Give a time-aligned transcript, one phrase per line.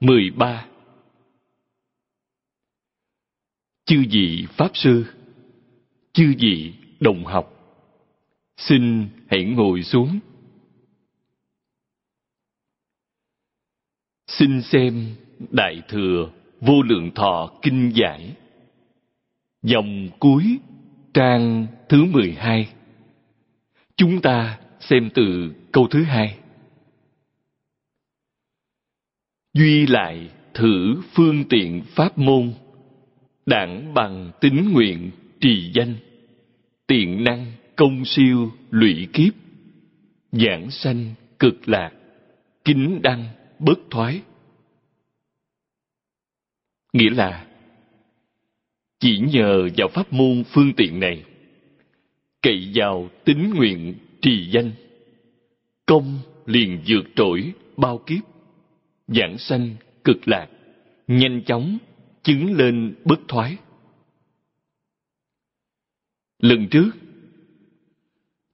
[0.00, 0.66] 13
[3.86, 5.04] Chư vị Pháp Sư,
[6.12, 7.52] Chư vị đồng học,
[8.56, 10.18] Xin hãy ngồi xuống.
[14.26, 15.16] Xin xem
[15.50, 18.34] Đại Thừa Vô Lượng Thọ Kinh Giải,
[19.62, 20.58] Dòng cuối
[21.14, 22.72] trang thứ 12
[23.96, 26.39] Chúng ta xem từ câu thứ hai.
[29.54, 32.52] Duy lại thử phương tiện pháp môn,
[33.46, 35.94] đảng bằng tín nguyện trì danh,
[36.86, 39.34] tiện năng công siêu lụy kiếp,
[40.32, 41.90] giảng sanh cực lạc,
[42.64, 43.24] kính đăng
[43.58, 44.20] bất thoái.
[46.92, 47.46] Nghĩa là,
[49.00, 51.24] chỉ nhờ vào pháp môn phương tiện này,
[52.42, 54.70] cậy vào tín nguyện trì danh,
[55.86, 58.29] công liền vượt trội bao kiếp
[59.10, 60.48] giảng sanh cực lạc,
[61.06, 61.78] nhanh chóng
[62.22, 63.56] chứng lên bất thoái.
[66.38, 66.90] Lần trước,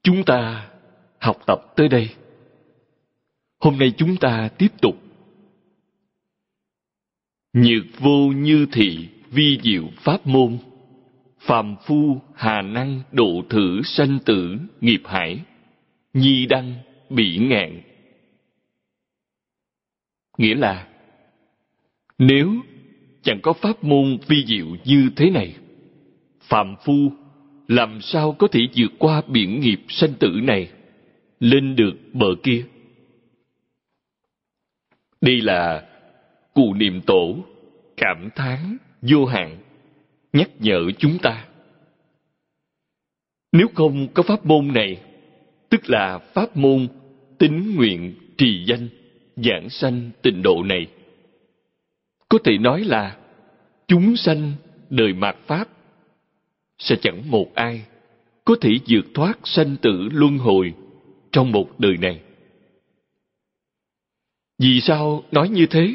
[0.03, 0.69] chúng ta
[1.19, 2.11] học tập tới đây.
[3.59, 5.03] Hôm nay chúng ta tiếp tục.
[7.53, 10.59] Nhược vô như thị vi diệu pháp môn,
[11.41, 15.41] phàm phu hà năng độ thử sanh tử nghiệp hải,
[16.15, 16.75] nhi đăng
[17.11, 17.83] bị ngạn
[20.38, 20.88] nghĩa là,
[22.19, 22.54] nếu
[23.22, 25.54] chẳng có pháp môn vi diệu như thế này
[26.41, 27.12] phạm phu
[27.69, 30.70] làm sao có thể vượt qua biển nghiệp sanh tử này,
[31.41, 32.64] lên được bờ kia?
[35.20, 35.88] Đây là
[36.54, 37.36] cụ niệm tổ
[37.97, 39.58] cảm thán vô hạn,
[40.32, 41.47] nhắc nhở chúng ta.
[43.53, 45.00] Nếu không có pháp môn này,
[45.68, 46.88] tức là pháp môn
[47.38, 48.88] tính nguyện trì danh
[49.36, 50.86] giảng sanh tịnh độ này.
[52.28, 53.19] Có thể nói là
[53.88, 54.52] chúng sanh
[54.91, 55.69] đời mạt pháp
[56.78, 57.84] sẽ chẳng một ai
[58.44, 60.74] có thể vượt thoát sanh tử luân hồi
[61.32, 62.20] trong một đời này.
[64.58, 65.94] Vì sao nói như thế?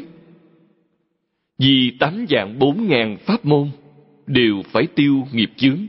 [1.58, 3.70] Vì tám dạng bốn ngàn pháp môn
[4.26, 5.86] đều phải tiêu nghiệp chướng,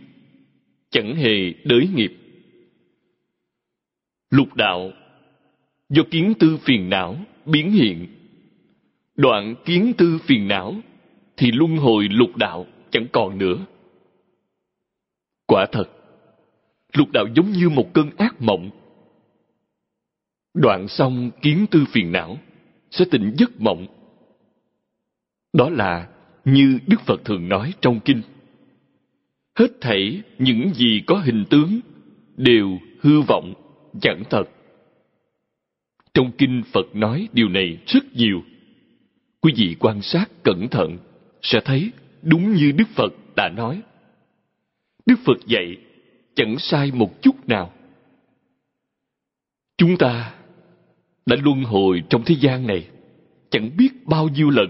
[0.89, 2.13] chẳng hề đới nghiệp.
[4.29, 4.91] Lục đạo
[5.89, 8.07] do kiến tư phiền não biến hiện.
[9.15, 10.75] Đoạn kiến tư phiền não
[11.37, 13.65] thì luân hồi lục đạo chẳng còn nữa.
[15.47, 15.89] Quả thật,
[16.93, 18.69] lục đạo giống như một cơn ác mộng.
[20.53, 22.37] Đoạn xong kiến tư phiền não
[22.91, 23.87] sẽ tỉnh giấc mộng.
[25.53, 26.09] Đó là
[26.45, 28.21] như đức phật thường nói trong kinh.
[29.59, 31.79] Hết thảy những gì có hình tướng
[32.37, 33.53] đều hư vọng
[34.01, 34.43] chẳng thật
[36.13, 38.41] trong kinh Phật nói điều này rất nhiều.
[39.41, 40.97] Quý vị quan sát cẩn thận
[41.41, 41.91] sẽ thấy
[42.21, 43.81] đúng như Đức Phật đã nói.
[45.05, 45.77] Đức Phật dạy
[46.35, 47.73] chẳng sai một chút nào.
[49.77, 50.35] Chúng ta
[51.25, 52.87] đã luân hồi trong thế gian này
[53.49, 54.69] chẳng biết bao nhiêu lần,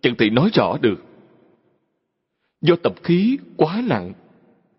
[0.00, 1.04] chẳng thể nói rõ được.
[2.60, 4.12] Do tập khí quá nặng,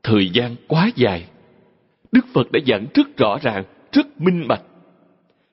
[0.03, 1.27] thời gian quá dài,
[2.11, 4.63] Đức Phật đã giảng rất rõ ràng, rất minh bạch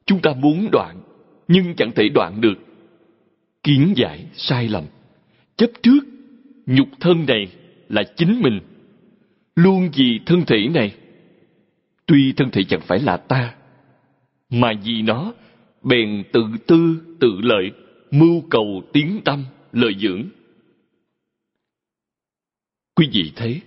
[0.09, 1.01] Chúng ta muốn đoạn,
[1.49, 2.59] nhưng chẳng thể đoạn được.
[3.63, 4.85] Kiến giải sai lầm.
[5.57, 6.01] Chấp trước,
[6.67, 7.49] nhục thân này
[7.89, 8.61] là chính mình.
[9.57, 10.95] Luôn vì thân thể này.
[12.07, 13.55] Tuy thân thể chẳng phải là ta,
[14.51, 15.33] mà vì nó
[15.83, 17.71] bèn tự tư, tự lợi,
[18.11, 20.25] mưu cầu tiếng tâm, lợi dưỡng.
[22.95, 23.61] Quý vị thấy,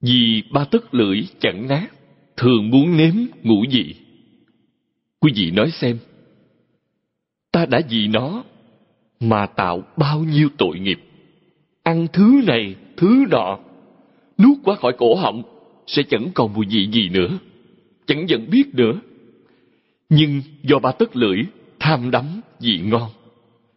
[0.00, 1.88] vì ba tấc lưỡi chẳng nát,
[2.36, 3.94] thường muốn nếm ngũ vị
[5.24, 5.98] Quý vị nói xem,
[7.52, 8.44] ta đã vì nó
[9.20, 11.00] mà tạo bao nhiêu tội nghiệp.
[11.82, 13.58] Ăn thứ này, thứ nọ,
[14.38, 15.42] nuốt qua khỏi cổ họng
[15.86, 17.38] sẽ chẳng còn mùi vị gì nữa,
[18.06, 19.00] chẳng nhận biết nữa.
[20.08, 21.38] Nhưng do ba tất lưỡi
[21.78, 23.10] tham đắm vị ngon,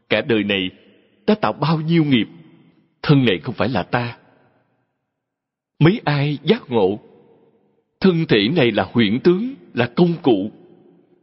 [0.09, 0.69] cả đời này
[1.27, 2.27] đã tạo bao nhiêu nghiệp.
[3.01, 4.17] Thân này không phải là ta.
[5.79, 6.99] Mấy ai giác ngộ?
[7.99, 10.51] Thân thể này là huyễn tướng, là công cụ.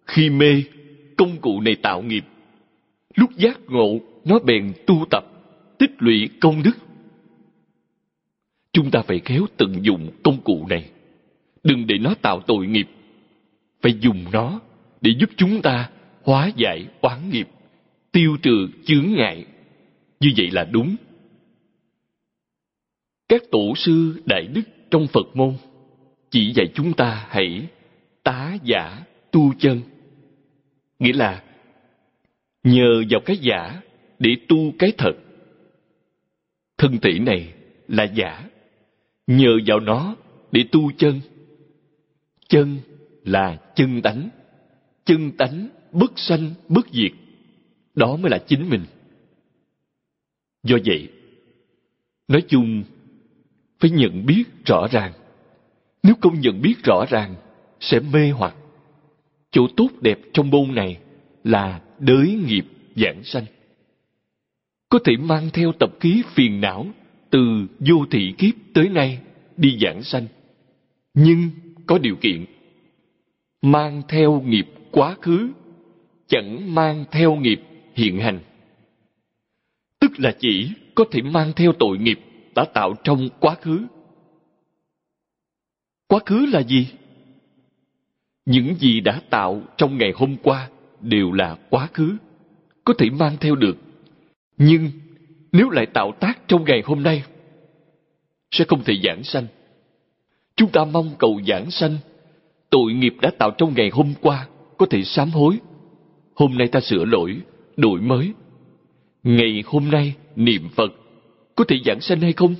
[0.07, 0.63] Khi mê,
[1.17, 2.25] công cụ này tạo nghiệp.
[3.15, 5.25] Lúc giác ngộ, nó bèn tu tập,
[5.79, 6.77] tích lũy công đức.
[8.73, 10.91] Chúng ta phải khéo tận dụng công cụ này.
[11.63, 12.89] Đừng để nó tạo tội nghiệp.
[13.83, 14.61] Phải dùng nó
[15.01, 15.91] để giúp chúng ta
[16.23, 17.49] hóa giải oán nghiệp,
[18.13, 19.45] tiêu trừ chướng ngại.
[20.21, 20.97] Như vậy là đúng.
[23.29, 25.57] Các tổ sư đại đức trong Phật môn
[26.31, 27.67] chỉ dạy chúng ta hãy
[28.23, 29.81] tá giả tu chân.
[31.05, 31.43] Nghĩa là
[32.63, 33.81] nhờ vào cái giả
[34.19, 35.13] để tu cái thật.
[36.79, 37.55] Thân tỷ này
[37.89, 38.45] là giả,
[39.27, 40.17] nhờ vào nó
[40.53, 41.21] để tu chân.
[42.49, 42.79] Chân
[43.25, 44.29] là chân tánh,
[45.05, 47.13] chân tánh bất sanh bất diệt.
[47.95, 48.85] Đó mới là chính mình.
[50.63, 51.09] Do vậy,
[52.29, 52.85] nói chung
[53.81, 55.13] phải nhận biết rõ ràng.
[56.03, 57.35] Nếu không nhận biết rõ ràng,
[57.81, 58.55] sẽ mê hoặc.
[59.55, 60.99] Chỗ tốt đẹp trong môn này
[61.45, 62.65] là đới nghiệp
[62.97, 63.45] giảng sanh.
[64.89, 66.87] Có thể mang theo tập khí phiền não
[67.31, 69.19] từ vô thị kiếp tới nay
[69.57, 70.27] đi giảng sanh.
[71.15, 71.51] Nhưng
[71.87, 72.45] có điều kiện.
[73.63, 75.51] Mang theo nghiệp quá khứ,
[76.27, 77.61] chẳng mang theo nghiệp
[77.95, 78.41] hiện hành.
[80.01, 82.21] Tức là chỉ có thể mang theo tội nghiệp
[82.55, 83.87] đã tạo trong quá khứ.
[86.09, 86.87] Quá khứ là gì?
[88.47, 90.69] Những gì đã tạo trong ngày hôm qua
[91.01, 92.17] đều là quá khứ,
[92.85, 93.77] có thể mang theo được.
[94.59, 94.91] Nhưng
[95.53, 97.23] nếu lại tạo tác trong ngày hôm nay,
[98.51, 99.47] sẽ không thể giảng sanh.
[100.57, 101.97] Chúng ta mong cầu giảng sanh,
[102.71, 104.49] tội nghiệp đã tạo trong ngày hôm qua
[104.79, 105.59] có thể sám hối.
[106.35, 107.41] Hôm nay ta sửa lỗi,
[107.77, 108.33] đổi mới.
[109.23, 110.93] Ngày hôm nay niệm Phật
[111.57, 112.55] có thể giảng sanh hay không?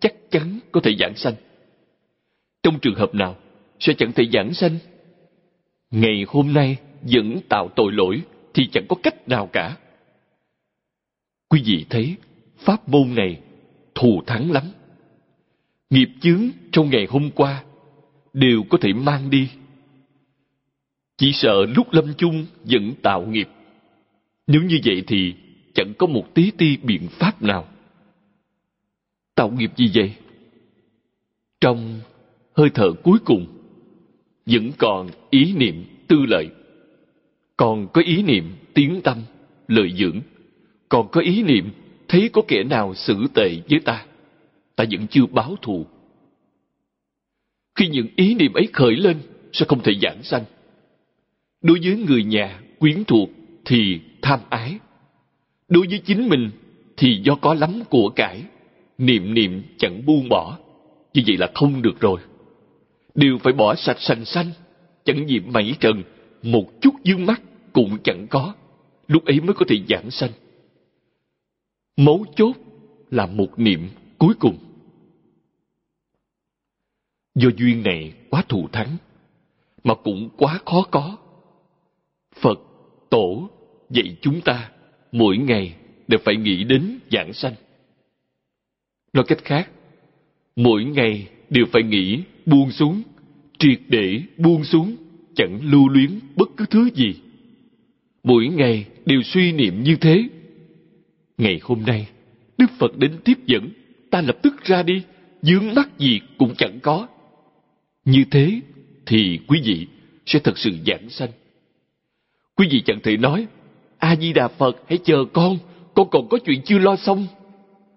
[0.00, 1.34] Chắc chắn có thể giảng sanh.
[2.62, 3.36] Trong trường hợp nào
[3.80, 4.78] sẽ chẳng thể giảng sanh?
[5.96, 8.22] Ngày hôm nay vẫn tạo tội lỗi
[8.54, 9.76] thì chẳng có cách nào cả.
[11.48, 12.16] Quý vị thấy
[12.58, 13.40] pháp môn này
[13.94, 14.64] thù thắng lắm.
[15.90, 17.64] Nghiệp chướng trong ngày hôm qua
[18.32, 19.50] đều có thể mang đi.
[21.16, 23.48] Chỉ sợ lúc lâm chung vẫn tạo nghiệp.
[24.46, 25.34] Nếu như vậy thì
[25.74, 27.68] chẳng có một tí ti biện pháp nào.
[29.34, 30.14] Tạo nghiệp gì vậy?
[31.60, 32.00] Trong
[32.56, 33.55] hơi thở cuối cùng,
[34.46, 36.48] vẫn còn ý niệm tư lợi.
[37.56, 39.18] Còn có ý niệm tiếng tâm,
[39.68, 40.20] lợi dưỡng.
[40.88, 41.70] Còn có ý niệm
[42.08, 44.06] thấy có kẻ nào xử tệ với ta.
[44.76, 45.86] Ta vẫn chưa báo thù.
[47.74, 49.16] Khi những ý niệm ấy khởi lên,
[49.52, 50.44] sẽ không thể giảng sanh.
[51.62, 53.30] Đối với người nhà, quyến thuộc
[53.64, 54.78] thì tham ái.
[55.68, 56.50] Đối với chính mình
[56.96, 58.42] thì do có lắm của cải,
[58.98, 60.58] niệm niệm chẳng buông bỏ.
[61.14, 62.20] Như vậy là không được rồi.
[63.16, 64.46] Đều phải bỏ sạch sành xanh,
[65.04, 66.02] chẳng gì mảy trần,
[66.42, 67.42] một chút dương mắt
[67.72, 68.54] cũng chẳng có.
[69.08, 70.30] Lúc ấy mới có thể giảng sanh.
[71.96, 72.52] Mấu chốt
[73.10, 74.58] là một niệm cuối cùng.
[77.34, 78.96] Do duyên này quá thù thắng,
[79.84, 81.16] mà cũng quá khó có.
[82.34, 82.58] Phật,
[83.10, 83.50] Tổ
[83.90, 84.70] dạy chúng ta
[85.12, 85.74] mỗi ngày
[86.08, 87.54] đều phải nghĩ đến giảng sanh.
[89.12, 89.70] Nói cách khác,
[90.56, 93.02] mỗi ngày đều phải nghĩ buông xuống,
[93.58, 94.96] triệt để buông xuống,
[95.34, 97.14] chẳng lưu luyến bất cứ thứ gì.
[98.24, 100.28] Mỗi ngày đều suy niệm như thế.
[101.38, 102.08] Ngày hôm nay,
[102.58, 103.70] Đức Phật đến tiếp dẫn,
[104.10, 105.02] ta lập tức ra đi,
[105.42, 107.08] dướng mắt gì cũng chẳng có.
[108.04, 108.60] Như thế
[109.06, 109.86] thì quý vị
[110.26, 111.30] sẽ thật sự giảng sanh.
[112.56, 113.46] Quý vị chẳng thể nói,
[113.98, 115.58] A-di-đà Phật hãy chờ con,
[115.94, 117.26] con còn có chuyện chưa lo xong.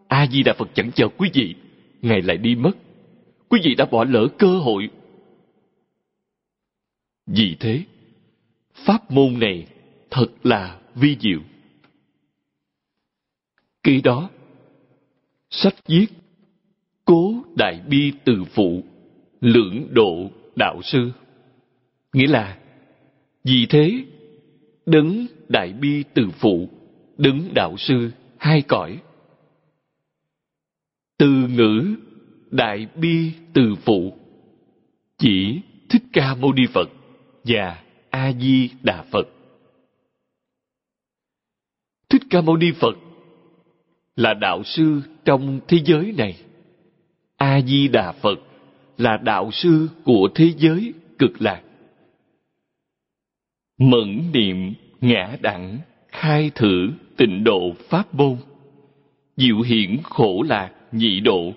[0.08, 1.56] A-di-đà Phật chẳng chờ quý vị,
[2.02, 2.72] Ngài lại đi mất.
[3.50, 4.90] Quý vị đã bỏ lỡ cơ hội.
[7.28, 7.84] Vì thế,
[8.74, 9.68] pháp môn này
[10.10, 11.40] thật là vi diệu.
[13.84, 14.30] Khi đó,
[15.50, 16.08] sách viết
[17.06, 18.84] Cố Đại Bi Từ Phụ
[19.42, 21.12] Lưỡng Độ Đạo Sư
[22.14, 22.58] Nghĩa là
[23.44, 24.06] Vì thế
[24.86, 26.70] Đấng Đại Bi Từ Phụ
[27.18, 29.00] Đấng Đạo Sư hai cõi
[31.18, 31.96] Từ ngữ
[32.52, 34.14] Đại Bi Từ Phụ
[35.18, 36.90] Chỉ Thích Ca Mâu Ni Phật
[37.44, 39.28] và A Di Đà Phật.
[42.10, 42.98] Thích Ca Mâu Ni Phật
[44.16, 46.38] là đạo sư trong thế giới này.
[47.38, 48.40] A Di Đà Phật
[48.98, 51.62] là đạo sư của thế giới cực lạc.
[53.78, 58.38] Mẫn niệm ngã đẳng, khai thử tịnh độ pháp môn,
[59.38, 61.54] diệu hiển khổ lạc nhị độ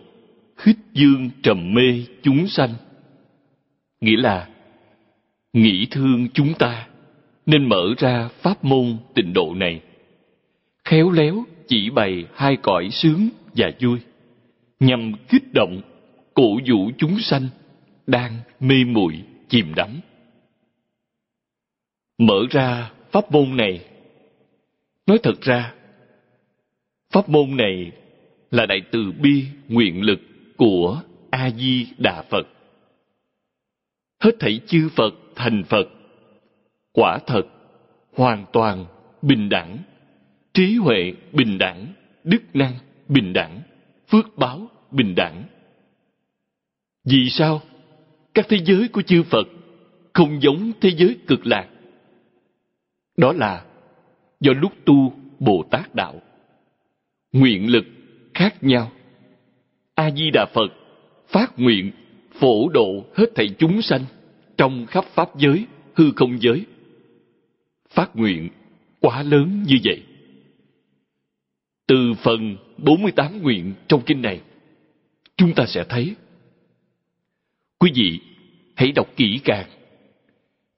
[0.62, 2.74] khích dương trầm mê chúng sanh.
[4.00, 4.48] Nghĩa là,
[5.52, 6.88] nghĩ thương chúng ta,
[7.46, 9.80] nên mở ra pháp môn tịnh độ này.
[10.84, 13.98] Khéo léo chỉ bày hai cõi sướng và vui,
[14.80, 15.80] nhằm kích động
[16.34, 17.48] cổ vũ chúng sanh
[18.06, 20.00] đang mê muội chìm đắm.
[22.18, 23.84] Mở ra pháp môn này.
[25.06, 25.74] Nói thật ra,
[27.10, 27.92] pháp môn này
[28.50, 30.20] là đại từ bi nguyện lực
[30.56, 32.46] của a di đà phật.
[34.20, 35.88] Hết thảy chư phật thành phật,
[36.92, 37.42] quả thật
[38.12, 38.86] hoàn toàn
[39.22, 39.78] bình đẳng,
[40.54, 41.86] trí huệ bình đẳng,
[42.24, 42.74] đức năng
[43.08, 43.62] bình đẳng,
[44.08, 45.44] phước báo bình đẳng.
[47.04, 47.60] Vì sao
[48.34, 49.48] các thế giới của chư phật
[50.12, 51.68] không giống thế giới cực lạc?
[53.16, 53.64] Đó là
[54.40, 56.14] do lúc tu bồ tát đạo,
[57.32, 57.84] nguyện lực
[58.34, 58.92] khác nhau
[60.02, 60.68] a di đà phật,
[61.28, 61.90] phát nguyện
[62.32, 64.04] phổ độ hết thảy chúng sanh
[64.56, 66.64] trong khắp pháp giới, hư không giới.
[67.90, 68.48] Phát nguyện
[69.00, 70.02] quá lớn như vậy.
[71.86, 74.40] Từ phần 48 nguyện trong kinh này,
[75.36, 76.14] chúng ta sẽ thấy.
[77.78, 78.20] Quý vị
[78.74, 79.68] hãy đọc kỹ càng.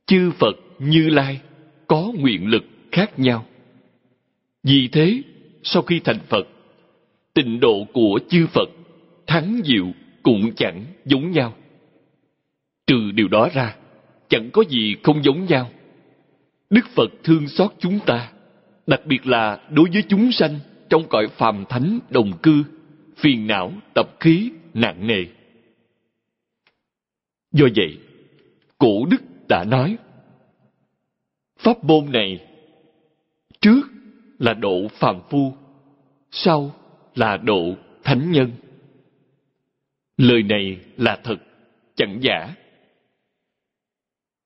[0.07, 1.41] Chư phật như lai
[1.87, 3.47] có nguyện lực khác nhau.
[4.63, 5.23] Vì thế,
[5.63, 6.49] sau khi thành phật,
[7.35, 8.69] tịnh độ của chư phật
[9.27, 9.87] thắng diệu
[10.23, 11.55] cũng chẳng giống nhau.
[12.87, 13.77] Trừ điều đó ra,
[14.29, 15.71] chẳng có gì không giống nhau.
[16.71, 18.33] Đức phật thương xót chúng ta,
[18.87, 22.65] đặc biệt là đối với chúng sanh trong cõi phàm thánh đồng cư,
[23.17, 25.25] phiền não, tập khí, nặng nề.
[27.53, 27.99] Do vậy,
[28.79, 29.97] cổ đức đã nói,
[31.59, 32.47] pháp môn này
[33.61, 33.83] trước
[34.39, 35.53] là độ phàm phu,
[36.31, 36.75] sau
[37.15, 38.51] là độ thánh nhân
[40.17, 41.37] lời này là thật,
[41.97, 42.55] chẳng giả.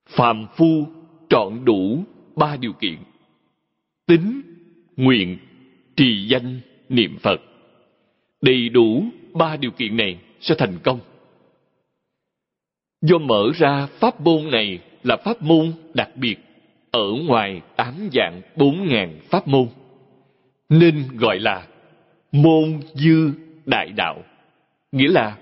[0.09, 0.87] Phàm phu
[1.29, 2.05] trọn đủ
[2.37, 2.97] ba điều kiện.
[4.07, 4.43] Tính,
[4.97, 5.39] nguyện,
[5.97, 7.41] trì danh, niệm phật.
[8.41, 11.01] Đầy đủ ba điều kiện này sẽ thành công.
[13.03, 16.37] Do mở ra pháp môn này là pháp môn đặc biệt,
[16.91, 19.69] ở ngoài tám dạng bốn ngàn pháp môn,
[20.69, 21.67] nên gọi là
[22.33, 23.33] môn dư
[23.67, 24.25] đại đạo,
[24.93, 25.37] nghĩa là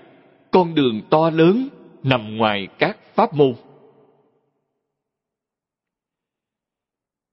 [0.57, 1.69] con đường to lớn
[2.03, 3.53] nằm ngoài các pháp môn.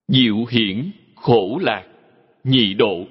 [0.07, 1.87] Diệu hiển khổ lạc,
[2.43, 3.05] nhị độ.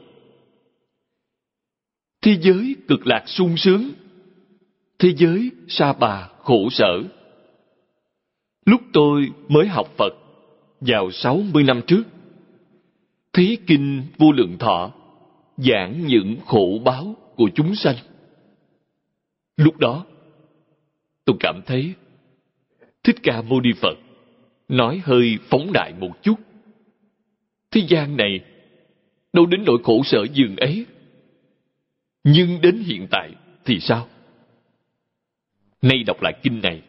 [2.23, 3.91] Thế giới cực lạc sung sướng,
[4.99, 7.03] thế giới sa bà khổ sở.
[8.67, 10.13] Lúc tôi mới học phật
[10.81, 12.03] vào sáu mươi năm trước,
[13.33, 14.93] thấy kinh vô lượng thọ
[15.57, 17.97] giảng những khổ báo của chúng sanh
[19.57, 20.07] lúc đó,
[21.25, 21.95] tôi cảm thấy
[23.03, 23.99] thích ca mâu ni phật
[24.69, 26.35] nói hơi phóng đại một chút.
[27.71, 28.41] Thế gian này
[29.33, 30.87] đâu đến nỗi khổ sở dường ấy.
[32.25, 33.31] Nhưng đến hiện tại
[33.65, 34.09] thì sao?
[35.83, 36.83] Nay đọc lại kinh này,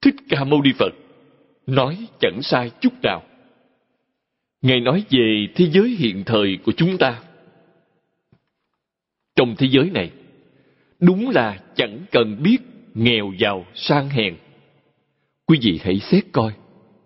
[0.00, 0.92] thích ca mâu ni phật
[1.66, 3.22] nói chẳng sai chút nào.
[4.62, 7.22] Ngài nói về thế giới hiện thời của chúng ta.
[9.36, 10.10] Trong thế giới này
[11.00, 12.58] đúng là chẳng cần biết,
[12.94, 14.36] nghèo giàu, sang hèn.
[15.46, 16.52] Quý vị hãy xét coi,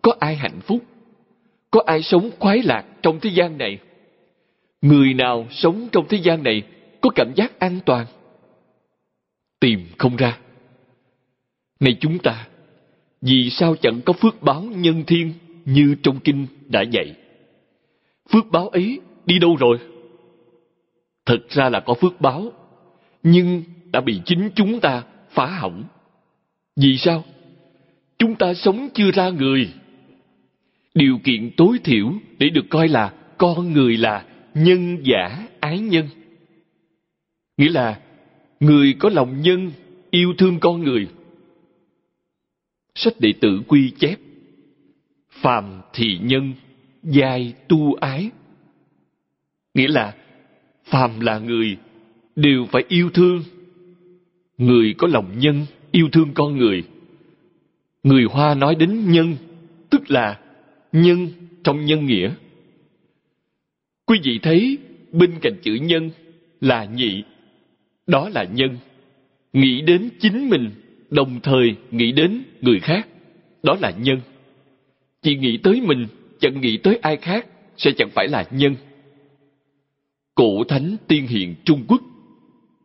[0.02, 0.84] có ai hạnh phúc,
[1.70, 3.78] có ai sống khoái lạc trong thế gian này?
[4.82, 6.62] Người nào sống trong thế gian này
[7.00, 8.06] có cảm giác an toàn?
[9.60, 10.38] Tìm không ra.
[11.80, 12.46] Này chúng ta,
[13.20, 15.32] vì sao chẳng có phước báo nhân thiên
[15.64, 17.14] như trong kinh đã dạy?
[18.30, 19.78] Phước báo ấy đi đâu rồi?
[21.26, 22.52] Thật ra là có phước báo,
[23.22, 23.62] nhưng
[23.94, 25.84] đã bị chính chúng ta phá hỏng.
[26.76, 27.24] Vì sao?
[28.18, 29.72] Chúng ta sống chưa ra người.
[30.94, 36.08] Điều kiện tối thiểu để được coi là con người là nhân giả ái nhân.
[37.56, 38.00] Nghĩa là
[38.60, 39.72] người có lòng nhân
[40.10, 41.08] yêu thương con người.
[42.94, 44.16] Sách đệ tử quy chép.
[45.30, 46.52] Phàm thì nhân,
[47.02, 48.30] giai tu ái.
[49.74, 50.14] Nghĩa là
[50.84, 51.76] phàm là người
[52.36, 53.42] đều phải yêu thương
[54.58, 56.82] người có lòng nhân, yêu thương con người.
[58.02, 59.36] Người hoa nói đến nhân,
[59.90, 60.40] tức là
[60.92, 61.28] nhân
[61.64, 62.30] trong nhân nghĩa.
[64.06, 64.78] Quý vị thấy
[65.12, 66.10] bên cạnh chữ nhân
[66.60, 67.22] là nhị,
[68.06, 68.78] đó là nhân.
[69.52, 70.70] Nghĩ đến chính mình,
[71.10, 73.08] đồng thời nghĩ đến người khác,
[73.62, 74.20] đó là nhân.
[75.22, 76.06] Chỉ nghĩ tới mình,
[76.40, 77.46] chẳng nghĩ tới ai khác,
[77.76, 78.76] sẽ chẳng phải là nhân.
[80.34, 82.02] Cổ thánh tiên hiền Trung Quốc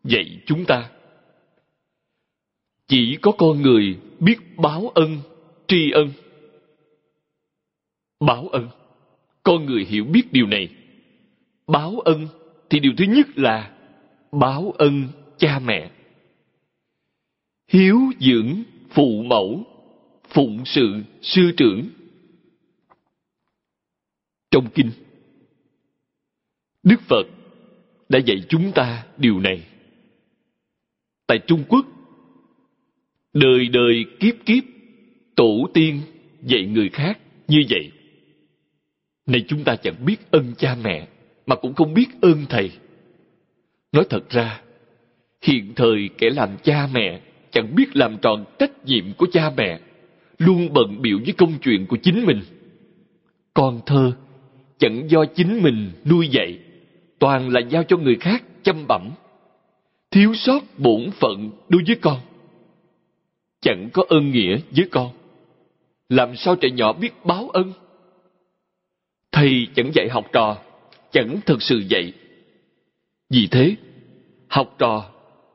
[0.03, 0.89] dạy chúng ta.
[2.89, 5.17] Chỉ có con người biết báo ân,
[5.67, 6.11] tri ân.
[8.19, 8.69] Báo ân.
[9.43, 10.69] Con người hiểu biết điều này.
[11.67, 12.27] Báo ân
[12.69, 13.77] thì điều thứ nhất là
[14.31, 15.91] báo ân cha mẹ.
[17.67, 19.63] Hiếu dưỡng phụ mẫu,
[20.29, 21.89] phụng sự sư trưởng.
[24.51, 24.91] Trong kinh,
[26.83, 27.23] Đức Phật
[28.09, 29.67] đã dạy chúng ta điều này.
[31.27, 31.85] Tại Trung Quốc,
[33.33, 34.63] đời đời kiếp kiếp,
[35.35, 36.01] tổ tiên
[36.43, 37.91] dạy người khác như vậy.
[39.25, 41.07] Này chúng ta chẳng biết ơn cha mẹ,
[41.45, 42.71] mà cũng không biết ơn thầy.
[43.91, 44.61] Nói thật ra,
[45.41, 47.21] hiện thời kẻ làm cha mẹ
[47.51, 49.79] chẳng biết làm tròn trách nhiệm của cha mẹ,
[50.37, 52.41] luôn bận biệu với công chuyện của chính mình.
[53.53, 54.11] Con thơ
[54.77, 56.59] chẳng do chính mình nuôi dạy,
[57.19, 59.09] toàn là giao cho người khác chăm bẩm.
[60.11, 62.19] Thiếu sót bổn phận đối với con.
[63.61, 65.11] Chẳng có ơn nghĩa với con.
[66.09, 67.73] Làm sao trẻ nhỏ biết báo ân?
[69.31, 70.57] Thầy chẳng dạy học trò,
[71.11, 72.13] chẳng thật sự dạy.
[73.29, 73.75] Vì thế,
[74.47, 75.09] học trò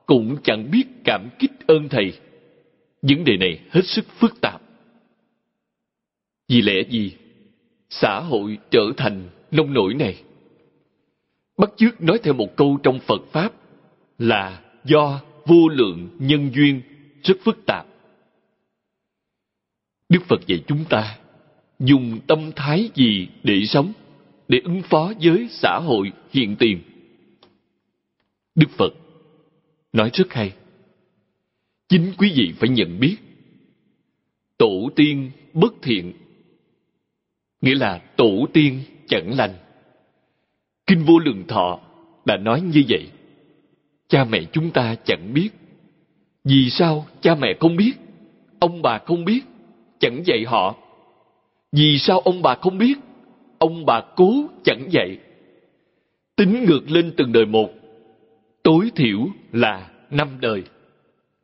[0.06, 2.12] cũng chẳng biết cảm kích ơn thầy.
[3.02, 4.62] Vấn đề này hết sức phức tạp.
[6.49, 7.12] Vì lẽ gì?
[7.90, 10.23] Xã hội trở thành nông nổi này.
[11.58, 13.52] Bắt chước nói theo một câu trong Phật Pháp
[14.18, 16.82] là do vô lượng nhân duyên
[17.23, 17.87] rất phức tạp.
[20.14, 21.18] Đức Phật dạy chúng ta
[21.78, 23.92] dùng tâm thái gì để sống,
[24.49, 26.80] để ứng phó với xã hội hiện tiền.
[28.54, 28.95] Đức Phật
[29.93, 30.52] nói rất hay.
[31.89, 33.17] Chính quý vị phải nhận biết
[34.58, 36.12] tổ tiên bất thiện
[37.60, 39.54] nghĩa là tổ tiên chẳng lành.
[40.86, 41.80] Kinh vô lượng thọ
[42.25, 43.08] đã nói như vậy.
[44.08, 45.50] Cha mẹ chúng ta chẳng biết.
[46.45, 47.93] Vì sao cha mẹ không biết?
[48.58, 49.41] Ông bà không biết,
[50.04, 50.75] chẳng dạy họ.
[51.73, 52.95] Vì sao ông bà không biết?
[53.58, 55.19] Ông bà cố chẳng dạy.
[56.36, 57.71] Tính ngược lên từng đời một,
[58.62, 59.19] tối thiểu
[59.52, 60.62] là năm đời.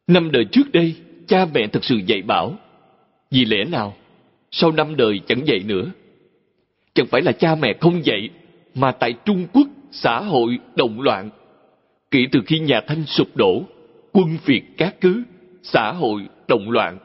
[0.07, 0.94] Năm đời trước đây,
[1.27, 2.55] cha mẹ thật sự dạy bảo.
[3.31, 3.94] Vì lẽ nào,
[4.51, 5.90] sau năm đời chẳng dạy nữa?
[6.94, 8.29] Chẳng phải là cha mẹ không dạy,
[8.75, 11.31] mà tại Trung Quốc xã hội động loạn.
[12.11, 13.62] Kể từ khi nhà Thanh sụp đổ,
[14.12, 15.23] quân phiệt cát cứ,
[15.62, 16.99] xã hội động loạn.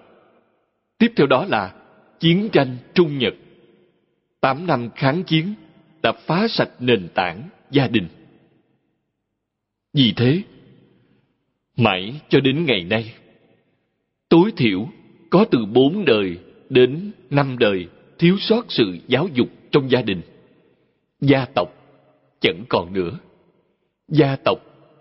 [0.98, 1.74] Tiếp theo đó là
[2.20, 3.34] chiến tranh Trung Nhật.
[4.42, 5.54] Tám năm kháng chiến
[6.04, 8.08] đã phá sạch nền tảng gia đình.
[9.94, 10.42] Vì thế,
[11.78, 13.14] mãi cho đến ngày nay,
[14.30, 14.88] tối thiểu
[15.30, 16.38] có từ bốn đời
[16.70, 17.88] đến năm đời
[18.20, 20.22] thiếu sót sự giáo dục trong gia đình.
[21.22, 21.70] Gia tộc
[22.40, 23.20] chẳng còn nữa.
[24.08, 24.58] Gia tộc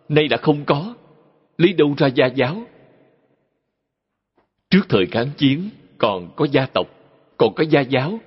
[0.09, 0.95] nay đã không có,
[1.59, 2.63] lấy đâu ra gia giáo?
[4.71, 5.71] Trước thời kháng chiến
[6.05, 6.87] còn có gia tộc,
[7.37, 8.21] còn có gia giáo.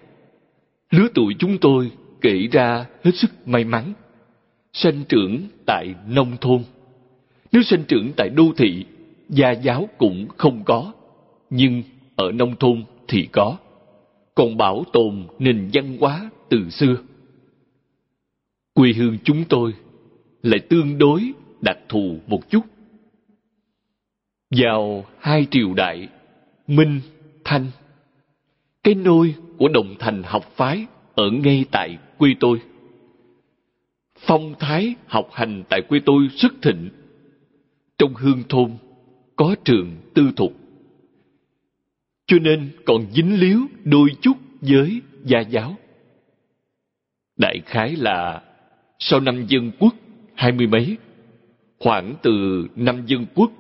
[0.92, 3.94] Lứa tuổi chúng tôi kể ra hết sức may mắn.
[4.74, 6.64] Sanh trưởng tại nông thôn.
[7.52, 8.86] Nếu sanh trưởng tại đô thị,
[9.30, 10.94] gia giáo cũng không có.
[11.50, 11.84] Nhưng
[12.16, 13.58] ở nông thôn thì có.
[14.36, 16.96] Còn bảo tồn nền văn hóa từ xưa.
[18.74, 19.74] Quê hương chúng tôi
[20.42, 22.62] lại tương đối đặc thù một chút.
[24.52, 26.08] Vào hai triều đại,
[26.68, 27.02] Minh,
[27.48, 27.66] Thanh,
[28.84, 32.62] cái nôi của đồng thành học phái ở ngay tại quê tôi.
[34.20, 36.90] Phong thái học hành tại quê tôi rất thịnh.
[37.98, 38.72] Trong hương thôn
[39.36, 40.54] có trường tư thục.
[42.28, 45.76] Cho nên còn dính líu đôi chút với gia giáo.
[47.38, 48.42] Đại khái là
[49.00, 49.96] sau năm dân quốc
[50.36, 50.98] hai mươi mấy,
[51.80, 53.52] khoảng từ năm dân quốc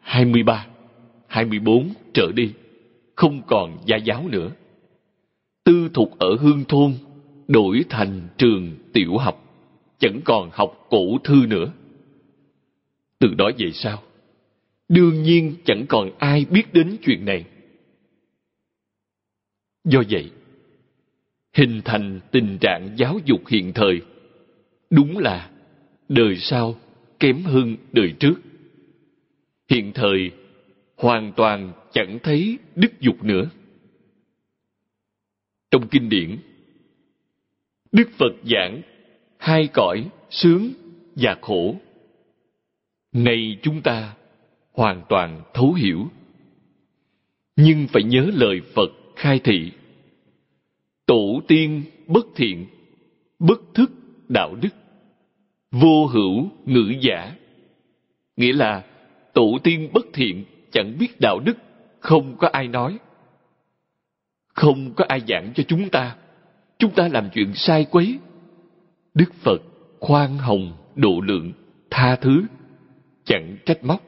[0.00, 0.66] hai mươi ba,
[1.26, 2.52] hai mươi bốn trở đi,
[3.18, 4.50] không còn gia giáo nữa.
[5.64, 6.94] Tư thục ở hương thôn
[7.48, 9.44] đổi thành trường tiểu học,
[9.98, 11.72] chẳng còn học cổ thư nữa.
[13.18, 14.02] Từ đó về sau,
[14.88, 17.44] đương nhiên chẳng còn ai biết đến chuyện này.
[19.84, 20.30] Do vậy,
[21.54, 24.00] hình thành tình trạng giáo dục hiện thời
[24.90, 25.50] đúng là
[26.08, 26.74] đời sau
[27.20, 28.34] kém hơn đời trước
[29.68, 30.30] hiện thời
[30.96, 33.50] hoàn toàn chẳng thấy đức dục nữa.
[35.70, 36.38] Trong kinh điển
[37.92, 38.82] đức phật giảng
[39.38, 40.72] hai cõi sướng
[41.16, 41.76] và khổ.
[43.12, 44.14] Nay chúng ta
[44.72, 46.08] hoàn toàn thấu hiểu.
[47.56, 49.72] Nhưng phải nhớ lời phật khai thị.
[51.06, 52.66] Tổ tiên bất thiện
[53.38, 53.90] bất thức
[54.28, 54.74] đạo đức
[55.70, 57.34] vô hữu ngữ giả.
[58.36, 58.84] Nghĩa là
[59.32, 61.56] tổ tiên bất thiện chẳng biết đạo đức,
[62.00, 62.98] không có ai nói.
[64.54, 66.16] Không có ai giảng cho chúng ta.
[66.78, 68.18] Chúng ta làm chuyện sai quấy.
[69.14, 69.62] Đức Phật
[70.00, 71.52] khoan hồng, độ lượng,
[71.90, 72.42] tha thứ,
[73.24, 74.02] chẳng trách móc,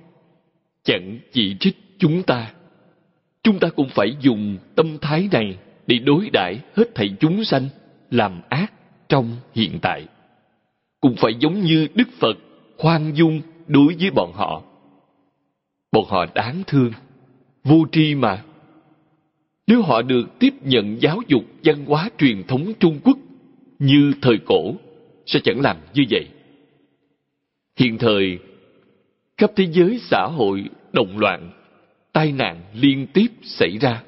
[0.83, 2.53] chẳng chỉ trích chúng ta.
[3.42, 7.68] Chúng ta cũng phải dùng tâm thái này để đối đãi hết thảy chúng sanh
[8.11, 8.72] làm ác
[9.09, 10.07] trong hiện tại.
[11.00, 12.37] Cũng phải giống như Đức Phật
[12.79, 14.62] khoan dung đối với bọn họ.
[15.92, 16.92] Bọn họ đáng thương,
[17.64, 18.44] vô tri mà.
[19.66, 23.18] Nếu họ được tiếp nhận giáo dục văn hóa truyền thống Trung Quốc
[23.79, 24.75] như thời cổ,
[25.27, 26.29] sẽ chẳng làm như vậy.
[27.77, 28.38] Hiện thời,
[29.37, 31.51] khắp thế giới xã hội động loạn,
[32.12, 34.03] tai nạn liên tiếp xảy ra.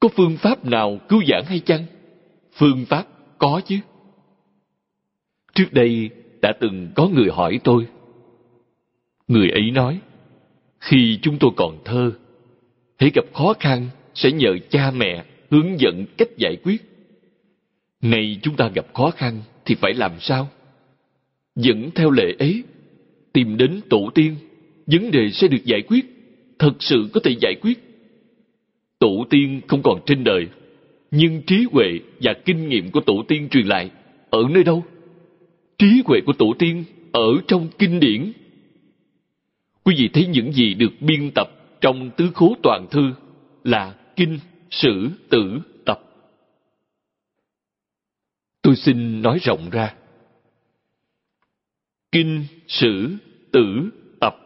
[0.00, 1.84] Có phương pháp nào cứu giảng hay chăng?
[2.52, 3.06] Phương pháp
[3.38, 3.78] có chứ.
[5.54, 6.10] Trước đây
[6.42, 7.86] đã từng có người hỏi tôi.
[9.28, 10.00] Người ấy nói,
[10.84, 12.12] khi chúng tôi còn thơ,
[12.98, 16.82] hãy gặp khó khăn sẽ nhờ cha mẹ hướng dẫn cách giải quyết.
[18.02, 20.48] Nay chúng ta gặp khó khăn thì phải làm sao?
[21.56, 22.62] Dẫn theo lệ ấy,
[23.32, 24.36] tìm đến tổ tiên,
[24.86, 26.04] vấn đề sẽ được giải quyết,
[26.58, 27.78] thật sự có thể giải quyết.
[28.98, 30.46] Tổ tiên không còn trên đời,
[31.10, 33.90] nhưng trí huệ và kinh nghiệm của tổ tiên truyền lại
[34.30, 34.84] ở nơi đâu?
[35.78, 38.32] Trí huệ của tổ tiên ở trong kinh điển.
[39.84, 41.48] Quý vị thấy những gì được biên tập
[41.80, 43.12] trong tứ khố toàn thư
[43.64, 44.38] là kinh,
[44.70, 46.00] sử, tử, tập.
[48.62, 49.94] Tôi xin nói rộng ra.
[52.12, 53.16] Kinh, sử,
[53.52, 54.36] tử, tập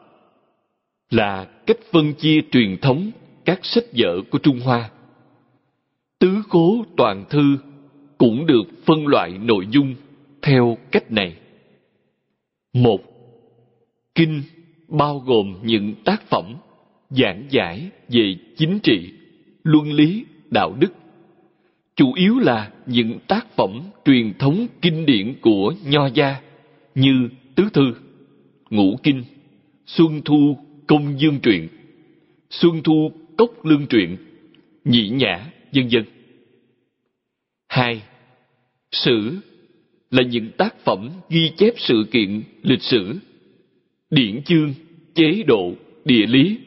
[1.11, 3.11] là cách phân chia truyền thống
[3.45, 4.91] các sách vở của Trung Hoa.
[6.19, 7.59] Tứ cố toàn thư
[8.19, 9.95] cũng được phân loại nội dung
[10.43, 11.37] theo cách này.
[12.73, 13.01] Một,
[14.15, 14.43] Kinh
[14.89, 16.55] bao gồm những tác phẩm
[17.11, 19.13] giảng giải về chính trị,
[19.65, 20.93] luân lý, đạo đức.
[21.97, 26.41] Chủ yếu là những tác phẩm truyền thống kinh điển của Nho gia
[26.95, 27.95] như Tứ Thư,
[28.71, 29.25] Ngũ Kinh,
[29.87, 31.69] Xuân Thu Công Dương Truyện,
[32.51, 34.17] Xuân Thu Cốc Lương Truyện,
[34.85, 36.05] Nhị Nhã, vân vân.
[37.69, 38.03] Hai,
[38.93, 39.37] Sử
[40.11, 43.19] là những tác phẩm ghi chép sự kiện lịch sử,
[44.11, 44.75] điển chương,
[45.15, 45.73] chế độ,
[46.05, 46.59] địa lý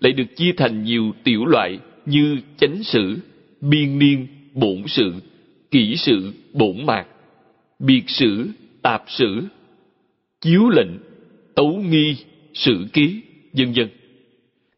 [0.00, 3.18] lại được chia thành nhiều tiểu loại như chánh sử,
[3.60, 5.14] biên niên, bổn sự,
[5.70, 7.06] kỹ sự, bổn mạc,
[7.78, 8.48] biệt sử,
[8.82, 9.42] tạp sử,
[10.40, 10.98] chiếu lệnh,
[11.54, 12.16] tấu nghi,
[12.54, 13.20] sử ký,
[13.52, 13.88] vân vân.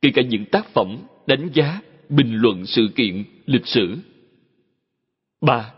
[0.02, 3.96] Kể cả những tác phẩm đánh giá, bình luận sự kiện, lịch sử.
[5.40, 5.72] ba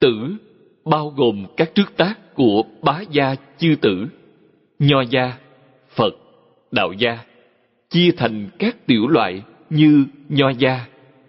[0.00, 0.36] Tử
[0.84, 4.08] bao gồm các trước tác của bá gia chư tử,
[4.78, 5.32] nho gia,
[5.88, 6.16] Phật,
[6.70, 7.18] đạo gia,
[7.90, 10.86] chia thành các tiểu loại như nho gia,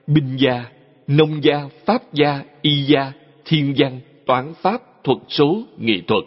[0.07, 0.65] binh gia,
[1.07, 3.11] nông gia, pháp gia, y gia,
[3.45, 6.23] thiên văn, toán pháp, thuật số, nghệ thuật,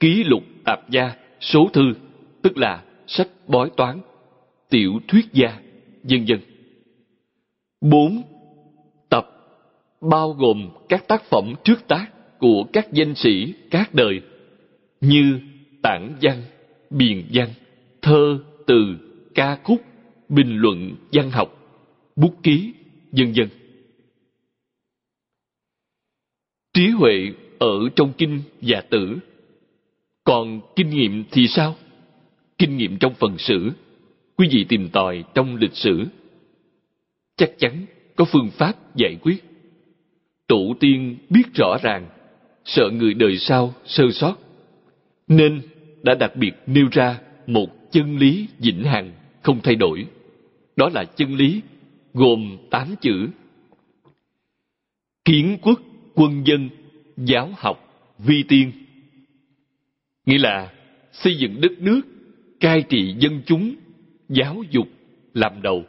[0.00, 1.94] ký lục tạp gia, số thư,
[2.42, 4.00] tức là sách bói toán,
[4.70, 5.58] tiểu thuyết gia,
[6.02, 6.40] vân vân.
[7.80, 8.22] bốn
[9.08, 9.30] Tập
[10.00, 12.06] bao gồm các tác phẩm trước tác
[12.38, 14.20] của các danh sĩ các đời
[15.00, 15.40] như
[15.82, 16.42] tản văn,
[16.94, 17.48] biền văn,
[18.02, 18.96] thơ, từ,
[19.34, 19.82] ca khúc,
[20.28, 21.48] bình luận văn học,
[22.16, 22.72] bút ký,
[23.12, 23.48] vân vân.
[26.74, 29.18] Trí huệ ở trong kinh và tử.
[30.24, 31.76] Còn kinh nghiệm thì sao?
[32.58, 33.70] Kinh nghiệm trong phần sử,
[34.36, 36.04] quý vị tìm tòi trong lịch sử.
[37.36, 39.44] Chắc chắn có phương pháp giải quyết.
[40.46, 42.08] Tổ tiên biết rõ ràng,
[42.64, 44.36] sợ người đời sau sơ sót,
[45.28, 45.62] nên
[46.04, 49.12] đã đặc biệt nêu ra một chân lý vĩnh hằng
[49.42, 50.06] không thay đổi.
[50.76, 51.60] Đó là chân lý
[52.14, 53.28] gồm tám chữ.
[55.24, 55.80] Kiến quốc,
[56.14, 56.68] quân dân,
[57.16, 57.78] giáo học,
[58.18, 58.72] vi tiên.
[60.26, 60.72] Nghĩa là
[61.12, 62.00] xây dựng đất nước,
[62.60, 63.74] cai trị dân chúng,
[64.28, 64.88] giáo dục
[65.34, 65.84] làm đầu.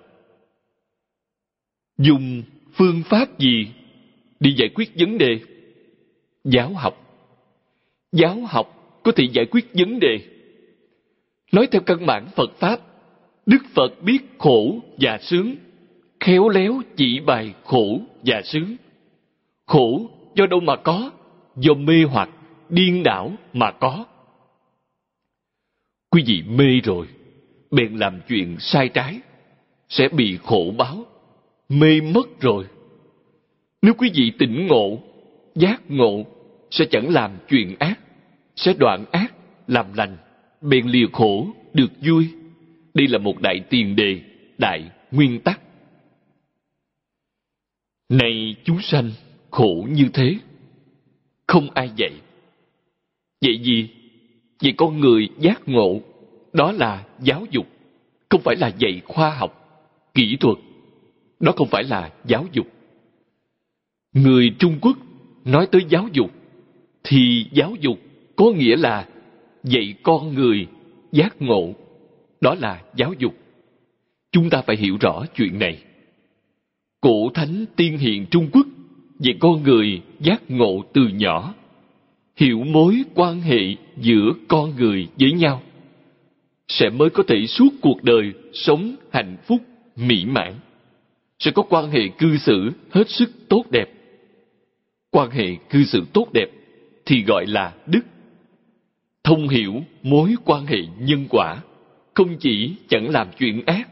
[1.98, 3.68] Dùng phương pháp gì
[4.40, 5.40] đi giải quyết vấn đề?
[6.44, 7.02] Giáo học.
[8.12, 8.75] Giáo học
[9.06, 10.20] có thể giải quyết vấn đề.
[11.52, 12.80] Nói theo căn bản Phật Pháp,
[13.46, 15.56] Đức Phật biết khổ và sướng,
[16.20, 18.76] khéo léo chỉ bài khổ và sướng.
[19.66, 21.12] Khổ do đâu mà có?
[21.56, 22.30] Do mê hoặc,
[22.70, 24.06] điên đảo mà có.
[26.10, 27.08] Quý vị mê rồi,
[27.72, 29.20] bèn làm chuyện sai trái,
[29.90, 31.06] sẽ bị khổ báo,
[31.70, 32.66] mê mất rồi.
[33.82, 35.00] Nếu quý vị tỉnh ngộ,
[35.56, 36.26] giác ngộ,
[36.72, 38.00] sẽ chẳng làm chuyện ác,
[38.56, 39.34] sẽ đoạn ác,
[39.68, 40.18] làm lành,
[40.62, 42.30] bèn lìa khổ, được vui.
[42.94, 44.22] Đây là một đại tiền đề,
[44.58, 45.62] đại nguyên tắc.
[48.10, 49.12] Này chúng sanh,
[49.52, 50.36] khổ như thế.
[51.48, 52.12] Không ai dạy.
[53.42, 53.90] Vậy gì?
[54.62, 56.02] Vậy con người giác ngộ,
[56.54, 57.68] đó là giáo dục,
[58.30, 59.82] không phải là dạy khoa học,
[60.14, 60.58] kỹ thuật.
[61.40, 62.68] Đó không phải là giáo dục.
[64.14, 64.98] Người Trung Quốc
[65.46, 66.32] nói tới giáo dục,
[67.04, 68.00] thì giáo dục
[68.36, 69.08] có nghĩa là
[69.64, 70.68] dạy con người
[71.12, 71.74] giác ngộ.
[72.42, 73.34] Đó là giáo dục.
[74.32, 75.84] Chúng ta phải hiểu rõ chuyện này.
[77.02, 78.68] Cổ thánh tiên hiền Trung Quốc
[79.20, 81.54] dạy con người giác ngộ từ nhỏ,
[82.36, 85.62] hiểu mối quan hệ giữa con người với nhau,
[86.68, 89.62] sẽ mới có thể suốt cuộc đời sống hạnh phúc,
[89.96, 90.54] mỹ mãn.
[91.40, 93.92] Sẽ có quan hệ cư xử hết sức tốt đẹp.
[95.12, 96.48] Quan hệ cư xử tốt đẹp
[97.06, 98.02] thì gọi là đức.
[99.26, 101.62] Thông hiểu mối quan hệ nhân quả,
[102.14, 103.90] không chỉ chẳng làm chuyện ác,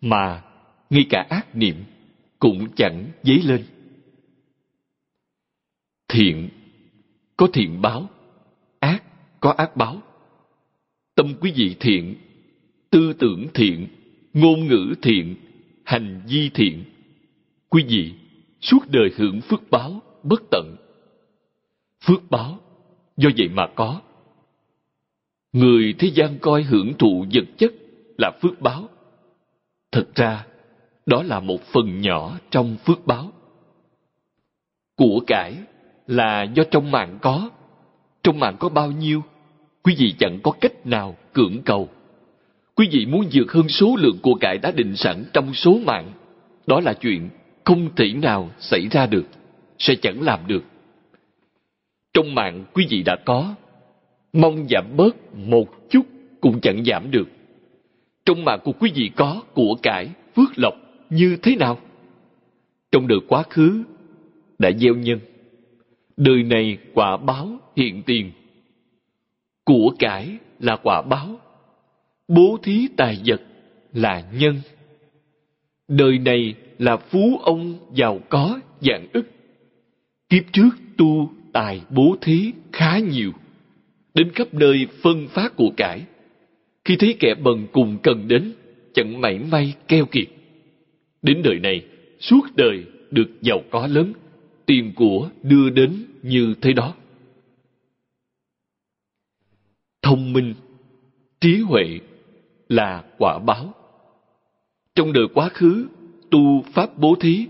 [0.00, 0.42] mà
[0.90, 1.74] ngay cả ác niệm
[2.38, 3.64] cũng chẳng dấy lên.
[6.08, 6.48] Thiện
[7.36, 8.08] có thiện báo,
[8.80, 9.02] ác
[9.40, 10.02] có ác báo.
[11.14, 12.14] Tâm quý vị thiện,
[12.90, 13.86] tư tưởng thiện,
[14.32, 15.36] ngôn ngữ thiện,
[15.84, 16.84] hành vi thiện.
[17.68, 18.14] Quý vị
[18.60, 20.76] suốt đời hưởng phước báo bất tận.
[22.04, 22.58] Phước báo
[23.16, 24.00] do vậy mà có.
[25.54, 27.72] Người thế gian coi hưởng thụ vật chất
[28.18, 28.88] là phước báo.
[29.92, 30.46] Thật ra,
[31.06, 33.32] đó là một phần nhỏ trong phước báo.
[34.96, 35.54] Của cải
[36.06, 37.50] là do trong mạng có.
[38.22, 39.22] Trong mạng có bao nhiêu?
[39.82, 41.88] Quý vị chẳng có cách nào cưỡng cầu.
[42.74, 46.12] Quý vị muốn vượt hơn số lượng của cải đã định sẵn trong số mạng.
[46.66, 47.28] Đó là chuyện
[47.64, 49.26] không thể nào xảy ra được,
[49.78, 50.64] sẽ chẳng làm được.
[52.14, 53.54] Trong mạng quý vị đã có,
[54.34, 56.06] mong giảm bớt một chút
[56.40, 57.28] cũng chẳng giảm được.
[58.26, 60.74] Trong mạng của quý vị có của cải, phước lộc
[61.10, 61.78] như thế nào?
[62.92, 63.84] Trong đời quá khứ
[64.58, 65.20] đã gieo nhân,
[66.16, 68.30] đời này quả báo hiện tiền.
[69.64, 71.40] Của cải là quả báo,
[72.28, 73.42] bố thí tài vật
[73.92, 74.60] là nhân.
[75.88, 79.26] Đời này là phú ông giàu có dạng ức.
[80.28, 83.32] Kiếp trước tu tài bố thí khá nhiều,
[84.14, 86.02] đến khắp nơi phân phát của cải.
[86.84, 88.52] Khi thấy kẻ bần cùng cần đến,
[88.94, 90.28] chẳng mảy may keo kiệt.
[91.22, 91.86] Đến đời này,
[92.20, 94.12] suốt đời được giàu có lớn,
[94.66, 96.94] tiền của đưa đến như thế đó.
[100.02, 100.54] Thông minh,
[101.40, 102.00] trí huệ
[102.68, 103.74] là quả báo.
[104.94, 105.86] Trong đời quá khứ,
[106.30, 107.46] tu pháp bố thí,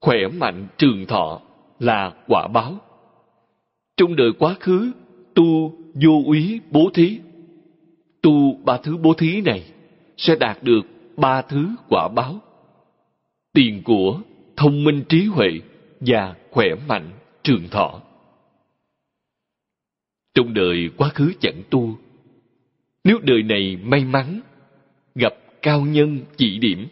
[0.00, 1.40] khỏe mạnh trường thọ
[1.78, 2.78] là quả báo.
[3.96, 4.92] Trong đời quá khứ,
[5.34, 7.18] tu vô úy bố thí.
[8.22, 9.64] Tu ba thứ bố thí này
[10.16, 12.40] sẽ đạt được ba thứ quả báo.
[13.52, 14.20] Tiền của,
[14.56, 15.48] thông minh trí huệ
[16.00, 17.10] và khỏe mạnh
[17.42, 18.00] trường thọ.
[20.34, 21.98] Trong đời quá khứ chẳng tu,
[23.04, 24.40] nếu đời này may mắn
[25.14, 26.86] gặp cao nhân chỉ điểm,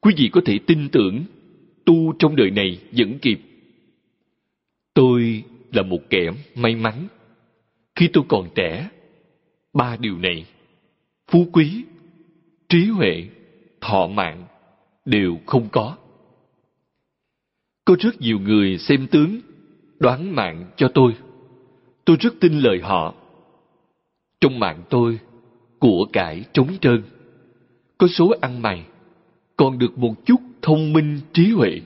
[0.00, 1.24] quý vị có thể tin tưởng
[1.84, 3.40] tu trong đời này vẫn kịp
[4.94, 7.08] Tôi là một kẻ may mắn.
[7.94, 8.88] Khi tôi còn trẻ,
[9.72, 10.46] ba điều này,
[11.30, 11.84] phú quý,
[12.68, 13.28] trí huệ,
[13.80, 14.44] thọ mạng,
[15.04, 15.96] đều không có.
[17.84, 19.40] Có rất nhiều người xem tướng,
[19.98, 21.12] đoán mạng cho tôi.
[22.04, 23.14] Tôi rất tin lời họ.
[24.40, 25.18] Trong mạng tôi,
[25.78, 27.02] của cải trống trơn.
[27.98, 28.84] Có số ăn mày,
[29.56, 31.80] còn được một chút thông minh trí huệ.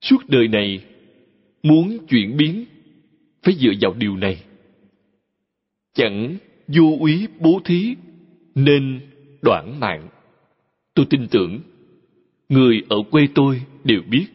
[0.00, 0.84] Suốt đời này
[1.62, 2.64] muốn chuyển biến
[3.42, 4.42] phải dựa vào điều này.
[5.94, 6.36] Chẳng
[6.68, 7.94] vô úy bố thí,
[8.54, 9.00] nên
[9.42, 10.08] đoạn mạng.
[10.94, 11.60] Tôi tin tưởng,
[12.48, 14.26] người ở quê tôi đều biết.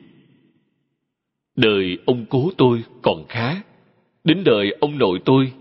[1.55, 3.61] Đời ông cố tôi còn khá,
[4.23, 5.51] đến đời ông nội tôi,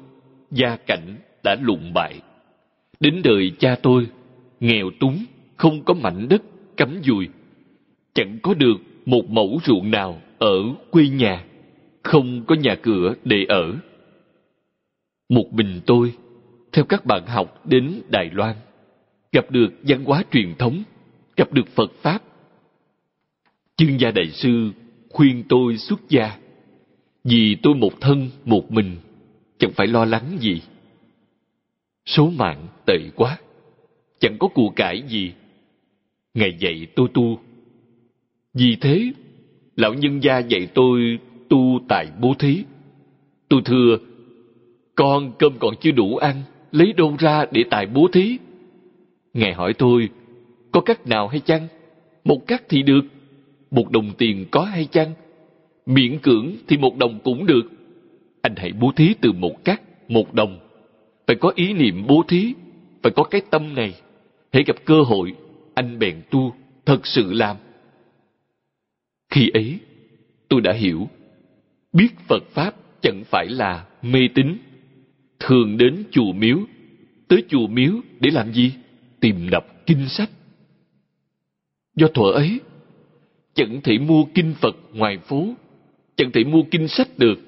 [0.51, 2.21] gia cảnh đã lụng bại.
[3.01, 4.07] Đến đời cha tôi,
[4.61, 5.25] nghèo túng,
[5.57, 6.43] không có mảnh đất,
[6.77, 7.29] cắm dùi.
[8.15, 8.77] Chẳng có được
[9.07, 10.57] một mẫu ruộng nào ở
[10.91, 11.45] quê nhà
[12.05, 13.75] không có nhà cửa để ở.
[15.29, 16.15] Một mình tôi,
[16.73, 18.57] theo các bạn học đến Đài Loan,
[19.33, 20.83] gặp được văn hóa truyền thống,
[21.37, 22.23] gặp được Phật Pháp.
[23.77, 24.71] Chương gia đại sư
[25.11, 26.39] khuyên tôi xuất gia,
[27.25, 28.97] vì tôi một thân một mình,
[29.59, 30.63] chẳng phải lo lắng gì.
[32.07, 33.39] Số mạng tệ quá,
[34.19, 35.33] chẳng có của cải gì.
[36.35, 37.41] Ngày dạy tôi tu.
[38.55, 39.13] Vì thế,
[39.77, 41.19] lão nhân gia dạy tôi
[41.55, 42.65] tu tại bố thí.
[43.49, 43.97] Tôi thưa,
[44.95, 48.39] con cơm còn chưa đủ ăn, lấy đâu ra để tài bố thí?
[49.35, 50.09] Ngài hỏi tôi,
[50.73, 51.69] có cách nào hay chăng?
[52.25, 53.01] Một cách thì được,
[53.71, 55.13] một đồng tiền có hay chăng?
[55.87, 57.63] Miễn cưỡng thì một đồng cũng được.
[58.43, 60.59] Anh hãy bố thí từ một cách một đồng.
[61.27, 62.55] Phải có ý niệm bố thí,
[63.03, 63.95] phải có cái tâm này.
[64.53, 65.35] Hãy gặp cơ hội,
[65.75, 66.55] anh bèn tu,
[66.87, 67.57] thật sự làm.
[69.31, 69.79] Khi ấy,
[70.49, 71.09] tôi đã hiểu,
[71.95, 74.59] biết Phật Pháp chẳng phải là mê tín.
[75.41, 76.59] Thường đến chùa miếu,
[77.29, 78.73] tới chùa miếu để làm gì?
[79.21, 80.31] Tìm đọc kinh sách.
[81.97, 82.61] Do thuở ấy,
[83.55, 85.55] chẳng thể mua kinh Phật ngoài phố,
[86.17, 87.39] chẳng thể mua kinh sách được.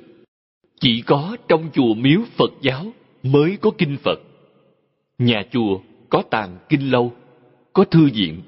[0.81, 4.19] Chỉ có trong chùa miếu Phật giáo mới có kinh Phật.
[5.19, 7.13] Nhà chùa có tàng kinh lâu,
[7.73, 8.43] có thư viện,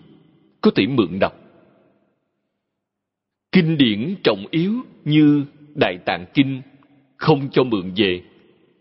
[0.61, 1.32] có thể mượn đọc.
[3.52, 6.62] Kinh điển trọng yếu như Đại Tạng Kinh
[7.16, 8.22] không cho mượn về,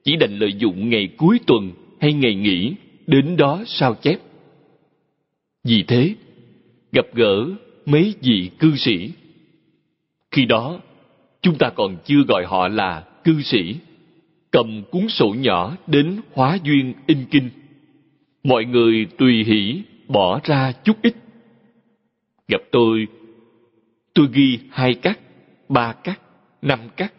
[0.03, 1.71] chỉ đành lợi dụng ngày cuối tuần
[2.01, 2.73] hay ngày nghỉ
[3.07, 4.19] đến đó sao chép.
[5.63, 6.15] Vì thế,
[6.91, 7.45] gặp gỡ
[7.85, 9.11] mấy vị cư sĩ.
[10.31, 10.79] Khi đó,
[11.41, 13.75] chúng ta còn chưa gọi họ là cư sĩ.
[14.51, 17.49] Cầm cuốn sổ nhỏ đến hóa duyên in kinh.
[18.43, 21.15] Mọi người tùy hỷ bỏ ra chút ít.
[22.47, 23.07] Gặp tôi,
[24.13, 25.19] tôi ghi hai cắt,
[25.69, 26.21] ba cắt,
[26.61, 27.13] năm cắt.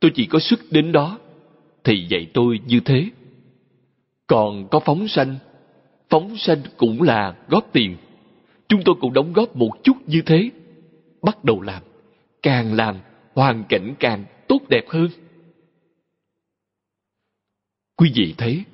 [0.00, 1.18] Tôi chỉ có sức đến đó.
[1.84, 3.08] Thì dạy tôi như thế.
[4.26, 5.36] Còn có phóng sanh,
[6.08, 7.96] phóng sanh cũng là góp tiền
[8.68, 10.50] chúng tôi cũng đóng góp một chút như thế.
[11.22, 11.82] Bắt đầu làm,
[12.42, 12.96] càng làm,
[13.34, 15.08] hoàn cảnh càng tốt đẹp hơn.
[17.96, 18.64] Quý vị thấy,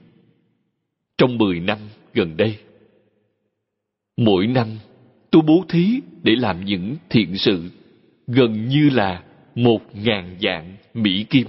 [1.19, 1.79] trong 10 năm
[2.15, 2.59] gần đây,
[4.17, 4.69] mỗi năm
[5.31, 7.71] tôi bố thí để làm những thiện sự
[8.27, 9.25] gần như là
[9.63, 11.47] một ngàn dạng Mỹ Kim.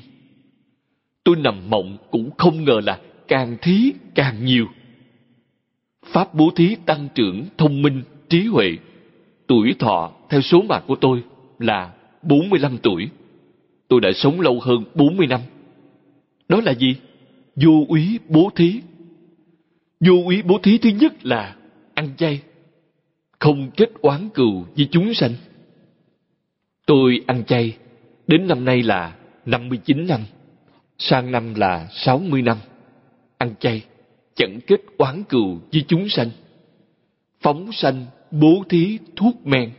[1.24, 4.67] Tôi nằm mộng cũng không ngờ là càng thí càng nhiều.
[6.06, 8.78] Pháp bố thí tăng trưởng thông minh trí huệ.
[9.47, 11.24] Tuổi thọ theo số mạng của tôi
[11.60, 13.10] là 45 tuổi.
[13.88, 15.41] Tôi đã sống lâu hơn 40 năm.
[16.50, 16.95] Đó là gì?
[17.56, 18.82] Vô úy bố thí.
[20.00, 21.56] Vô úy bố thí thứ nhất là
[21.93, 22.41] ăn chay.
[23.39, 25.34] Không kết oán cừu với chúng sanh.
[26.86, 27.78] Tôi ăn chay
[28.32, 29.15] đến năm nay là
[29.46, 30.22] 59 năm.
[30.98, 32.58] Sang năm là 60 năm.
[33.38, 33.82] Ăn chay
[34.36, 36.30] chẳng kết oán cừu với chúng sanh.
[37.41, 39.72] Phóng sanh bố thí thuốc men.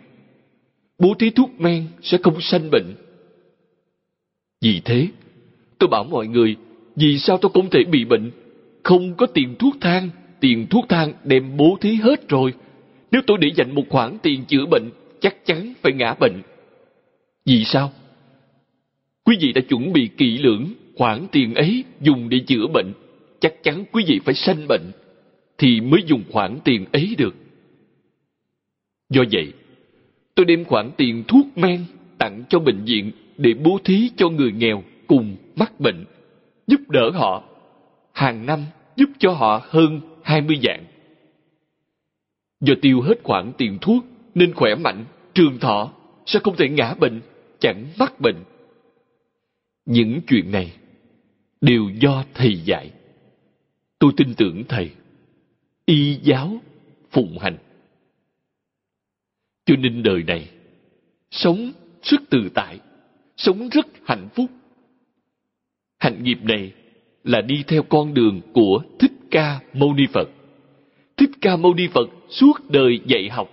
[0.99, 2.95] Bố thí thuốc men sẽ không sanh bệnh.
[4.61, 5.09] Vì thế,
[5.79, 6.57] tôi bảo mọi người,
[6.97, 8.31] vì sao tôi không thể bị bệnh?
[8.83, 10.11] Không có tiền thuốc thang,
[10.41, 12.55] tiền thuốc thang đem bố thí hết rồi.
[13.11, 16.43] Nếu tôi để dành một khoản tiền chữa bệnh, chắc chắn phải ngã bệnh.
[17.47, 17.93] Vì sao?
[19.25, 22.93] Quý vị đã chuẩn bị kỹ lưỡng khoản tiền ấy dùng để chữa bệnh,
[23.41, 24.93] chắc chắn quý vị phải sanh bệnh,
[25.59, 27.35] thì mới dùng khoản tiền ấy được.
[29.11, 29.53] Do vậy,
[30.35, 31.85] tôi đem khoản tiền thuốc men
[32.19, 36.05] tặng cho bệnh viện để bố thí cho người nghèo cùng mắc bệnh,
[36.67, 37.43] giúp đỡ họ.
[38.13, 38.65] Hàng năm
[38.97, 40.85] giúp cho họ hơn 20 dạng.
[42.61, 44.05] Do tiêu hết khoản tiền thuốc
[44.35, 45.05] nên khỏe mạnh,
[45.35, 45.93] trường thọ,
[46.27, 47.21] sẽ không thể ngã bệnh,
[47.61, 48.37] chẳng mắc bệnh.
[49.87, 50.73] Những chuyện này
[51.61, 52.91] đều do thầy dạy.
[53.99, 54.91] Tôi tin tưởng thầy.
[55.87, 56.61] Y giáo
[57.11, 57.59] phụng hành.
[59.67, 60.49] Cho nên đời này,
[61.31, 62.79] sống rất tự tại,
[63.37, 64.51] sống rất hạnh phúc.
[65.99, 66.73] Hạnh nghiệp này
[67.25, 70.29] là đi theo con đường của Thích Ca Mâu Ni Phật.
[71.17, 73.51] Thích Ca Mâu Ni Phật suốt đời dạy học,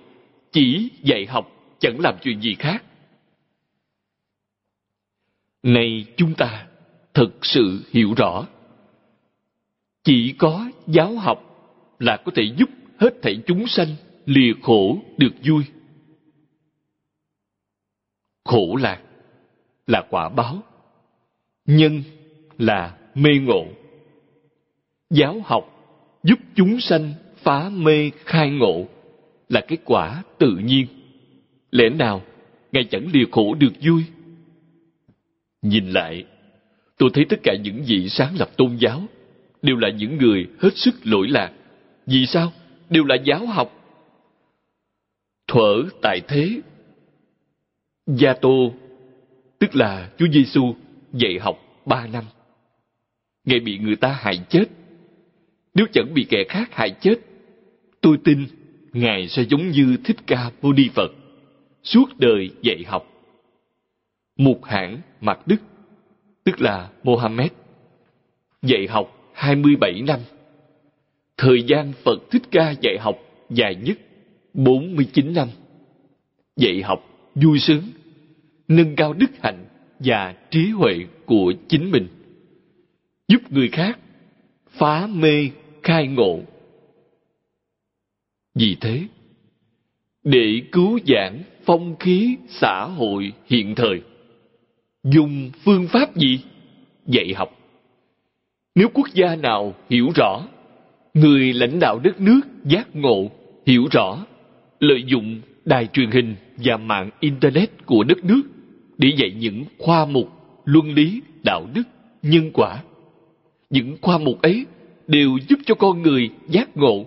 [0.51, 2.83] chỉ dạy học chẳng làm chuyện gì khác.
[5.63, 6.67] Này chúng ta
[7.13, 8.47] thực sự hiểu rõ,
[10.03, 11.45] chỉ có giáo học
[11.99, 13.87] là có thể giúp hết thảy chúng sanh
[14.25, 15.63] lìa khổ được vui.
[18.43, 19.01] Khổ lạc
[19.87, 20.63] là quả báo.
[21.65, 22.03] Nhân
[22.57, 23.65] là mê ngộ.
[25.09, 25.79] Giáo học
[26.23, 28.85] giúp chúng sanh phá mê khai ngộ
[29.49, 30.87] là kết quả tự nhiên.
[31.71, 32.21] Lẽ nào
[32.71, 34.03] ngài chẳng lìa khổ được vui?
[35.61, 36.25] Nhìn lại
[36.97, 39.03] tôi thấy tất cả những vị sáng lập tôn giáo
[39.61, 41.51] đều là những người hết sức lỗi lạc
[42.05, 42.51] vì sao
[42.89, 43.71] đều là giáo học
[45.47, 46.61] thuở tại thế
[48.17, 48.73] Gia Tô,
[49.59, 50.75] tức là Chúa Giêsu
[51.13, 52.23] dạy học ba năm.
[53.45, 54.65] Ngài bị người ta hại chết.
[55.73, 57.15] Nếu chẳng bị kẻ khác hại chết,
[58.01, 58.45] tôi tin
[58.93, 61.11] Ngài sẽ giống như Thích Ca Mâu Ni Phật,
[61.83, 63.07] suốt đời dạy học.
[64.39, 65.57] Một hãng Mạc đức,
[66.43, 67.51] tức là Mohammed,
[68.61, 70.19] dạy học 27 năm.
[71.37, 73.15] Thời gian Phật Thích Ca dạy học
[73.49, 73.97] dài nhất
[74.53, 75.47] 49 năm.
[76.55, 76.99] Dạy học
[77.35, 77.83] vui sướng,
[78.67, 79.65] nâng cao đức hạnh
[79.99, 82.07] và trí huệ của chính mình.
[83.27, 83.99] Giúp người khác
[84.69, 85.49] phá mê
[85.83, 86.39] khai ngộ.
[88.55, 89.01] Vì thế,
[90.23, 94.01] để cứu giảng phong khí xã hội hiện thời,
[95.03, 96.39] dùng phương pháp gì?
[97.05, 97.49] Dạy học.
[98.75, 100.41] Nếu quốc gia nào hiểu rõ,
[101.13, 103.31] người lãnh đạo đất nước giác ngộ,
[103.65, 104.25] hiểu rõ,
[104.79, 108.41] lợi dụng đài truyền hình và mạng Internet của đất nước
[108.97, 110.29] để dạy những khoa mục
[110.65, 111.83] luân lý, đạo đức,
[112.21, 112.83] nhân quả.
[113.69, 114.65] Những khoa mục ấy
[115.07, 117.05] đều giúp cho con người giác ngộ.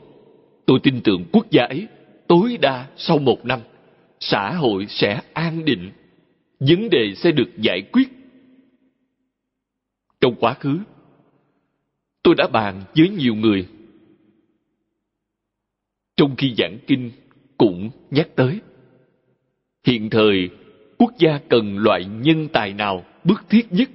[0.66, 1.86] Tôi tin tưởng quốc gia ấy
[2.28, 3.60] tối đa sau một năm,
[4.20, 5.90] xã hội sẽ an định,
[6.68, 8.08] vấn đề sẽ được giải quyết.
[10.20, 10.78] Trong quá khứ,
[12.22, 13.68] tôi đã bàn với nhiều người.
[16.16, 17.10] Trong khi giảng kinh
[17.56, 18.60] cũng nhắc tới.
[19.86, 20.50] Hiện thời,
[20.98, 23.90] quốc gia cần loại nhân tài nào bức thiết nhất?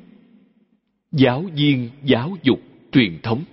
[1.12, 2.60] Giáo viên giáo dục
[2.92, 3.44] truyền thống.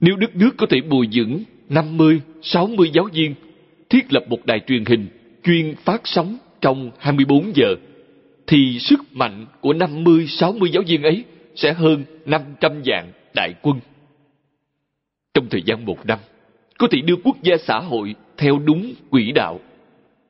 [0.00, 3.34] Nếu đất nước có thể bồi dưỡng 50, 60 giáo viên,
[3.90, 5.08] thiết lập một đài truyền hình
[5.44, 7.76] chuyên phát sóng trong 24 giờ,
[8.46, 13.80] thì sức mạnh của 50, 60 giáo viên ấy sẽ hơn 500 vạn đại quân.
[15.34, 16.18] Trong thời gian một năm,
[16.78, 19.60] có thể đưa quốc gia xã hội theo đúng quỹ đạo.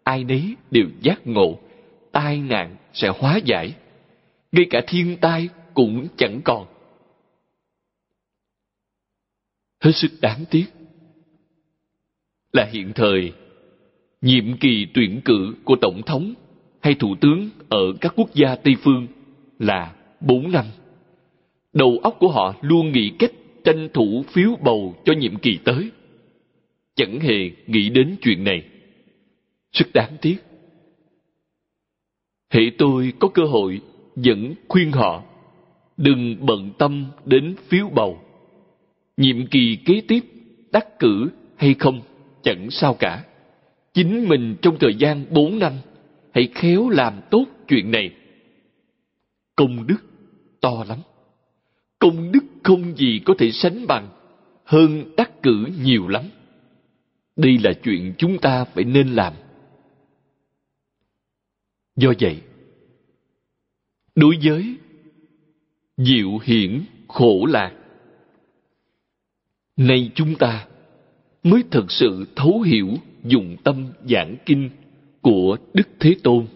[0.05, 1.59] Ai nấy đều giác ngộ,
[2.13, 3.75] tai nạn sẽ hóa giải.
[4.53, 6.67] Ngay cả thiên tai cũng chẳng còn.
[9.81, 10.65] Hết sức đáng tiếc
[12.53, 13.33] là hiện thời
[14.21, 16.35] nhiệm kỳ tuyển cử của tổng thống
[16.81, 19.07] hay thủ tướng ở các quốc gia Tây phương
[19.59, 20.65] là 4 năm.
[21.73, 23.33] Đầu óc của họ luôn nghĩ cách
[23.65, 25.91] tranh thủ phiếu bầu cho nhiệm kỳ tới.
[26.95, 28.65] Chẳng hề nghĩ đến chuyện này.
[29.73, 30.37] Rất đáng tiếc.
[32.51, 33.81] Hệ tôi có cơ hội
[34.15, 35.23] vẫn khuyên họ,
[35.97, 38.23] đừng bận tâm đến phiếu bầu.
[39.17, 40.21] Nhiệm kỳ kế tiếp
[40.73, 42.01] đắc cử hay không
[42.43, 43.25] chẳng sao cả.
[43.95, 45.73] Chính mình trong thời gian bốn năm
[46.35, 48.15] hãy khéo làm tốt chuyện này.
[49.57, 49.99] Công đức
[50.61, 50.99] to lắm.
[51.99, 54.09] Công đức không gì có thể sánh bằng
[54.65, 56.25] hơn đắc cử nhiều lắm.
[57.37, 59.33] Đây là chuyện chúng ta phải nên làm.
[61.97, 62.43] Do vậy,
[64.15, 64.77] đối với
[65.97, 67.73] diệu hiển khổ lạc,
[69.77, 70.67] nay chúng ta
[71.43, 72.89] mới thật sự thấu hiểu
[73.25, 74.71] dùng tâm giảng kinh
[75.21, 76.47] của Đức Thế Tôn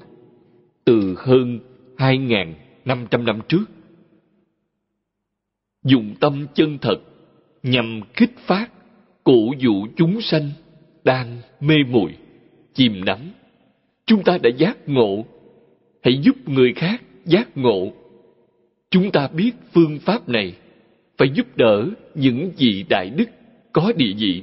[0.84, 1.60] từ hơn
[1.96, 3.64] 2.500 năm trước.
[5.84, 7.00] dùng tâm chân thật
[7.62, 8.70] nhằm kích phát,
[9.24, 10.50] cổ vũ chúng sanh
[11.04, 12.16] đang mê muội
[12.74, 13.18] chìm đắm.
[14.06, 15.24] Chúng ta đã giác ngộ,
[16.02, 17.92] hãy giúp người khác giác ngộ.
[18.90, 20.54] Chúng ta biết phương pháp này
[21.18, 23.28] phải giúp đỡ những vị đại đức
[23.72, 24.42] có địa vị,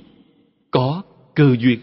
[0.72, 1.02] có
[1.36, 1.80] cơ duyên.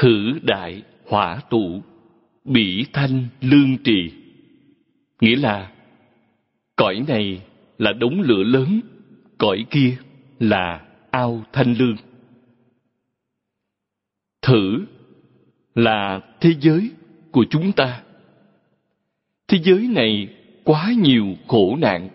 [0.00, 1.82] Thử đại hỏa tụ,
[2.44, 4.12] bỉ thanh lương trì.
[5.20, 5.72] Nghĩa là,
[6.76, 7.42] cõi này
[7.78, 8.80] là đống lửa lớn,
[9.38, 9.96] cõi kia
[10.38, 11.96] là ao thanh lương.
[14.42, 14.84] Thử
[15.74, 16.90] là thế giới
[17.30, 18.02] của chúng ta.
[19.48, 20.28] Thế giới này
[20.64, 22.08] quá nhiều khổ nạn.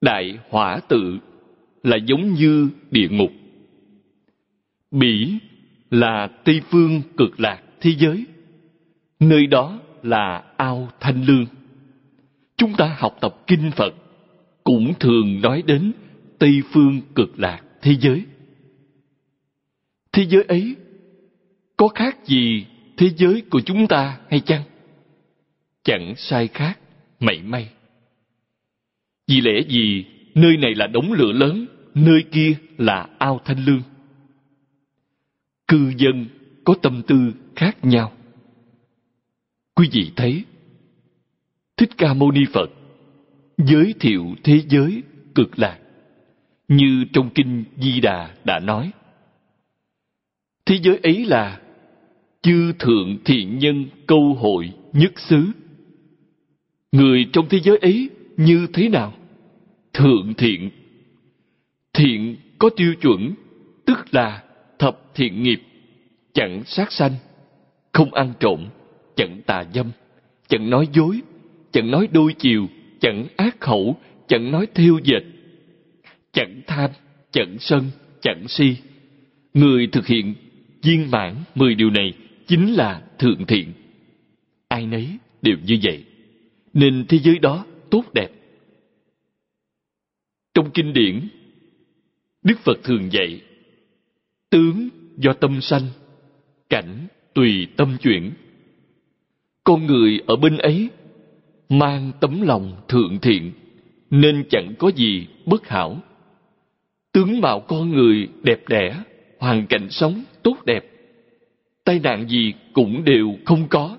[0.00, 1.18] Đại hỏa tự
[1.82, 3.30] là giống như địa ngục.
[4.90, 5.38] Bỉ
[5.94, 8.24] là Tây Phương cực lạc thế giới.
[9.20, 11.46] Nơi đó là ao thanh lương.
[12.56, 13.94] Chúng ta học tập kinh Phật
[14.64, 15.92] cũng thường nói đến
[16.38, 18.24] Tây Phương cực lạc thế giới.
[20.12, 20.76] Thế giới ấy
[21.76, 22.66] có khác gì
[22.96, 24.62] thế giới của chúng ta hay chăng?
[25.84, 26.78] Chẳng sai khác,
[27.20, 27.68] mảy may.
[29.28, 33.82] Vì lẽ gì nơi này là đống lửa lớn, nơi kia là ao thanh lương
[35.74, 36.26] cư dân
[36.64, 38.12] có tâm tư khác nhau.
[39.74, 40.44] Quý vị thấy,
[41.76, 42.70] thích ca mâu ni phật
[43.58, 45.02] giới thiệu thế giới
[45.34, 45.78] cực lạc,
[46.68, 48.90] như trong kinh di đà đã nói.
[50.66, 51.60] Thế giới ấy là
[52.42, 55.46] chư thượng thiện nhân câu hội nhất xứ.
[56.92, 59.14] Người trong thế giới ấy như thế nào?
[59.92, 60.70] Thượng thiện.
[61.92, 63.34] Thiện có tiêu chuẩn,
[63.86, 64.44] tức là
[64.78, 65.62] thập thiện nghiệp
[66.32, 67.12] chẳng sát sanh
[67.92, 68.66] không ăn trộm
[69.16, 69.90] chẳng tà dâm
[70.48, 71.20] chẳng nói dối,
[71.72, 72.68] chẳng nói đôi chiều,
[73.00, 73.96] chẳng ác khẩu,
[74.28, 75.22] chẳng nói thiêu dệt,
[76.32, 76.90] chẳng tham,
[77.30, 78.76] chẳng sân, chẳng si.
[79.54, 80.34] Người thực hiện
[80.82, 82.12] viên mãn mười điều này
[82.46, 83.72] chính là thượng thiện.
[84.68, 85.08] Ai nấy
[85.42, 86.04] đều như vậy,
[86.72, 88.30] nên thế giới đó tốt đẹp.
[90.54, 91.28] Trong kinh điển,
[92.42, 93.40] Đức Phật thường dạy,
[94.54, 95.82] tướng do tâm sanh,
[96.70, 98.32] cảnh tùy tâm chuyển.
[99.64, 100.88] Con người ở bên ấy
[101.68, 103.52] mang tấm lòng thượng thiện
[104.10, 105.96] nên chẳng có gì bất hảo.
[107.12, 108.96] Tướng mạo con người đẹp đẽ,
[109.38, 110.84] hoàn cảnh sống tốt đẹp.
[111.84, 113.98] Tai nạn gì cũng đều không có.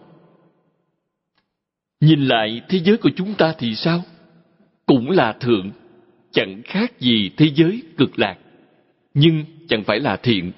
[2.01, 4.03] Nhìn lại thế giới của chúng ta thì sao?
[4.85, 5.71] Cũng là thượng,
[6.31, 8.37] chẳng khác gì thế giới cực lạc.
[9.13, 10.51] Nhưng chẳng phải là thiện,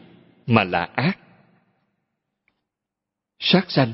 [0.47, 1.20] mà là ác.
[3.39, 3.91] Sát sanh,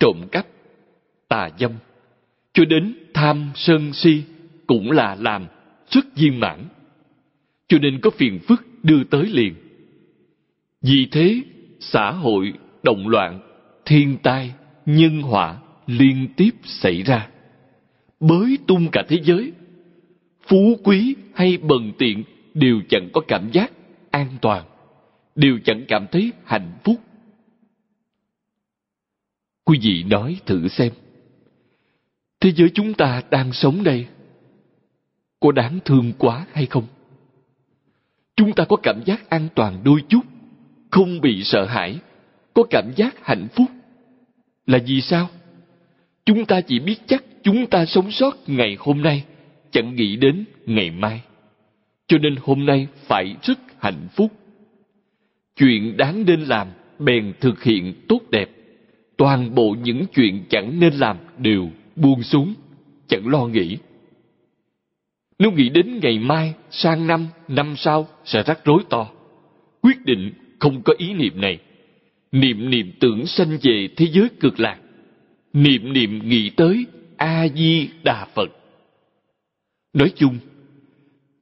[0.00, 0.46] trộm cắp,
[1.28, 1.72] tà dâm,
[2.52, 4.22] cho đến tham sân si
[4.66, 5.46] cũng là làm
[5.90, 6.64] xuất viên mãn.
[7.68, 9.54] Cho nên có phiền phức đưa tới liền.
[10.82, 11.42] Vì thế,
[11.80, 12.52] xã hội
[12.82, 13.40] động loạn,
[13.84, 14.54] thiên tai,
[14.86, 17.28] nhân họa liên tiếp xảy ra.
[18.20, 19.52] Bới tung cả thế giới.
[20.48, 22.24] Phú quý hay bần tiện
[22.58, 23.72] đều chẳng có cảm giác
[24.10, 24.64] an toàn,
[25.34, 26.96] đều chẳng cảm thấy hạnh phúc.
[29.64, 30.92] Quý vị nói thử xem,
[32.40, 34.06] thế giới chúng ta đang sống đây
[35.40, 36.86] có đáng thương quá hay không?
[38.36, 40.20] Chúng ta có cảm giác an toàn đôi chút,
[40.90, 41.98] không bị sợ hãi,
[42.54, 43.66] có cảm giác hạnh phúc.
[44.66, 45.28] Là vì sao?
[46.24, 49.24] Chúng ta chỉ biết chắc chúng ta sống sót ngày hôm nay,
[49.70, 51.20] chẳng nghĩ đến ngày mai.
[52.08, 54.32] Cho nên hôm nay phải rất hạnh phúc.
[55.56, 58.50] Chuyện đáng nên làm, bèn thực hiện tốt đẹp.
[59.16, 62.54] Toàn bộ những chuyện chẳng nên làm đều buông xuống,
[63.06, 63.78] chẳng lo nghĩ.
[65.38, 69.10] Nếu nghĩ đến ngày mai, sang năm, năm sau sẽ rắc rối to.
[69.82, 71.58] Quyết định không có ý niệm này.
[72.32, 74.78] Niệm niệm tưởng sanh về thế giới cực lạc
[75.52, 76.86] niệm niệm nghĩ tới
[77.16, 78.50] a di đà phật
[79.92, 80.38] nói chung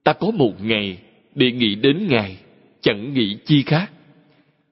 [0.07, 0.98] ta có một ngày
[1.34, 2.38] để nghĩ đến ngài
[2.80, 3.90] chẳng nghĩ chi khác.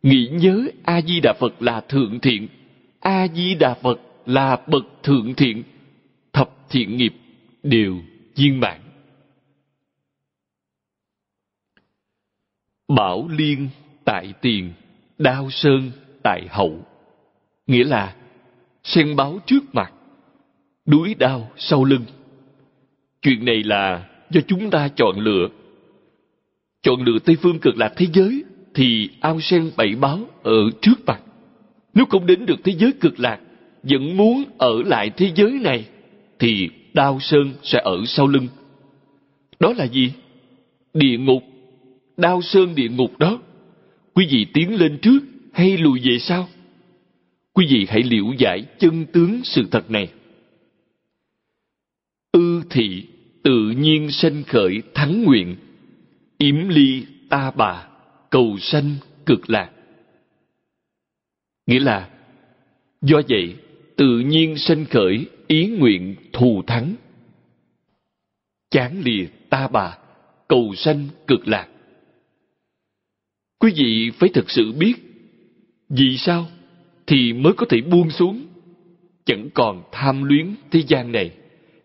[0.03, 2.49] Nghĩ nhớ a di đà phật là thượng thiện
[3.01, 5.62] a di đà phật là bậc thượng thiện.
[6.32, 7.14] Thập thiện nghiệp
[7.62, 7.97] đều
[8.37, 8.80] viên mãn.
[12.89, 13.68] Bảo liên
[14.05, 14.72] tại tiền
[15.18, 15.91] đao sơn
[16.22, 16.78] tại hậu.
[17.66, 18.16] Nghĩa là
[18.85, 19.93] sen báo trước mặt,
[20.87, 22.05] đuối đao sau lưng.
[23.22, 25.49] Chuyện này là do chúng ta chọn lựa.
[26.82, 31.07] Chọn lựa Tây Phương cực lạc thế giới thì ao sen bảy báo ở trước
[31.07, 31.20] mặt.
[31.95, 33.41] Nếu không đến được thế giới cực lạc,
[33.82, 35.87] vẫn muốn ở lại thế giới này,
[36.39, 38.49] thì đao sơn sẽ ở sau lưng.
[39.61, 40.12] Đó là gì?
[40.95, 41.43] Địa ngục.
[42.16, 43.39] Đao sơn địa ngục đó.
[44.14, 45.18] Quý vị tiến lên trước
[45.53, 46.49] hay lùi về sau?
[47.53, 50.09] Quý vị hãy liễu giải chân tướng sự thật này.
[52.32, 53.05] Ư thị
[53.45, 55.57] tự nhiên sanh khởi thắng nguyện,
[56.38, 57.88] yếm ly ta bà,
[58.30, 59.70] cầu sanh cực lạc.
[61.66, 62.11] Nghĩa là,
[63.03, 63.57] do vậy,
[63.97, 66.95] tự nhiên sanh khởi ý nguyện thù thắng.
[68.70, 69.99] Chán lìa ta bà,
[70.49, 71.68] cầu sanh cực lạc.
[73.59, 74.95] Quý vị phải thực sự biết,
[75.88, 76.47] vì sao
[77.07, 78.47] thì mới có thể buông xuống
[79.24, 81.30] chẳng còn tham luyến thế gian này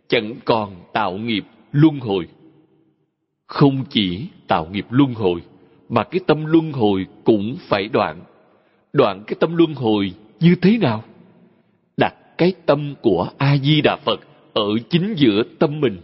[0.10, 2.28] chẳng còn tạo nghiệp luân hồi.
[3.48, 5.42] Không chỉ tạo nghiệp luân hồi,
[5.90, 8.22] mà cái tâm luân hồi cũng phải đoạn.
[8.94, 11.04] Đoạn cái tâm luân hồi như thế nào?
[11.98, 14.20] Đặt cái tâm của a di đà phật
[14.54, 15.98] ở chính giữa tâm mình.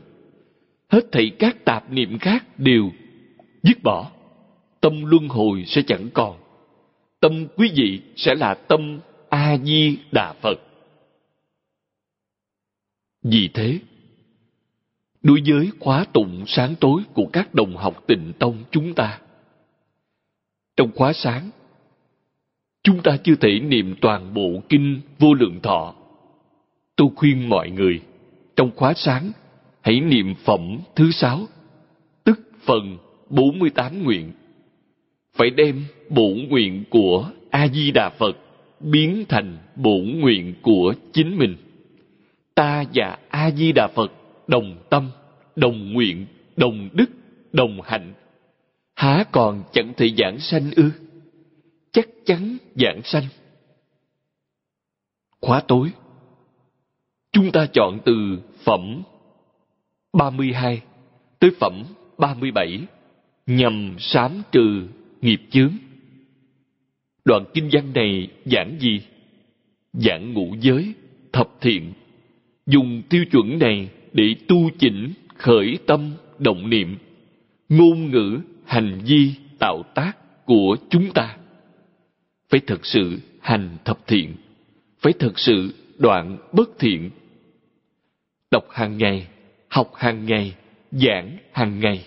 [0.90, 2.92] Hết thảy các tạp niệm khác đều
[3.64, 4.12] dứt bỏ.
[4.82, 6.38] Tâm luân hồi sẽ chẳng còn.
[7.20, 9.00] Tâm quý vị sẽ là tâm
[9.30, 10.60] a di đà phật.
[13.24, 13.80] Vì thế
[15.26, 19.20] đối với khóa tụng sáng tối của các đồng học tịnh tông chúng ta,
[20.78, 21.50] trong khóa sáng,
[22.84, 25.94] chúng ta chưa thể niệm toàn bộ kinh vô lượng thọ.
[26.96, 28.02] Tôi khuyên mọi người,
[28.56, 29.32] trong khóa sáng,
[29.82, 31.48] hãy niệm phẩm thứ sáu,
[32.24, 32.98] tức phần
[33.30, 34.32] 48 nguyện.
[35.34, 38.38] Phải đem bổn nguyện của a di đà phật
[38.80, 41.56] biến thành bổn nguyện của chính mình.
[42.56, 44.12] Ta và a di đà phật
[44.48, 45.12] đồng tâm
[45.56, 46.26] đồng nguyện
[46.58, 47.10] đồng đức
[47.54, 48.14] đồng hạnh
[48.96, 50.92] há còn chẳng thể giảng sanh ư
[51.92, 53.24] chắc chắn giảng sanh
[55.42, 55.92] khóa tối
[57.32, 59.02] chúng ta chọn từ phẩm
[60.14, 60.82] 32
[61.40, 61.84] tới phẩm
[62.18, 62.80] 37
[63.46, 64.88] nhằm sám trừ
[65.22, 65.72] nghiệp chướng.
[67.26, 69.02] Đoạn kinh văn này giảng gì?
[69.94, 70.94] Giảng ngũ giới,
[71.34, 71.94] thập thiện.
[72.66, 76.98] Dùng tiêu chuẩn này để tu chỉnh, khởi tâm, động niệm,
[77.70, 80.12] ngôn ngữ, hành vi, tạo tác
[80.46, 81.38] của chúng ta.
[82.50, 84.36] Phải thật sự hành thập thiện,
[85.00, 87.10] phải thật sự đoạn bất thiện.
[88.52, 89.28] Đọc hàng ngày,
[89.68, 90.56] học hàng ngày,
[90.92, 92.06] giảng hàng ngày.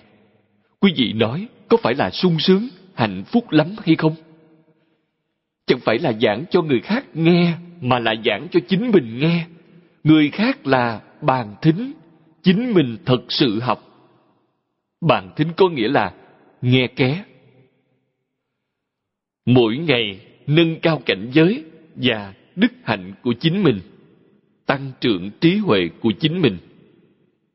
[0.81, 4.15] Quý vị nói có phải là sung sướng, hạnh phúc lắm hay không?
[5.67, 9.47] Chẳng phải là giảng cho người khác nghe, mà là giảng cho chính mình nghe.
[10.05, 11.93] Người khác là bàn thính,
[12.43, 13.85] chính mình thật sự học.
[15.01, 16.15] Bàn thính có nghĩa là
[16.63, 17.25] nghe ké.
[19.47, 21.65] Mỗi ngày nâng cao cảnh giới
[21.95, 23.81] và đức hạnh của chính mình,
[24.67, 26.59] tăng trưởng trí huệ của chính mình.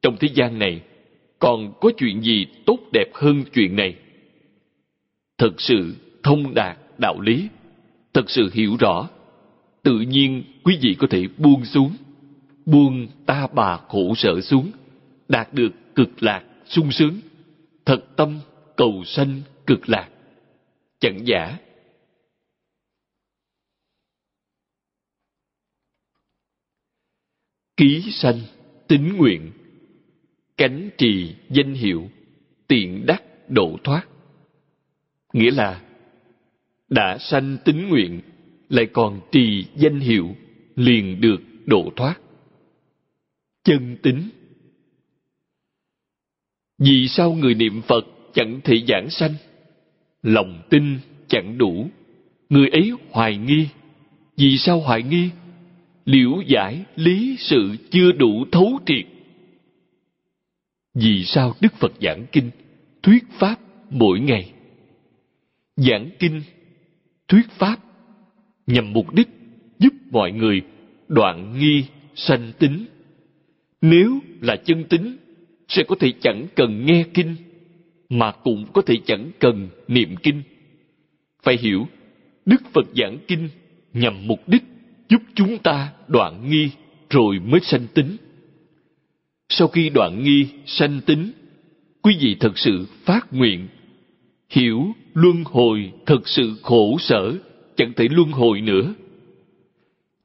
[0.01, 0.81] Trong thế gian này,
[1.39, 3.95] còn có chuyện gì tốt đẹp hơn chuyện này?
[5.37, 7.47] Thật sự thông đạt đạo lý,
[8.13, 9.09] thật sự hiểu rõ,
[9.83, 11.91] tự nhiên quý vị có thể buông xuống,
[12.65, 14.71] buông ta bà khổ sở xuống,
[15.27, 17.19] đạt được cực lạc, sung sướng,
[17.85, 18.39] thật tâm
[18.77, 20.09] cầu sanh cực lạc.
[20.99, 21.57] Chẳng giả.
[27.77, 28.39] Ký sanh
[28.87, 29.51] tính nguyện
[30.57, 32.09] cánh trì danh hiệu
[32.67, 34.07] tiện đắc độ thoát.
[35.33, 35.81] Nghĩa là
[36.89, 38.21] đã sanh tính nguyện
[38.69, 40.35] lại còn trì danh hiệu
[40.75, 42.15] liền được độ thoát
[43.63, 44.29] chân tính
[46.77, 49.33] vì sao người niệm phật chẳng thể giảng sanh?
[50.23, 51.89] Lòng tin chẳng đủ.
[52.49, 53.67] Người ấy hoài nghi.
[54.37, 55.29] Vì sao hoài nghi?
[56.05, 59.05] Liễu giải lý sự chưa đủ thấu triệt.
[60.93, 62.51] Vì sao đức phật giảng kinh,
[63.03, 63.59] thuyết pháp
[63.89, 64.51] mỗi ngày?
[65.75, 66.41] Giảng kinh,
[67.27, 67.79] thuyết pháp
[68.67, 69.27] nhằm mục đích
[69.79, 70.61] giúp mọi người
[71.07, 71.85] đoạn nghi
[72.15, 72.85] sanh tính
[73.83, 75.17] nếu là chân tính
[75.67, 77.35] sẽ có thể chẳng cần nghe kinh
[78.09, 80.41] mà cũng có thể chẳng cần niệm kinh
[81.43, 81.87] phải hiểu
[82.45, 83.49] đức phật giảng kinh
[83.93, 84.63] nhằm mục đích
[85.09, 86.69] giúp chúng ta đoạn nghi
[87.09, 88.17] rồi mới sanh tính.
[89.49, 91.31] Sau khi đoạn nghi, sanh tính,
[92.01, 93.67] quý vị thật sự phát nguyện,
[94.49, 97.33] hiểu luân hồi thật sự khổ sở,
[97.75, 98.93] chẳng thể luân hồi nữa.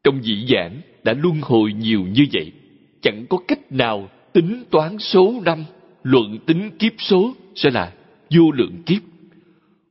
[0.04, 2.52] Trong dị giảng đã luân hồi nhiều như vậy,
[3.00, 5.64] chẳng có cách nào tính toán số năm,
[6.02, 7.94] luận tính kiếp số sẽ là
[8.30, 9.02] vô lượng kiếp.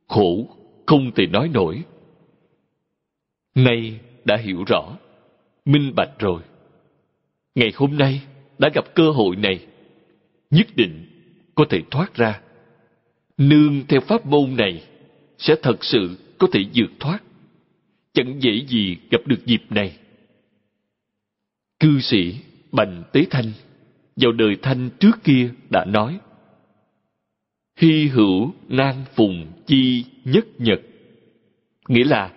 [0.08, 0.48] Khổ
[0.86, 1.82] không thể nói nổi.
[3.54, 4.96] Nay đã hiểu rõ,
[5.64, 6.42] minh bạch rồi.
[7.54, 8.22] Ngày hôm nay
[8.58, 9.66] đã gặp cơ hội này,
[10.50, 11.06] nhất định
[11.54, 12.40] có thể thoát ra.
[13.38, 14.84] Nương theo pháp môn này
[15.38, 17.18] sẽ thật sự có thể vượt thoát.
[18.12, 19.96] Chẳng dễ gì gặp được dịp này.
[21.80, 22.34] Cư sĩ
[22.72, 23.52] Bành Tế Thanh,
[24.16, 26.18] vào đời Thanh trước kia đã nói,
[27.78, 30.80] Hy hữu nan phùng chi nhất nhật.
[31.88, 32.32] Nghĩa là,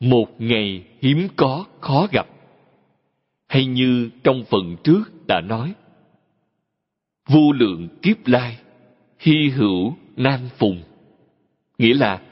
[0.00, 2.26] một ngày hiếm có khó gặp.
[3.48, 5.74] Hay như trong phần trước đã nói,
[7.28, 8.58] vô lượng kiếp lai,
[9.18, 10.82] hy hữu nan phùng.
[11.78, 12.22] Nghĩa là,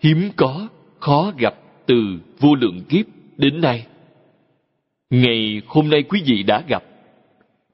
[0.00, 0.68] hiếm có
[1.00, 1.54] khó gặp
[1.86, 3.06] từ vô lượng kiếp
[3.36, 3.86] đến nay
[5.10, 6.84] ngày hôm nay quý vị đã gặp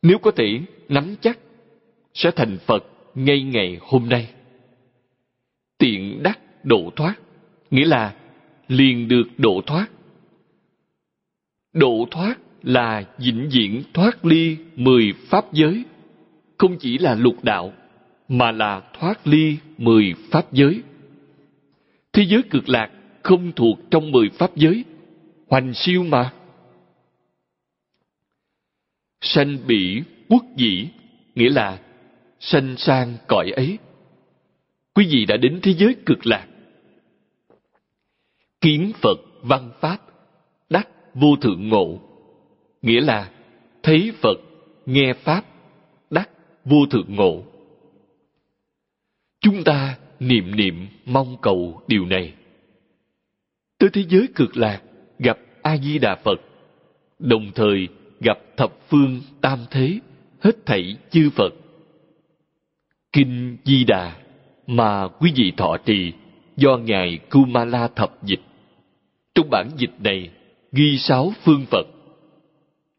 [0.03, 1.39] nếu có thể nắm chắc
[2.14, 4.28] sẽ thành phật ngay ngày hôm nay
[5.78, 7.14] tiện đắc độ thoát
[7.70, 8.14] nghĩa là
[8.68, 9.87] liền được độ thoát.
[11.72, 15.85] Độ thoát là vĩnh viễn thoát ly mười pháp giới,
[16.59, 17.72] không chỉ là lục đạo,
[18.28, 20.83] mà là thoát ly mười pháp giới.
[22.12, 22.91] Thế giới cực lạc
[23.22, 24.85] không thuộc trong mười pháp giới,
[25.49, 26.33] hoành siêu mà.
[29.22, 30.88] Sanh bỉ quốc dĩ,
[31.34, 31.80] nghĩa là
[32.40, 33.78] sanh sang cõi ấy.
[34.94, 36.46] Quý vị đã đến thế giới cực lạc,
[38.60, 39.98] kiến Phật văn Pháp,
[40.70, 41.98] đắc vô thượng ngộ.
[42.82, 43.30] Nghĩa là
[43.82, 44.36] thấy Phật,
[44.86, 45.44] nghe Pháp,
[46.10, 46.30] đắc
[46.64, 47.42] vô thượng ngộ.
[49.40, 52.34] Chúng ta niệm niệm mong cầu điều này.
[53.78, 54.82] Tới thế giới cực lạc
[55.18, 56.40] gặp A-di-đà Phật,
[57.18, 57.88] đồng thời
[58.22, 59.98] gặp thập phương tam thế,
[60.40, 61.54] hết thảy chư Phật.
[63.12, 64.16] Kinh Di Đà
[64.66, 66.12] mà quý vị thọ trì
[66.56, 68.40] do Ngài Kumala thập dịch
[69.34, 70.30] trong bản dịch này
[70.72, 71.86] ghi sáu phương Phật.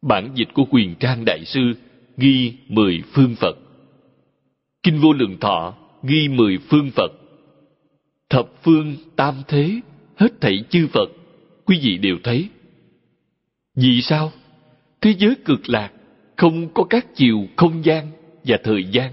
[0.02, 1.72] Bản dịch của Quyền Trang Đại Sư
[2.16, 3.56] ghi mười phương Phật.
[4.82, 7.12] Kinh Vô Lượng Thọ ghi mười phương Phật.
[8.30, 9.80] Thập phương tam thế,
[10.16, 11.08] hết thảy chư Phật,
[11.64, 12.48] quý vị đều thấy.
[13.76, 14.32] Vì sao?
[15.04, 15.92] Thế giới cực lạc
[16.36, 18.10] không có các chiều không gian
[18.44, 19.12] và thời gian.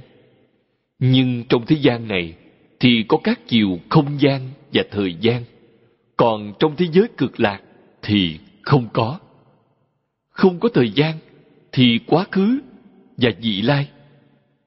[0.99, 2.33] Nhưng trong thế gian này
[2.79, 5.43] thì có các chiều không gian và thời gian.
[6.17, 7.61] Còn trong thế giới cực lạc
[8.01, 9.19] thì không có.
[10.29, 11.17] Không có thời gian
[11.71, 12.59] thì quá khứ
[13.17, 13.89] và vị lai.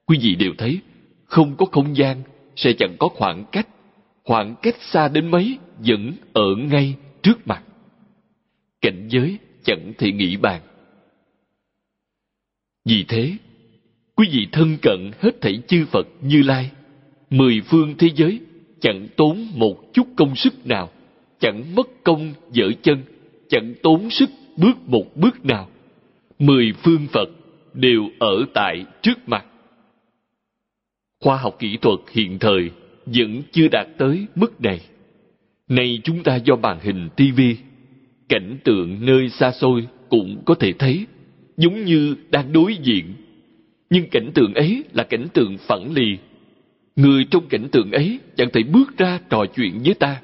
[0.05, 0.79] Quý vị đều thấy,
[1.25, 2.21] không có không gian
[2.55, 3.67] sẽ chẳng có khoảng cách.
[4.23, 7.63] Khoảng cách xa đến mấy vẫn ở ngay trước mặt.
[8.81, 10.61] Cảnh giới chẳng thể nghĩ bàn.
[12.85, 13.33] Vì thế,
[14.15, 16.71] quý vị thân cận hết thảy chư Phật Như Lai,
[17.29, 18.39] mười phương thế giới
[18.81, 20.89] chẳng tốn một chút công sức nào,
[21.39, 23.01] chẳng mất công dở chân,
[23.49, 25.69] chẳng tốn sức bước một bước nào.
[26.39, 27.29] Mười phương Phật
[27.73, 29.45] đều ở tại trước mặt.
[31.19, 32.71] Khoa học kỹ thuật hiện thời
[33.05, 34.79] vẫn chưa đạt tới mức này.
[35.67, 37.41] Nay chúng ta do màn hình TV,
[38.29, 41.05] cảnh tượng nơi xa xôi cũng có thể thấy,
[41.57, 43.13] giống như đang đối diện.
[43.89, 46.17] Nhưng cảnh tượng ấy là cảnh tượng phẳng lì.
[46.95, 50.21] Người trong cảnh tượng ấy chẳng thể bước ra trò chuyện với ta.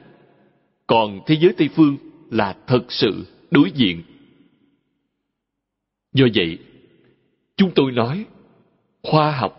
[0.88, 1.98] Còn thế giới Tây Phương
[2.32, 4.02] là thật sự đối diện.
[6.14, 6.58] Do vậy,
[7.58, 8.26] chúng tôi nói,
[9.04, 9.58] khoa học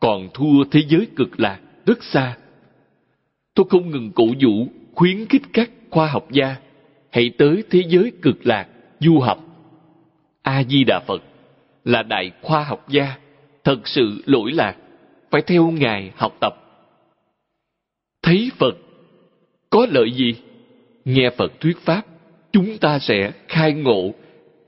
[0.00, 2.36] còn thua thế giới cực lạc rất xa.
[3.54, 6.56] Tôi không ngừng cổ vũ khuyến khích các khoa học gia
[7.10, 8.68] hãy tới thế giới cực lạc
[9.00, 9.49] du học.
[10.50, 11.22] A Di Đà Phật
[11.84, 13.16] là đại khoa học gia,
[13.64, 14.76] thật sự lỗi lạc,
[15.30, 16.54] phải theo ngài học tập.
[18.22, 18.76] Thấy Phật
[19.70, 20.34] có lợi gì?
[21.04, 22.02] Nghe Phật thuyết pháp,
[22.52, 24.14] chúng ta sẽ khai ngộ,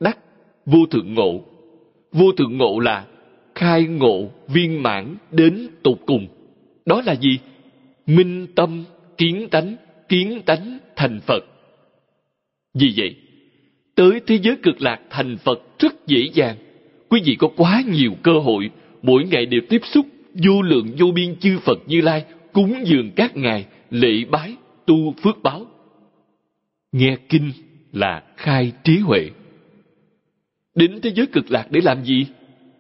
[0.00, 0.18] đắc
[0.66, 1.40] vô thượng ngộ.
[2.12, 3.06] Vô thượng ngộ là
[3.54, 6.26] khai ngộ viên mãn đến tột cùng.
[6.86, 7.38] Đó là gì?
[8.06, 8.84] Minh tâm,
[9.18, 9.76] kiến tánh,
[10.08, 11.44] kiến tánh thành Phật.
[12.74, 13.16] Vì vậy,
[13.94, 16.56] tới thế giới cực lạc thành Phật rất dễ dàng.
[17.08, 18.70] Quý vị có quá nhiều cơ hội,
[19.02, 23.10] mỗi ngày đều tiếp xúc vô lượng vô biên chư Phật Như Lai, cúng dường
[23.16, 25.66] các ngài, lễ bái, tu phước báo.
[26.92, 27.52] Nghe kinh
[27.92, 29.30] là khai trí huệ.
[30.74, 32.26] Đến thế giới cực lạc để làm gì?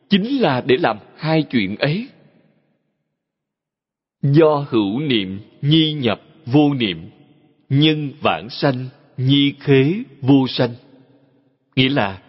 [0.08, 2.08] Chính là để làm hai chuyện ấy.
[4.22, 7.10] Do hữu niệm nhi nhập vô niệm,
[7.68, 10.70] nhân vãng sanh nhi khế vô sanh.
[11.76, 12.22] Nghĩa là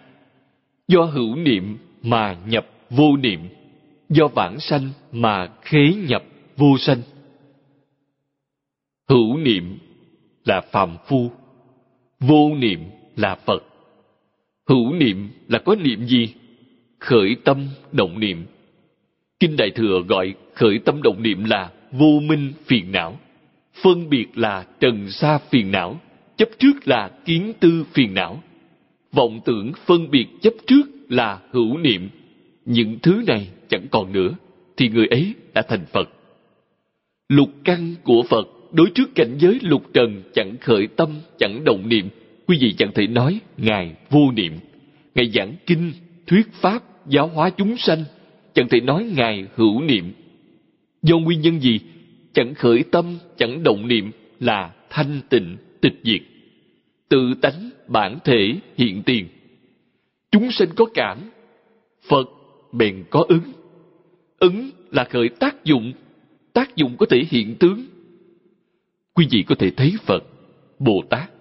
[0.87, 3.39] do hữu niệm mà nhập vô niệm,
[4.09, 6.23] do vãng sanh mà khế nhập
[6.57, 7.01] vô sanh.
[9.09, 9.77] Hữu niệm
[10.45, 11.31] là phàm phu,
[12.19, 12.79] vô niệm
[13.15, 13.63] là Phật.
[14.67, 16.33] Hữu niệm là có niệm gì?
[16.99, 18.45] Khởi tâm động niệm.
[19.39, 23.19] Kinh Đại Thừa gọi khởi tâm động niệm là vô minh phiền não.
[23.83, 25.99] Phân biệt là trần sa phiền não,
[26.37, 28.43] chấp trước là kiến tư phiền não.
[29.13, 32.09] Vọng tưởng phân biệt chấp trước là hữu niệm.
[32.65, 34.29] Những thứ này chẳng còn nữa,
[34.77, 36.09] thì người ấy đã thành Phật.
[37.29, 41.89] Lục căn của Phật đối trước cảnh giới lục trần chẳng khởi tâm, chẳng động
[41.89, 42.09] niệm,
[42.47, 44.53] quý vị chẳng thể nói Ngài vô niệm.
[45.15, 45.91] Ngài giảng kinh,
[46.27, 48.03] thuyết pháp, giáo hóa chúng sanh,
[48.53, 50.13] chẳng thể nói Ngài hữu niệm.
[51.01, 51.79] Do nguyên nhân gì?
[52.33, 56.21] Chẳng khởi tâm, chẳng động niệm là thanh tịnh, tịch diệt.
[57.13, 59.27] Tự tánh, bản thể, hiện tiền.
[60.31, 61.17] Chúng sinh có cảm,
[62.09, 62.29] Phật
[62.71, 63.51] bèn có ứng.
[64.39, 65.93] Ứng là khởi tác dụng,
[66.53, 67.85] tác dụng có thể hiện tướng.
[69.13, 70.23] Quý vị có thể thấy Phật,
[70.79, 71.31] Bồ Tát,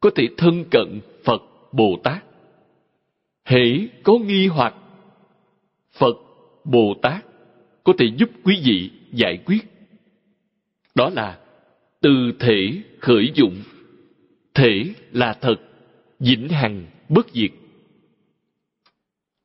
[0.00, 1.42] có thể thân cận Phật,
[1.72, 2.24] Bồ Tát.
[3.44, 4.74] Hễ có nghi hoặc,
[5.92, 6.16] Phật,
[6.64, 7.24] Bồ Tát
[7.84, 9.64] có thể giúp quý vị giải quyết.
[10.94, 11.38] Đó là
[12.00, 13.56] từ thể khởi dụng.
[14.54, 15.56] Thể là thật,
[16.18, 17.50] vĩnh hằng, bất diệt.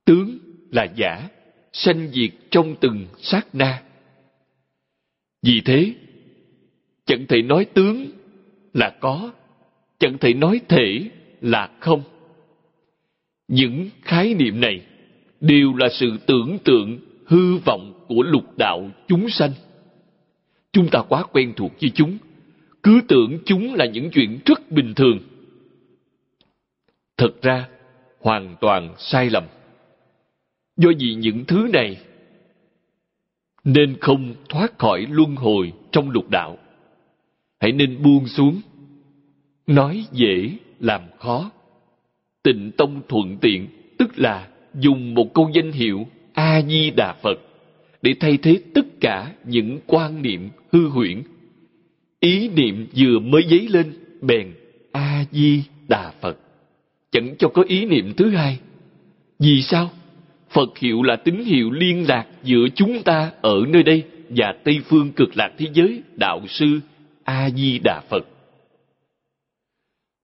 [0.05, 0.37] Tướng
[0.71, 1.29] là giả,
[1.73, 3.83] sanh diệt trong từng sát na.
[5.41, 5.93] Vì thế,
[7.05, 8.11] chẳng thể nói tướng
[8.73, 9.31] là có,
[9.99, 11.09] chẳng thể nói thể
[11.41, 12.03] là không.
[13.47, 14.81] Những khái niệm này
[15.41, 19.51] đều là sự tưởng tượng hư vọng của lục đạo chúng sanh.
[20.71, 22.17] Chúng ta quá quen thuộc với chúng,
[22.85, 25.19] cứ tưởng chúng là những chuyện rất bình thường.
[27.17, 27.67] Thật ra,
[28.19, 29.43] hoàn toàn sai lầm.
[30.77, 31.97] Do vì những thứ này,
[33.63, 36.57] nên không thoát khỏi luân hồi trong lục đạo.
[37.59, 38.61] Hãy nên buông xuống,
[39.67, 41.51] nói dễ làm khó.
[42.43, 43.67] Tịnh tông thuận tiện,
[43.97, 47.39] tức là dùng một câu danh hiệu a di đà phật
[48.01, 51.23] để thay thế tất cả những quan niệm hư huyễn
[52.25, 54.53] ý niệm vừa mới dấy lên, bèn
[54.91, 56.37] a di đà phật.
[57.11, 58.59] Chẳng cho có ý niệm thứ hai.
[59.39, 59.91] Vì sao?
[60.49, 64.79] Phật hiệu là tín hiệu liên lạc giữa chúng ta ở nơi đây và tây
[64.85, 66.79] phương cực lạc thế giới, đạo sư
[67.23, 68.27] a di đà phật.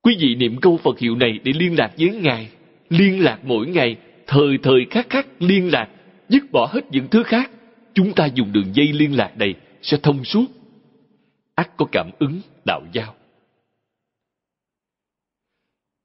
[0.02, 2.50] Quý vị niệm câu phật hiệu này để liên lạc với ngài.
[2.90, 3.98] Liên lạc mỗi ngày,
[4.28, 5.90] thời thời khắc khắc liên lạc,
[6.30, 7.52] dứt bỏ hết những thứ khác.
[7.94, 10.61] Chúng ta dùng đường dây liên lạc này sẽ thông suốt
[11.64, 13.16] ắt có cảm ứng đạo giao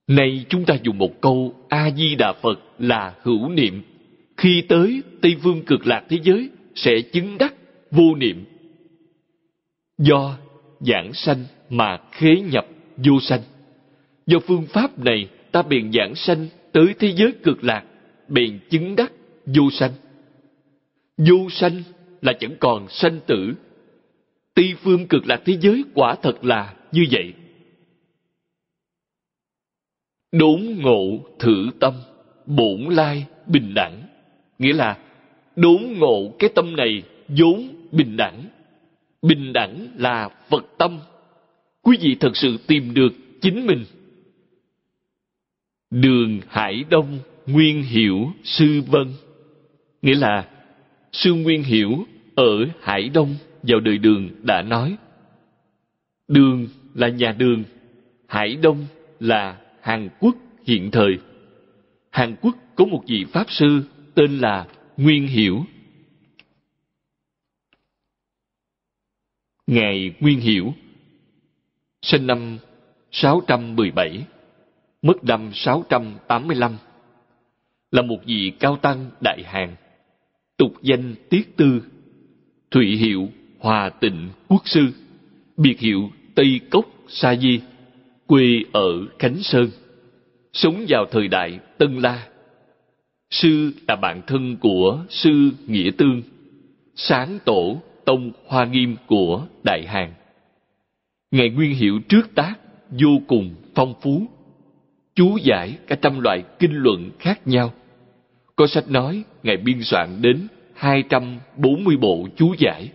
[0.06, 3.82] nay chúng ta dùng một câu a di đà phật là hữu niệm.
[4.36, 7.54] Khi tới tây phương cực lạc thế giới, sẽ chứng đắc
[7.90, 8.44] vô niệm.
[9.98, 10.38] Do
[10.80, 13.40] giảng sanh mà khế nhập vô sanh.
[14.26, 17.84] Do phương pháp này, ta bèn giảng sanh tới thế giới cực lạc,
[18.28, 19.12] bèn chứng đắc
[19.46, 19.92] vô sanh.
[21.16, 21.82] Vô sanh
[22.22, 23.54] là chẳng còn sanh tử
[24.56, 27.32] tây phương cực lạc thế giới quả thật là như vậy.
[30.32, 31.94] Đốn ngộ thử tâm,
[32.46, 34.02] bổn lai bình đẳng.
[34.58, 34.98] Nghĩa là,
[35.56, 38.44] đốn ngộ cái tâm này vốn bình đẳng.
[39.22, 40.98] Bình đẳng là phật tâm.
[41.82, 43.84] Quý vị thật sự tìm được chính mình.
[45.90, 49.12] Đường hải đông nguyên hiểu sư vân.
[50.02, 50.48] Nghĩa là,
[51.12, 53.34] sư nguyên hiểu ở hải đông
[53.68, 54.96] vào đời đường đã nói.
[56.28, 57.64] Đường là nhà đường,
[58.28, 58.86] hải đông
[59.20, 60.36] là hàn quốc
[60.66, 61.18] hiện thời.
[62.10, 63.82] Hàn quốc có một vị pháp sư
[64.14, 65.64] tên là nguyên hiểu.
[69.66, 70.74] Ngài nguyên hiểu,
[72.02, 72.58] sinh năm
[73.10, 74.26] 617
[75.02, 76.76] mất năm 685
[77.90, 79.76] là một vị cao tăng đại hàn,
[80.56, 81.82] tục danh tiết tư,
[82.70, 83.28] thụy hiệu
[83.66, 84.86] hòa tịnh quốc sư,
[85.56, 87.60] biệt hiệu tây cốc sa di,
[88.26, 89.70] quê ở khánh sơn,
[90.52, 92.28] sống vào thời đại tân la.
[93.30, 96.22] Sư là bạn thân của sư nghĩa tương,
[96.94, 100.12] sáng tổ tông hoa nghiêm của đại hàn
[101.30, 102.54] ngài nguyên hiệu trước tác
[102.90, 104.22] vô cùng phong phú,
[105.14, 107.72] chú giải cả trăm loại kinh luận khác nhau.
[108.56, 112.90] Có sách nói ngài biên soạn đến 240 bộ chú giải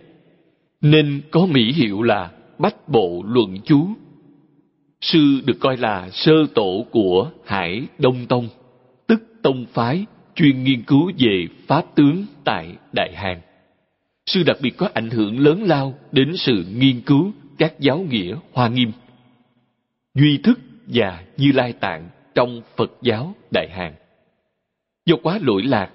[0.82, 3.88] nên có mỹ hiệu là bách bộ luận chú.
[5.00, 8.48] Sư được coi là sơ tổ của hải đông tông,
[9.06, 13.40] tức tông phái chuyên nghiên cứu về pháp tướng tại đại hàn
[14.26, 18.36] sư đặc biệt có ảnh hưởng lớn lao đến sự nghiên cứu các giáo nghĩa
[18.52, 18.92] hoa nghiêm,
[20.14, 23.94] duy thức và như lai tạng trong phật giáo đại hàn
[25.06, 25.90] do quá lỗi lạc,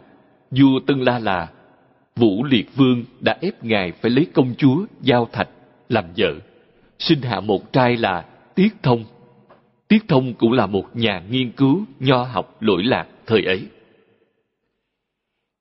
[0.52, 1.50] vua tân la là
[2.18, 5.50] vũ liệt vương đã ép ngài phải lấy công chúa, giao thạch,
[5.90, 6.34] làm vợ.
[7.00, 9.06] Sinh hạ một trai là tiết thông.
[9.88, 13.62] Tiết thông cũng là một nhà nghiên cứu nho học lỗi lạc thời ấy.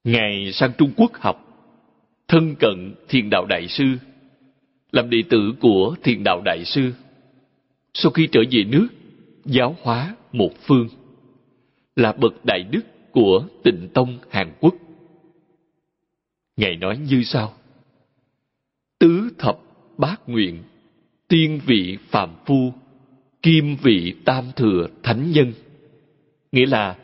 [0.04, 1.42] Ngài sang trung quốc học.
[2.28, 3.84] Thân cận thiền đạo đại sư.
[4.92, 6.92] Làm đệ tử của thiền đạo đại sư.
[7.94, 8.88] Sau khi trở về nước,
[9.44, 10.88] giáo hóa một phương.
[11.96, 14.74] Là bậc đại đức của tịnh tông hàn quốc
[16.56, 17.54] ngài nói như sau.
[18.98, 19.58] Tứ thập
[19.98, 20.62] bát nguyện,
[21.28, 22.72] tiên vị phàm phu,
[23.42, 25.52] kim vị tam thừa thánh nhân.
[26.52, 26.96] Nghĩa là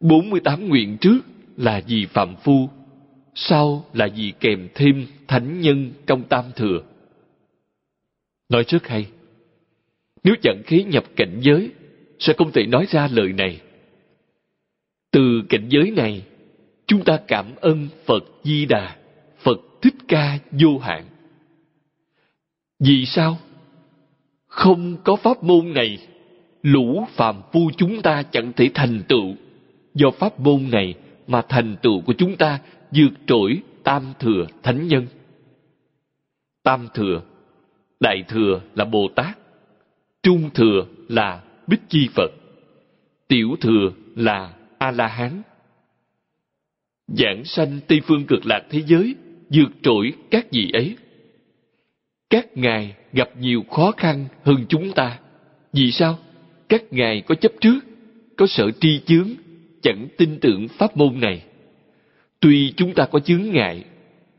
[0.00, 1.20] 48 nguyện trước
[1.56, 2.68] là vì phạm phu,
[3.34, 6.82] sau là vì kèm thêm thánh nhân trong tam thừa.
[8.48, 9.06] Nói rất hay.
[10.24, 11.70] Nếu chẳng khí nhập cảnh giới,
[12.18, 13.60] sẽ không thể nói ra lời này.
[15.10, 16.22] Từ cảnh giới này
[16.86, 18.96] chúng ta cảm ơn phật di đà,
[19.38, 21.04] phật thích ca vô hạn.
[22.80, 23.38] Vì sao?
[24.46, 25.98] Không có pháp môn này,
[26.62, 29.34] lũ phàm phu chúng ta chẳng thể thành tựu.
[29.94, 30.94] Do pháp môn này
[31.26, 32.58] mà thành tựu của chúng ta,
[32.90, 35.06] vượt trội tam thừa thánh nhân.
[36.62, 37.22] Tam thừa,
[38.00, 39.38] đại thừa là bồ tát,
[40.22, 42.30] trung thừa là bích chi phật,
[43.28, 45.42] tiểu thừa là a la hán
[47.08, 49.14] giảng sanh tây phương cực lạc thế giới,
[49.50, 50.96] vượt trội các vị ấy.
[52.30, 55.18] Các ngài gặp nhiều khó khăn hơn chúng ta.
[55.72, 56.18] Vì sao?
[56.68, 57.78] Các ngài có chấp trước,
[58.36, 59.28] có sợ tri chướng,
[59.82, 61.42] chẳng tin tưởng pháp môn này.
[62.40, 63.84] Tuy chúng ta có chướng ngại,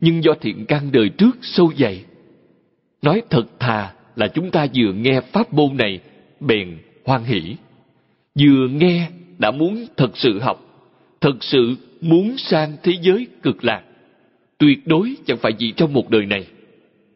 [0.02, 2.04] nhưng do thiện căn đời trước sâu dày.
[3.02, 6.00] Nói thật thà là chúng ta vừa nghe pháp môn này,
[6.40, 7.56] bèn hoan hỷ.
[8.40, 10.88] Vừa nghe đã muốn thật sự học,
[11.22, 13.84] thật sự muốn sang thế giới cực lạc,
[14.58, 16.48] tuyệt đối chẳng phải chỉ trong một đời này,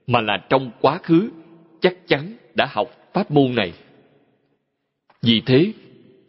[0.07, 1.29] mà là trong quá khứ
[1.81, 3.73] chắc chắn đã học pháp môn này.
[5.21, 5.73] Vì thế,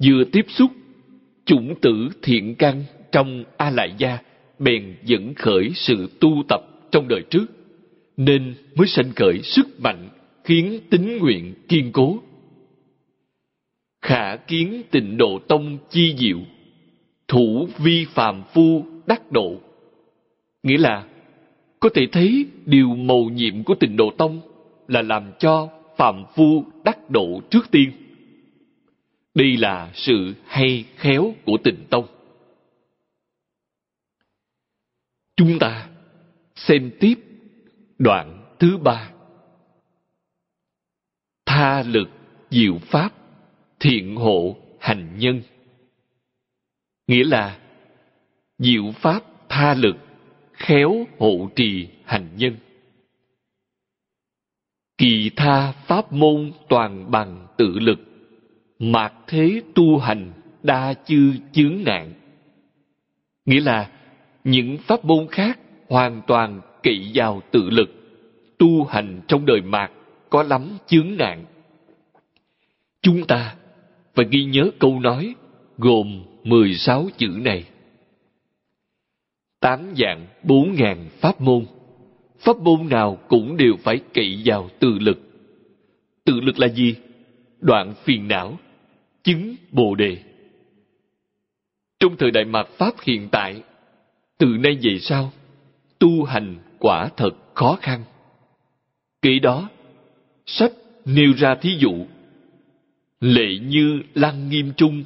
[0.05, 0.71] vừa tiếp xúc
[1.45, 4.19] chủng tử thiện căn trong A Lại Gia
[4.59, 7.47] bèn dẫn khởi sự tu tập trong đời trước,
[8.17, 10.09] nên mới sanh khởi sức mạnh
[10.45, 12.19] khiến tính nguyện kiên cố.
[14.03, 16.39] Khả kiến tịnh độ tông chi diệu,
[17.33, 19.57] thủ vi phàm phu đắc độ.
[20.63, 21.07] Nghĩa là,
[21.81, 24.41] có thể thấy điều mầu nhiệm của tịnh độ tông
[24.89, 27.93] là làm cho phàm phu đắc độ trước tiên.
[29.35, 32.07] Đây là sự hay khéo của tịnh tông.
[35.37, 35.89] Chúng ta
[36.57, 37.15] xem tiếp
[37.99, 39.11] đoạn thứ ba.
[41.47, 42.09] Tha lực
[42.51, 43.13] diệu pháp
[43.81, 45.43] thiện hộ hành nhân.
[47.13, 47.59] Nghĩa là
[48.59, 49.97] diệu pháp tha lực
[50.53, 52.57] khéo hộ trì hành nhân.
[54.99, 57.99] Kỳ tha pháp môn toàn bằng tự lực,
[58.79, 60.33] mạc thế tu hành
[60.63, 62.13] đa chư chướng nạn.
[63.45, 63.91] Nghĩa là
[64.45, 65.59] những pháp môn khác
[65.89, 67.91] hoàn toàn kỵ vào tự lực,
[68.59, 69.91] tu hành trong đời mạt
[70.31, 71.45] có lắm chướng nạn.
[73.03, 73.55] Chúng ta
[74.15, 75.35] phải ghi nhớ câu nói
[75.83, 77.65] gồm 16 chữ này.
[79.61, 81.67] Tám dạng bốn ngàn pháp môn.
[82.39, 85.19] Pháp môn nào cũng đều phải kỵ vào tự lực.
[86.25, 86.95] Tự lực là gì?
[87.61, 88.59] Đoạn phiền não,
[89.25, 90.19] chứng bồ đề.
[92.01, 93.63] Trong thời đại mạt Pháp hiện tại,
[94.39, 95.33] từ nay về sau,
[95.99, 98.05] tu hành quả thật khó khăn.
[99.23, 99.69] Kỹ đó,
[100.47, 100.73] sách
[101.05, 102.07] nêu ra thí dụ.
[103.21, 105.05] Lệ như lăng nghiêm trung,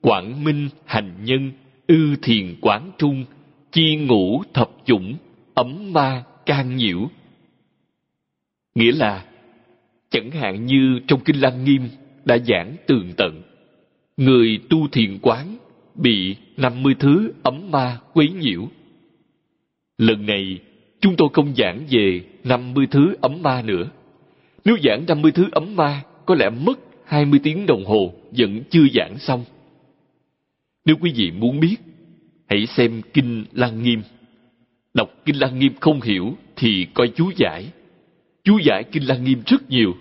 [0.00, 1.52] quảng minh hành nhân,
[1.86, 3.24] ư thiền quán trung,
[3.72, 5.16] chi ngũ thập chủng,
[5.54, 7.08] ấm ma can nhiễu.
[8.74, 9.24] Nghĩa là,
[10.10, 11.88] chẳng hạn như trong Kinh Lăng Nghiêm
[12.24, 13.42] đã giảng tường tận,
[14.16, 15.56] người tu thiền quán
[15.94, 18.68] bị 50 thứ ấm ma quấy nhiễu.
[19.98, 20.58] Lần này,
[21.00, 23.90] chúng tôi không giảng về 50 thứ ấm ma nữa.
[24.64, 28.84] Nếu giảng 50 thứ ấm ma, có lẽ mất 20 tiếng đồng hồ vẫn chưa
[28.94, 29.44] giảng xong.
[30.86, 31.76] Nếu quý vị muốn biết,
[32.48, 34.02] hãy xem Kinh Lăng Nghiêm.
[34.94, 37.72] Đọc Kinh Lăng Nghiêm không hiểu thì coi chú giải.
[38.44, 39.94] Chú giải Kinh Lăng Nghiêm rất nhiều.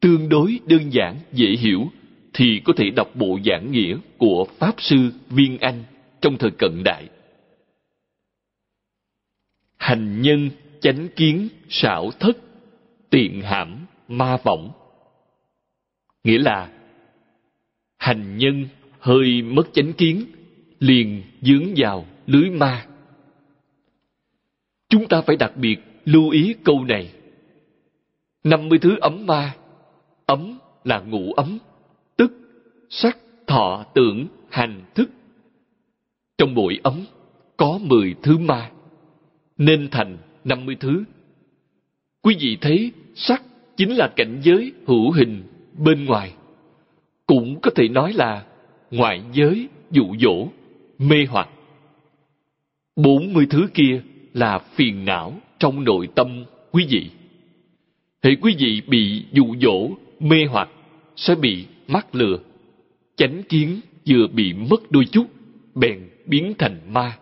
[0.00, 1.90] Tương đối đơn giản, dễ hiểu
[2.34, 5.84] thì có thể đọc bộ giảng nghĩa của Pháp Sư Viên Anh
[6.20, 7.08] trong thời cận đại.
[9.76, 12.36] Hành nhân chánh kiến xảo thất,
[13.10, 14.70] tiện hãm ma vọng.
[16.24, 16.72] Nghĩa là
[17.98, 18.66] hành nhân
[18.98, 20.24] hơi mất chánh kiến,
[20.80, 22.86] liền dướng vào lưới ma.
[24.88, 27.12] Chúng ta phải đặc biệt lưu ý câu này.
[28.44, 29.54] 50 thứ ấm ma,
[30.26, 31.58] ấm là ngũ ấm,
[32.16, 32.32] tức
[32.90, 35.10] sắc, thọ, tưởng, hành, thức.
[36.38, 37.04] Trong mỗi ấm
[37.56, 38.70] có 10 thứ ma,
[39.58, 41.04] nên thành 50 thứ.
[42.22, 43.42] Quý vị thấy sắc
[43.76, 45.42] chính là cảnh giới hữu hình
[45.78, 46.32] bên ngoài.
[47.26, 48.44] Cũng có thể nói là
[48.90, 50.48] ngoại giới dụ dỗ,
[50.98, 51.48] mê hoặc.
[52.96, 54.02] 40 thứ kia
[54.34, 57.10] là phiền não trong nội tâm quý vị.
[58.22, 60.68] Hệ quý vị bị dụ dỗ, mê hoặc
[61.16, 62.38] sẽ bị mắc lừa.
[63.16, 65.26] Chánh kiến vừa bị mất đôi chút,
[65.74, 67.18] bèn biến thành ma.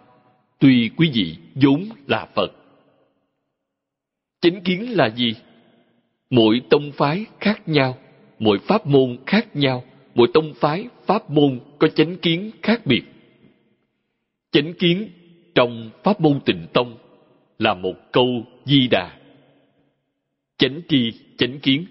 [0.59, 2.53] Tuy quý vị vốn là Phật.
[4.41, 5.35] Chánh kiến là gì?
[6.31, 7.99] Mỗi tông phái khác nhau,
[8.39, 9.85] mỗi pháp môn khác nhau,
[10.15, 13.03] mỗi tông phái, pháp môn có chánh kiến khác biệt.
[14.51, 15.09] Chánh kiến
[15.55, 16.97] trong pháp môn tịnh tông
[17.59, 19.19] là một câu di đà.
[20.59, 21.87] Chánh tri, chánh kiến,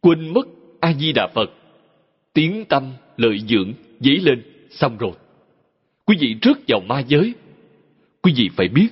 [0.00, 0.46] quên mất
[0.80, 1.50] A-di-đà Phật,
[2.32, 5.12] tiếng tâm, lợi dưỡng, dấy lên, xong rồi.
[6.04, 7.34] Quý vị rớt vào ma giới.
[8.22, 8.88] Quý vị phải biết,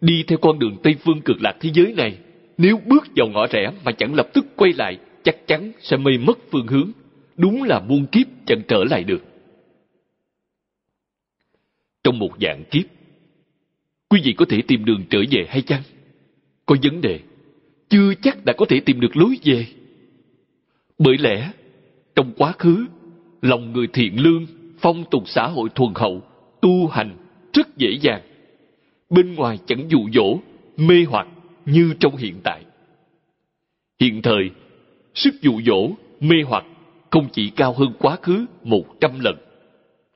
[0.00, 2.18] đi theo con đường Tây Phương cực lạc thế giới này,
[2.58, 6.12] nếu bước vào ngõ rẽ mà chẳng lập tức quay lại, chắc chắn sẽ mê
[6.18, 6.92] mất phương hướng.
[7.36, 9.24] Đúng là muôn kiếp chẳng trở lại được.
[12.04, 12.84] Trong một dạng kiếp,
[14.08, 15.82] quý vị có thể tìm đường trở về hay chăng?
[16.66, 17.20] Có vấn đề,
[17.88, 19.66] chưa chắc đã có thể tìm được lối về.
[20.98, 21.52] Bởi lẽ,
[22.14, 22.86] trong quá khứ,
[23.42, 24.46] lòng người thiện lương,
[24.78, 26.22] phong tục xã hội thuần hậu,
[26.60, 27.16] tu hành
[27.52, 28.22] rất dễ dàng.
[29.10, 30.38] Bên ngoài chẳng dụ dỗ,
[30.76, 31.26] mê hoặc
[31.66, 32.64] như trong hiện tại.
[34.00, 34.50] Hiện thời,
[35.14, 36.64] sức dụ dỗ, mê hoặc
[37.14, 39.36] không chỉ cao hơn quá khứ một trăm lần.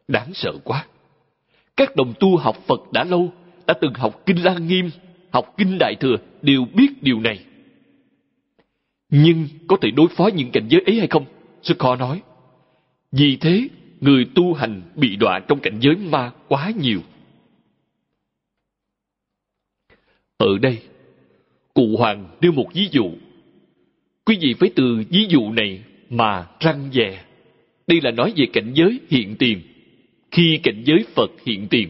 [0.08, 0.86] Đáng sợ quá.
[1.76, 3.32] Các đồng tu học Phật đã lâu,
[3.66, 4.90] đã từng học Kinh Lan Nghiêm,
[5.30, 7.44] học Kinh Đại Thừa, đều biết điều này.
[9.10, 11.24] Nhưng có thể đối phó những cảnh giới ấy hay không?
[11.62, 12.22] Sư Kho nói.
[13.12, 13.68] Vì thế,
[14.00, 17.00] người tu hành bị đọa trong cảnh giới ma quá nhiều.
[20.36, 20.78] Ở đây,
[21.74, 23.10] Cụ Hoàng đưa một ví dụ.
[24.24, 27.24] Quý vị phải từ ví dụ này mà răng dè.
[27.86, 29.62] Đây là nói về cảnh giới hiện tiền.
[30.30, 31.88] Khi cảnh giới Phật hiện tiền.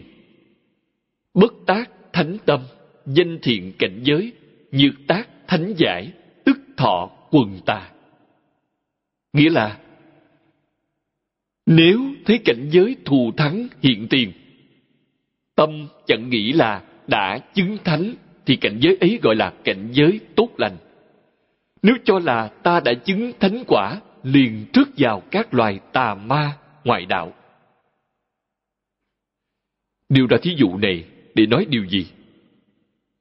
[1.33, 2.59] Bất tác thánh tâm,
[3.05, 4.31] danh thiện cảnh giới,
[4.71, 6.11] nhược tác thánh giải,
[6.43, 7.89] tức thọ quần tà.
[9.33, 9.77] Nghĩa là
[11.65, 14.31] nếu thấy cảnh giới thù thắng hiện tiền,
[15.55, 18.13] tâm chẳng nghĩ là đã chứng thánh
[18.45, 20.77] thì cảnh giới ấy gọi là cảnh giới tốt lành.
[21.81, 26.57] Nếu cho là ta đã chứng thánh quả, liền trước vào các loài tà ma
[26.83, 27.33] ngoại đạo.
[30.09, 31.05] Điều ra thí dụ này
[31.35, 32.07] để nói điều gì?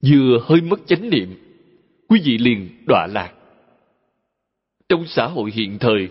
[0.02, 1.34] Vừa hơi mất chánh niệm,
[2.08, 3.32] quý vị liền đọa lạc.
[4.88, 6.08] Trong xã hội hiện thời,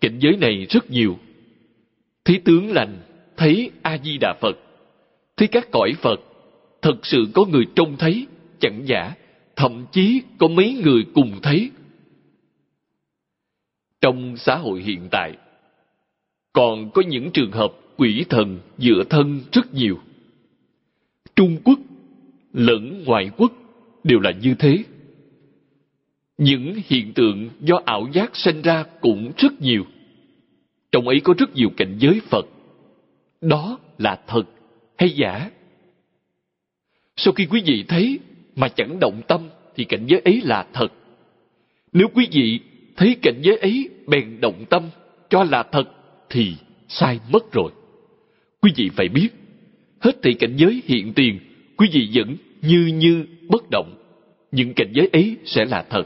[0.00, 1.18] cảnh giới này rất nhiều.
[2.24, 2.98] Thấy tướng lành,
[3.36, 4.58] thấy A-di-đà Phật,
[5.36, 6.20] thấy các cõi Phật,
[6.82, 8.26] thật sự có người trông thấy,
[8.60, 9.14] chẳng giả,
[9.56, 11.70] thậm chí có mấy người cùng thấy.
[14.04, 15.32] Trong xã hội hiện tại,
[16.52, 19.98] còn có những trường hợp quỷ thần dựa thân rất nhiều.
[21.36, 21.78] Trung Quốc
[22.52, 23.52] lẫn ngoại quốc
[24.02, 24.84] đều là như thế.
[26.38, 29.84] Những hiện tượng do ảo giác sinh ra cũng rất nhiều.
[30.92, 32.46] Trong ấy có rất nhiều cảnh giới Phật.
[33.40, 34.44] Đó là thật
[34.96, 35.50] hay giả?
[37.16, 38.18] Sau khi quý vị thấy
[38.56, 40.88] mà chẳng động tâm thì cảnh giới ấy là thật.
[41.92, 42.60] Nếu quý vị
[42.96, 44.90] thấy cảnh giới ấy bèn động tâm
[45.30, 45.84] cho là thật
[46.30, 46.56] thì
[46.88, 47.72] sai mất rồi.
[48.62, 49.28] Quý vị phải biết,
[50.00, 51.40] hết thảy cảnh giới hiện tiền,
[51.76, 53.94] quý vị vẫn như như bất động.
[54.52, 56.04] Những cảnh giới ấy sẽ là thật.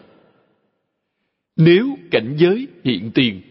[1.56, 3.42] Nếu cảnh giới hiện tiền,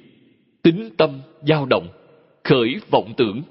[0.63, 1.87] tính tâm dao động,
[2.43, 3.41] khởi vọng tưởng,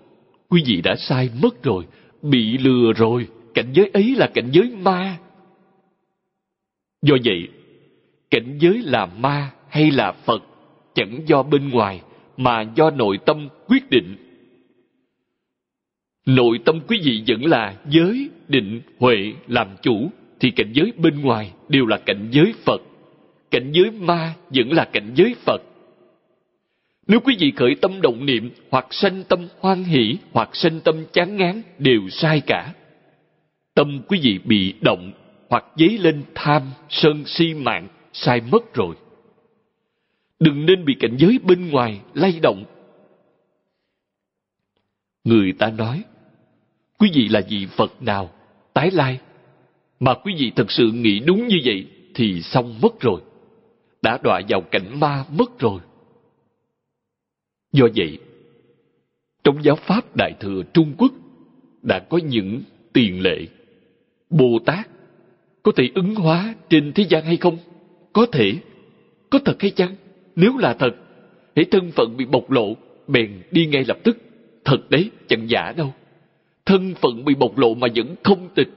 [0.49, 1.85] quý vị đã sai mất rồi,
[2.23, 5.19] bị lừa rồi, cảnh giới ấy là cảnh giới ma.
[7.03, 7.49] Do vậy,
[8.31, 10.43] cảnh giới là ma hay là Phật
[10.97, 12.01] chẳng do bên ngoài
[12.37, 14.17] mà do nội tâm quyết định.
[16.27, 21.21] Nội tâm quý vị vẫn là giới, định, huệ làm chủ thì cảnh giới bên
[21.21, 22.83] ngoài đều là cảnh giới Phật.
[23.51, 25.63] Cảnh giới ma vẫn là cảnh giới Phật.
[27.09, 31.05] Nếu quý vị khởi tâm động niệm hoặc sanh tâm hoan hỷ hoặc sanh tâm
[31.13, 32.75] chán ngán đều sai cả.
[33.75, 35.13] Tâm quý vị bị động
[35.49, 38.95] hoặc dấy lên tham, sân si mạng, sai mất rồi.
[40.41, 42.65] Đừng nên bị cảnh giới bên ngoài lay động.
[45.25, 46.05] Người ta nói,
[46.99, 48.31] quý vị là vị Phật nào,
[48.75, 49.21] tái lai,
[50.01, 53.21] mà quý vị thật sự nghĩ đúng như vậy thì xong mất rồi.
[54.03, 55.81] Đã đọa vào cảnh ma mất rồi.
[57.73, 58.19] Do vậy,
[59.45, 61.13] trong giáo pháp Đại Thừa Trung Quốc
[61.83, 62.63] đã có những
[62.93, 63.47] tiền lệ.
[64.31, 64.89] Bồ Tát
[65.63, 67.59] có thể ứng hóa trên thế gian hay không?
[68.13, 68.53] Có thể.
[69.31, 69.95] Có thật hay chăng?
[70.37, 70.97] Nếu là thật,
[71.57, 72.77] hãy thân phận bị bộc lộ,
[73.09, 74.19] bèn đi ngay lập tức.
[74.65, 75.95] Thật đấy, chẳng giả đâu.
[76.67, 78.69] Thân phận bị bộc lộ mà vẫn không tịch.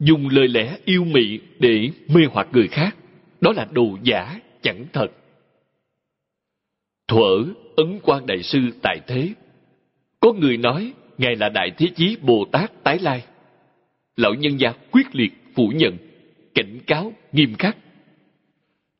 [0.00, 2.96] Dùng lời lẽ yêu mị để mê hoặc người khác.
[3.40, 5.08] Đó là đồ giả, chẳng thật.
[7.08, 7.44] Thuở
[7.76, 9.28] Ấn quan Đại Sư tại thế.
[10.20, 13.24] Có người nói Ngài là Đại Thế Chí Bồ Tát Tái Lai.
[14.16, 15.96] Lão nhân gia quyết liệt phủ nhận,
[16.54, 17.76] cảnh cáo nghiêm khắc.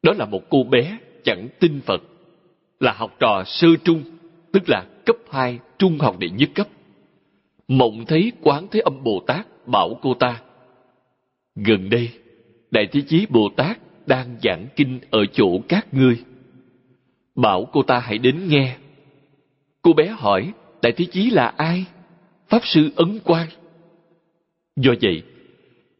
[0.02, 0.98] Đó là một cô bé
[1.28, 2.02] chẳng tin Phật,
[2.80, 4.02] là học trò sơ trung,
[4.52, 6.68] tức là cấp 2 trung học đệ nhất cấp.
[7.68, 10.40] Mộng thấy quán thế âm Bồ Tát bảo cô ta.
[11.56, 12.10] Gần đây,
[12.70, 16.16] Đại Thế Chí Bồ Tát đang giảng kinh ở chỗ các ngươi.
[17.34, 18.76] Bảo cô ta hãy đến nghe.
[19.82, 20.52] Cô bé hỏi,
[20.82, 21.84] Đại Thế Chí là ai?
[22.48, 23.48] Pháp Sư Ấn Quang.
[24.76, 25.22] Do vậy,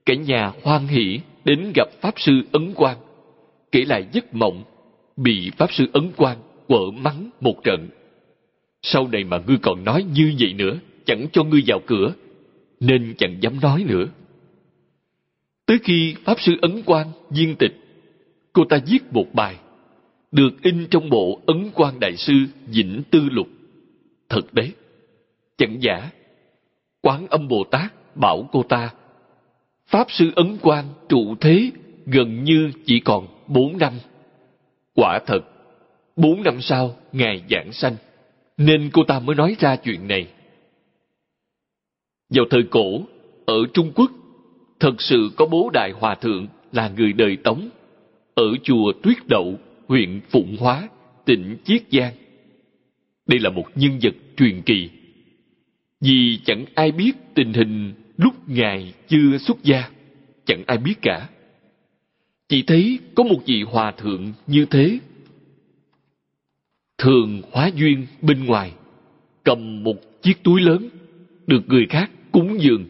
[0.06, 2.96] cả nhà hoan hỷ đến gặp Pháp Sư Ấn Quang,
[3.72, 4.64] kể lại giấc mộng,
[5.18, 6.38] bị Pháp Sư Ấn Quang
[6.68, 7.88] quở mắng một trận.
[8.82, 12.14] Sau này mà ngươi còn nói như vậy nữa, chẳng cho ngươi vào cửa,
[12.80, 14.04] nên chẳng dám nói nữa.
[15.66, 17.74] Tới khi Pháp Sư Ấn Quang viên tịch,
[18.52, 19.56] cô ta viết một bài,
[20.32, 22.34] được in trong bộ Ấn Quang Đại Sư
[22.66, 23.48] Vĩnh Tư Lục.
[24.28, 24.72] Thật đấy,
[25.58, 26.10] chẳng giả,
[27.02, 28.90] Quán Âm Bồ Tát bảo cô ta
[29.86, 31.70] Pháp Sư Ấn Quang trụ thế
[32.06, 33.92] gần như chỉ còn bốn năm.
[34.98, 35.40] Quả thật,
[36.16, 37.96] bốn năm sau Ngài giảng sanh,
[38.56, 40.26] nên cô ta mới nói ra chuyện này.
[42.30, 43.00] Vào thời cổ,
[43.46, 44.10] ở Trung Quốc,
[44.80, 47.68] thật sự có bố đại hòa thượng là người đời Tống,
[48.34, 49.58] ở chùa Tuyết Đậu,
[49.88, 50.88] huyện Phụng Hóa,
[51.24, 52.12] tỉnh Chiết Giang.
[53.26, 54.90] Đây là một nhân vật truyền kỳ.
[56.00, 59.90] Vì chẳng ai biết tình hình lúc Ngài chưa xuất gia,
[60.46, 61.28] chẳng ai biết cả.
[62.48, 64.98] Chỉ thấy có một vị hòa thượng như thế.
[66.98, 68.72] Thường hóa duyên bên ngoài,
[69.44, 70.88] cầm một chiếc túi lớn,
[71.46, 72.84] được người khác cúng dường.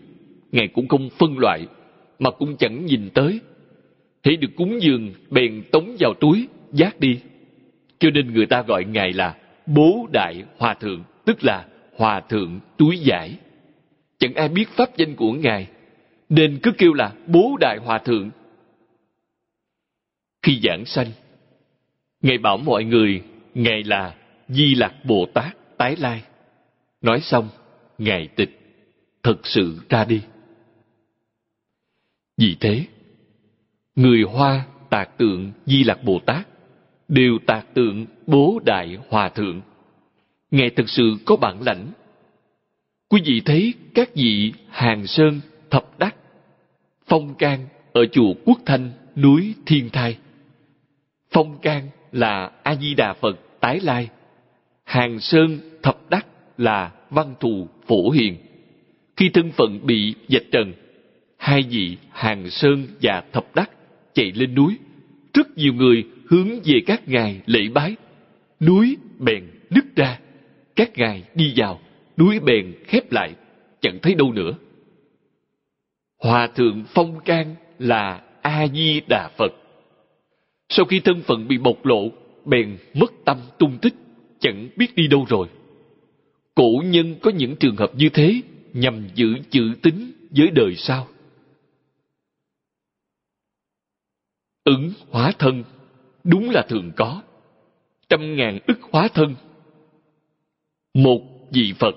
[0.53, 1.67] Ngài cũng không phân loại,
[2.19, 3.41] mà cũng chẳng nhìn tới.
[4.23, 7.21] thấy được cúng dường, bèn tống vào túi, giác đi.
[7.99, 9.37] Cho nên người ta gọi Ngài là
[9.67, 11.67] Bố Đại Hòa Thượng, tức là
[11.97, 13.35] Hòa Thượng Túi Giải.
[14.19, 15.67] Chẳng ai biết pháp danh của Ngài,
[16.29, 18.31] nên cứ kêu là Bố Đại Hòa Thượng.
[20.43, 21.07] Khi giảng sanh,
[22.23, 23.23] Ngài bảo mọi người,
[23.55, 24.15] Ngài là
[24.49, 26.23] Di Lạc Bồ Tát tái lai.
[27.03, 27.49] Nói xong,
[27.99, 28.61] Ngài tịch,
[29.23, 30.23] thật sự ra đi.
[32.37, 32.85] Vì thế,
[33.97, 36.49] người Hoa tạc tượng Di Lạc Bồ Tát
[37.09, 39.61] đều tạc tượng Bố Đại Hòa Thượng.
[40.51, 41.87] Ngài thực sự có bản lãnh.
[43.09, 45.41] Quý vị thấy các vị Hàng Sơn,
[45.71, 46.17] Thập Đắc,
[47.07, 50.17] Phong Can ở chùa Quốc Thanh, núi Thiên Thai.
[51.31, 51.83] Phong Can
[52.13, 54.09] là A-di-đà Phật tái lai.
[54.85, 56.27] Hàng Sơn, Thập Đắc
[56.59, 58.37] là Văn Thù Phổ Hiền.
[59.17, 60.73] Khi thân phận bị dạch trần,
[61.37, 63.71] hai vị Hàng Sơn và Thập Đắc
[64.15, 64.77] chạy lên núi.
[65.35, 67.97] Rất nhiều người hướng về các ngài lễ bái.
[68.61, 70.19] Núi bèn nứt ra.
[70.77, 71.81] Các ngài đi vào,
[72.17, 73.35] núi bèn khép lại,
[73.81, 74.53] chẳng thấy đâu nữa.
[76.23, 79.53] Hòa thượng Phong Can là A-di-đà Phật.
[80.69, 82.09] Sau khi thân phận bị bộc lộ,
[82.45, 83.95] bèn mất tâm tung tích,
[84.41, 85.49] chẳng biết đi đâu rồi.
[86.55, 88.43] Cổ nhân có những trường hợp như thế
[88.73, 91.09] nhằm giữ chữ tính với đời sau.
[94.65, 95.65] Ứng hóa thân
[96.25, 97.23] đúng là thường có.
[98.09, 99.35] Trăm ngàn ức hóa thân.
[100.95, 101.21] Một
[101.51, 101.95] vị Phật,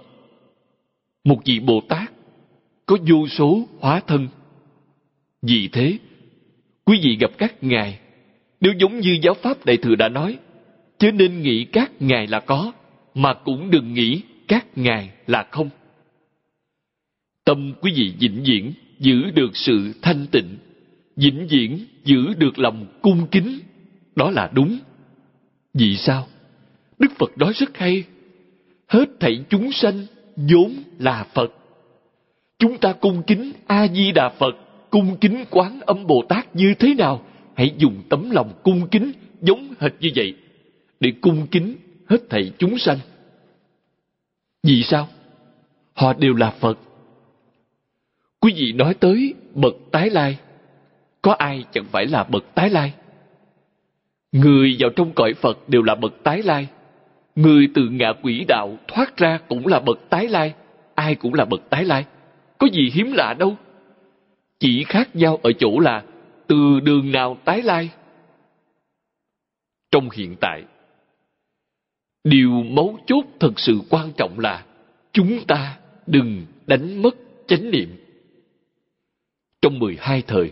[1.23, 2.11] một vị Bồ Tát
[2.85, 4.27] có vô số hóa thân.
[5.41, 5.97] Vì thế,
[6.85, 7.99] quý vị gặp các ngài,
[8.61, 10.37] nếu giống như giáo pháp Đại Thừa đã nói,
[10.99, 12.71] chứ nên nghĩ các ngài là có,
[13.13, 15.69] mà cũng đừng nghĩ các ngài là không.
[17.45, 20.57] Tâm quý vị vĩnh viễn giữ được sự thanh tịnh,
[21.15, 23.59] vĩnh viễn giữ được lòng cung kính,
[24.15, 24.79] đó là đúng.
[25.73, 26.27] Vì sao?
[26.99, 28.03] Đức Phật nói rất hay.
[28.87, 30.05] Hết thảy chúng sanh
[30.35, 31.53] vốn là Phật.
[32.59, 34.55] Chúng ta cung kính A-di-đà Phật,
[34.89, 37.25] cung kính quán âm Bồ Tát như thế nào?
[37.55, 39.11] Hãy dùng tấm lòng cung kính
[39.41, 40.35] giống hệt như vậy
[40.99, 41.75] để cung kính
[42.09, 42.97] hết thảy chúng sanh.
[44.63, 45.07] Vì sao?
[45.93, 46.79] Họ đều là Phật.
[48.39, 50.37] Quý vị nói tới bậc tái lai,
[51.21, 52.93] có ai chẳng phải là bậc tái lai?
[54.31, 56.67] Người vào trong cõi Phật đều là bậc tái lai.
[57.35, 60.53] Người từ ngạ quỷ đạo thoát ra cũng là bậc tái lai.
[60.95, 62.05] Ai cũng là bậc tái lai.
[62.57, 63.55] Có gì hiếm lạ đâu.
[64.59, 66.03] Chỉ khác nhau ở chỗ là
[66.51, 67.89] từ đường nào tái lai.
[69.91, 70.63] Trong hiện tại,
[72.23, 74.65] điều mấu chốt thật sự quan trọng là
[75.11, 77.15] chúng ta đừng đánh mất
[77.47, 77.89] chánh niệm.
[79.61, 80.51] Trong mười hai thời,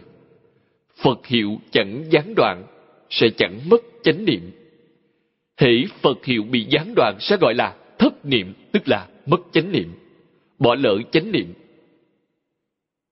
[0.96, 2.66] Phật hiệu chẳng gián đoạn
[3.10, 4.52] sẽ chẳng mất chánh niệm.
[5.58, 5.72] Hễ
[6.02, 9.94] Phật hiệu bị gián đoạn sẽ gọi là thất niệm, tức là mất chánh niệm,
[10.60, 11.54] bỏ lỡ chánh niệm.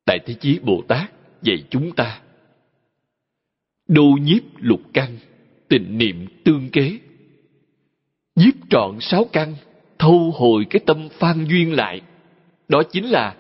[0.05, 1.11] Đại Thế Chí Bồ Tát
[1.41, 2.21] dạy chúng ta
[3.87, 5.17] đô nhiếp lục căn,
[5.67, 6.99] tình niệm tương kế.
[8.35, 9.55] Nhiếp trọn sáu căn,
[9.99, 12.01] thâu hồi cái tâm phan duyên lại.
[12.67, 13.35] Đó chính là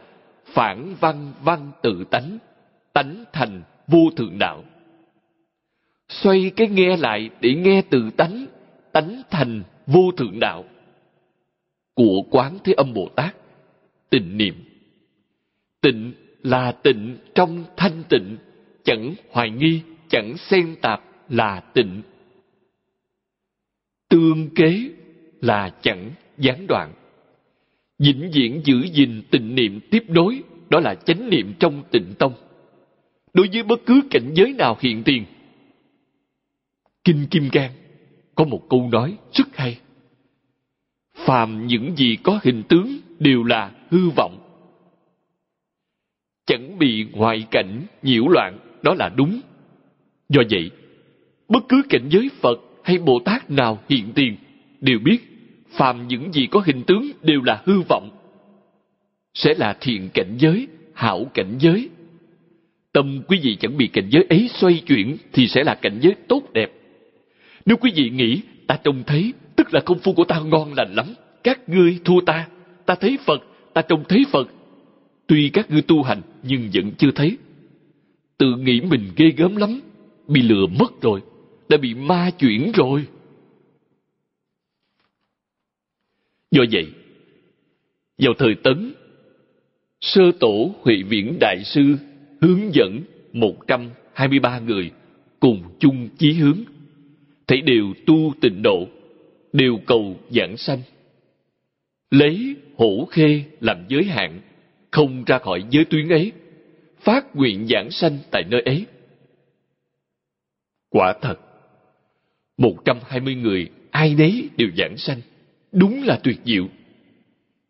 [0.45, 2.37] phản văn văn tự tánh,
[2.93, 4.63] tánh thành vô thượng đạo
[6.09, 8.45] xoay cái nghe lại để nghe từ tánh
[8.91, 10.63] tánh thành vô thượng đạo
[11.93, 13.35] của quán thế âm bồ tát
[14.09, 14.55] tình niệm
[15.81, 16.13] tịnh
[16.43, 18.37] là tịnh trong thanh tịnh
[18.83, 22.01] chẳng hoài nghi chẳng xen tạp là tịnh
[24.09, 24.89] tương kế
[25.41, 26.93] là chẳng gián đoạn
[27.99, 32.33] vĩnh viễn giữ gìn tịnh niệm tiếp nối đó là chánh niệm trong tịnh tông
[33.33, 35.25] đối với bất cứ cảnh giới nào hiện tiền
[37.07, 37.71] Kinh Kim Cang
[38.35, 39.79] có một câu nói rất hay.
[41.15, 44.39] Phàm những gì có hình tướng đều là hư vọng.
[46.45, 49.41] Chẳng bị ngoại cảnh nhiễu loạn, đó là đúng.
[50.29, 50.71] Do vậy,
[51.49, 54.35] bất cứ cảnh giới Phật hay Bồ Tát nào hiện tiền
[54.81, 55.17] đều biết
[55.69, 58.09] phàm những gì có hình tướng đều là hư vọng.
[59.33, 61.89] sẽ là thiện cảnh giới, hảo cảnh giới.
[62.93, 66.15] Tâm quý vị chẳng bị cảnh giới ấy xoay chuyển thì sẽ là cảnh giới
[66.27, 66.71] tốt đẹp.
[67.65, 70.93] Nếu quý vị nghĩ ta trông thấy, tức là công phu của ta ngon lành
[70.93, 71.05] lắm,
[71.43, 72.47] các ngươi thua ta,
[72.85, 73.43] ta thấy Phật,
[73.73, 74.47] ta trông thấy Phật.
[75.27, 77.37] Tuy các ngươi tu hành nhưng vẫn chưa thấy.
[78.37, 79.79] Tự nghĩ mình ghê gớm lắm,
[80.27, 81.21] bị lừa mất rồi,
[81.69, 83.07] đã bị ma chuyển rồi.
[86.51, 86.87] Do vậy,
[88.17, 88.93] vào thời Tấn,
[90.01, 91.95] Sơ Tổ Huệ Viễn Đại Sư
[92.41, 93.01] hướng dẫn
[93.33, 94.91] 123 người
[95.39, 96.59] cùng chung chí hướng,
[97.47, 98.87] thấy đều tu tịnh độ,
[99.53, 100.79] đều cầu giảng sanh.
[102.11, 104.41] Lấy hổ khê làm giới hạn,
[104.91, 106.31] không ra khỏi giới tuyến ấy,
[106.99, 108.85] phát nguyện giảng sanh tại nơi ấy.
[110.97, 111.35] Quả thật,
[112.57, 115.21] 120 người ai đấy đều giảng sanh,
[115.71, 116.67] đúng là tuyệt diệu.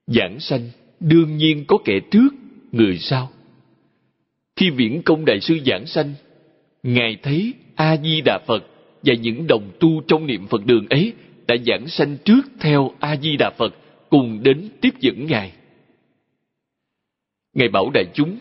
[0.08, 2.30] Giảng sanh đương nhiên có kẻ trước,
[2.72, 3.32] người sau.
[4.56, 6.14] Khi viễn công đại sư giảng sanh,
[6.84, 8.64] Ngài thấy A-di-đà Phật
[9.04, 11.14] và những đồng tu trong niệm Phật đường ấy
[11.48, 13.76] đã giảng sanh trước theo A-di-đà Phật
[14.10, 15.52] cùng đến tiếp dẫn Ngài.
[17.54, 18.38] Ngài bảo đại chúng,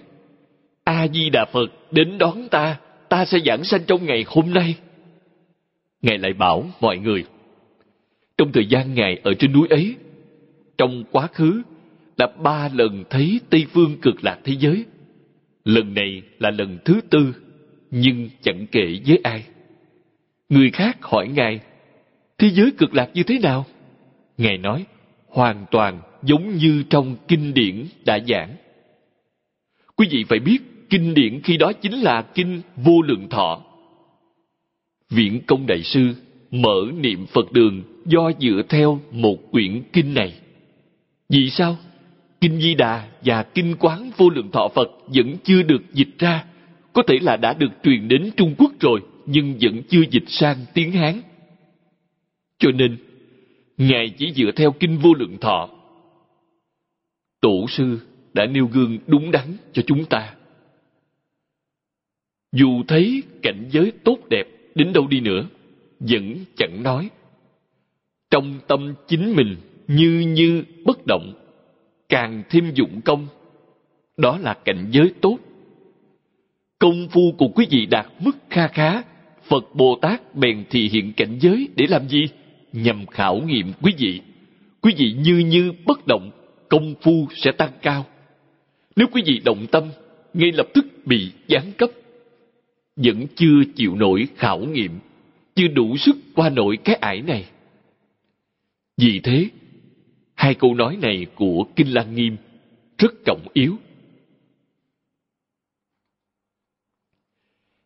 [0.85, 4.77] A-di-đà Phật đến đón ta, ta sẽ giảng sanh trong ngày hôm nay.
[6.03, 7.25] Ngài lại bảo mọi người,
[8.39, 9.95] trong thời gian Ngài ở trên núi ấy,
[10.79, 11.63] trong quá khứ
[12.17, 14.85] đã ba lần thấy Tây Phương cực lạc thế giới.
[15.65, 17.35] Lần này là lần thứ tư,
[17.91, 19.45] nhưng chẳng kể với ai.
[20.49, 21.61] Người khác hỏi Ngài,
[22.39, 23.67] thế giới cực lạc như thế nào?
[24.39, 24.87] Ngài nói,
[25.29, 28.57] hoàn toàn giống như trong kinh điển đã giảng.
[29.97, 30.59] Quý vị phải biết,
[30.91, 33.61] kinh điển khi đó chính là kinh vô lượng thọ.
[35.11, 36.15] Viễn công đại sư
[36.51, 40.33] mở niệm Phật đường do dựa theo một quyển kinh này.
[41.29, 41.77] Vì sao?
[42.41, 46.45] Kinh Di Đà và Kinh Quán Vô Lượng Thọ Phật vẫn chưa được dịch ra.
[46.93, 50.57] Có thể là đã được truyền đến Trung Quốc rồi, nhưng vẫn chưa dịch sang
[50.75, 51.21] tiếng Hán.
[52.59, 52.97] Cho nên,
[53.77, 55.69] Ngài chỉ dựa theo Kinh Vô Lượng Thọ.
[57.41, 58.01] Tổ sư
[58.33, 60.35] đã nêu gương đúng đắn cho chúng ta.
[62.57, 65.47] Dù thấy cảnh giới tốt đẹp đến đâu đi nữa,
[66.01, 67.11] vẫn chẳng nói.
[68.31, 69.57] Trong tâm chính mình
[69.89, 71.33] như như bất động
[72.09, 73.27] càng thêm dụng công
[74.17, 75.39] đó là cảnh giới tốt.
[76.79, 79.03] Công phu của quý vị đạt mức kha khá
[79.49, 82.29] phật bồ tát bèn thị hiện cảnh giới để làm gì?
[82.73, 84.21] Nhằm khảo nghiệm quý vị.
[84.81, 86.31] Quý vị như như bất động
[86.69, 88.07] công phu sẽ tăng cao.
[88.97, 89.85] Nếu quý vị động tâm
[90.35, 91.91] ngay lập tức bị giáng cấp
[92.97, 94.99] vẫn chưa chịu nổi khảo nghiệm
[95.55, 97.45] chưa đủ sức qua nổi cái ải này
[98.97, 99.49] vì thế
[100.37, 102.37] Hai câu nói này của Kinh Lăng Nghiêm
[102.99, 103.77] rất trọng yếu.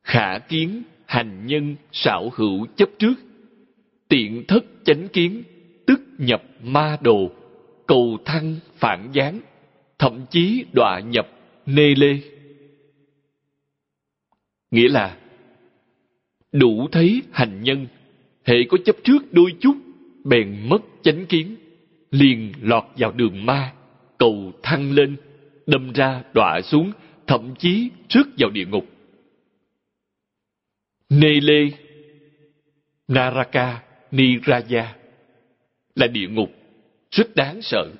[0.02, 3.14] Khả kiến hành nhân xảo hữu chấp trước,
[4.08, 5.42] tiện thất chánh kiến,
[5.86, 7.30] tức nhập ma đồ,
[7.86, 9.40] cầu thăng phản gián,
[9.98, 11.28] thậm chí đọa nhập
[11.66, 12.20] nê lê.
[14.70, 15.16] Nghĩa là
[16.52, 17.86] đủ thấy hành nhân,
[18.44, 19.76] hệ có chấp trước đôi chút,
[20.24, 21.56] bèn mất chánh kiến
[22.10, 23.72] liền lọt vào đường ma,
[24.18, 25.16] cầu thăng lên,
[25.66, 26.92] đâm ra đọa xuống,
[27.26, 28.86] thậm chí rớt vào địa ngục.
[31.08, 31.70] Nê Lê
[33.08, 34.96] Naraka Niraya
[35.94, 36.50] là địa ngục
[37.10, 37.90] rất đáng sợ.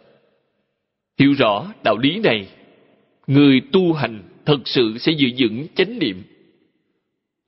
[1.19, 2.49] Hiểu rõ đạo lý này,
[3.27, 6.23] người tu hành thật sự sẽ giữ vững chánh niệm.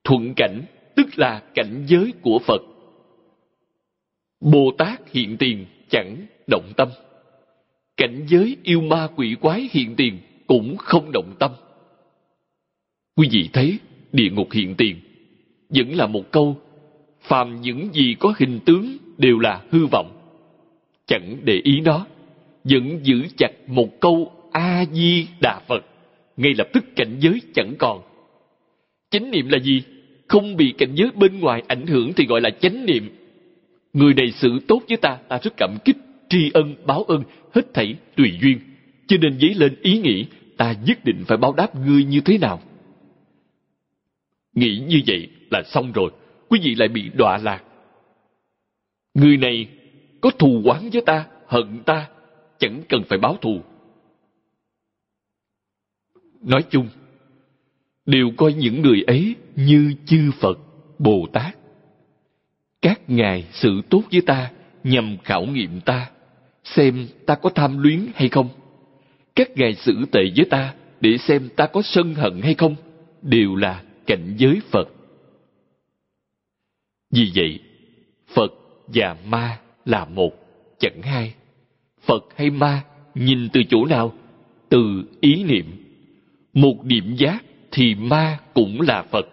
[0.05, 0.63] Thuận cảnh
[0.97, 2.63] tức là cảnh giới của Phật.
[4.41, 6.89] Bồ Tát hiện tiền chẳng động tâm.
[7.97, 11.51] Cảnh giới yêu ma quỷ quái hiện tiền cũng không động tâm.
[13.17, 13.79] Quý vị thấy
[14.13, 14.97] địa ngục hiện tiền
[15.69, 16.57] vẫn là một câu
[17.21, 20.19] phàm những gì có hình tướng đều là hư vọng.
[21.07, 22.07] Chẳng để ý nó,
[22.65, 25.85] vẫn giữ chặt một câu A-di-đà Phật,
[26.37, 28.03] ngay lập tức cảnh giới chẳng còn.
[29.11, 29.83] Chánh niệm là gì?
[30.33, 33.11] Không bị cảnh giới bên ngoài ảnh hưởng thì gọi là chánh niệm.
[33.93, 35.97] Người này xử tốt với ta, ta rất cảm kích
[36.29, 37.23] tri ân báo ân
[37.55, 38.59] hết thảy tùy duyên.
[39.07, 40.27] Cho nên dấy lên ý nghĩ
[40.57, 42.61] ta nhất định phải báo đáp ngươi như thế nào.
[44.55, 46.11] Nghĩ như vậy là xong rồi
[46.49, 47.65] quý vị lại bị đọa lạc.
[49.15, 49.69] Người này
[50.21, 52.09] có thù oán với ta hận ta
[52.59, 53.61] chẳng cần phải báo thù.
[56.43, 56.89] Nói chung
[58.07, 60.59] đều coi những người ấy như chư phật,
[60.99, 61.57] bồ tát.
[62.83, 64.51] Các ngài xử tốt với ta,
[64.85, 66.11] nhằm khảo nghiệm ta,
[66.65, 68.49] xem ta có tham luyến hay không.
[69.35, 72.77] Các ngài xử tệ với ta, để xem ta có sân hận hay không,
[73.23, 74.89] đều là cảnh giới phật.
[77.11, 77.61] Vì vậy,
[78.35, 78.53] phật
[78.87, 80.33] và ma là một,
[80.79, 81.35] chẳng hai.
[82.01, 82.83] Phật hay ma
[83.15, 84.13] nhìn từ chỗ nào?
[84.69, 85.65] Từ ý niệm.
[86.53, 89.29] Một điểm giác thì ma cũng là phật.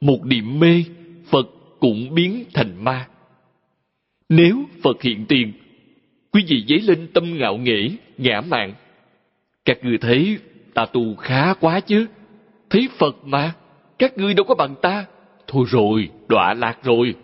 [0.00, 0.84] Một điểm mê,
[1.26, 1.46] phật
[1.80, 3.08] cũng biến thành ma.
[4.28, 5.52] Nếu phật hiện tiền,
[6.32, 8.74] quý vị dấy lên tâm ngạo nghễ, ngã mạn
[9.64, 10.38] các ngươi thấy,
[10.74, 12.06] ta tu khá quá chứ?
[12.70, 13.52] Thấy phật mà,
[13.98, 15.04] các ngươi đâu có bằng ta.
[15.46, 17.14] Thôi rồi, đọa lạc rồi.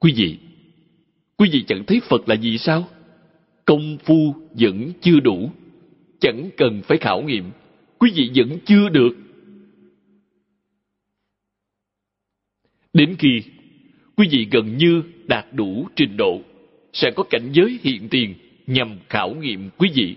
[0.00, 0.38] Quý vị
[1.36, 2.84] quý vị chẳng thấy phật là gì sao?
[3.64, 5.50] Công phu vẫn chưa đủ.
[6.20, 7.44] Chẳng cần phải khảo nghiệm.
[7.98, 9.10] Quý vị vẫn chưa được.
[12.94, 13.42] Đến khi
[14.16, 16.40] quý vị gần như đạt đủ trình độ
[16.92, 18.34] sẽ có cảnh giới hiện tiền
[18.66, 20.16] nhằm khảo nghiệm quý vị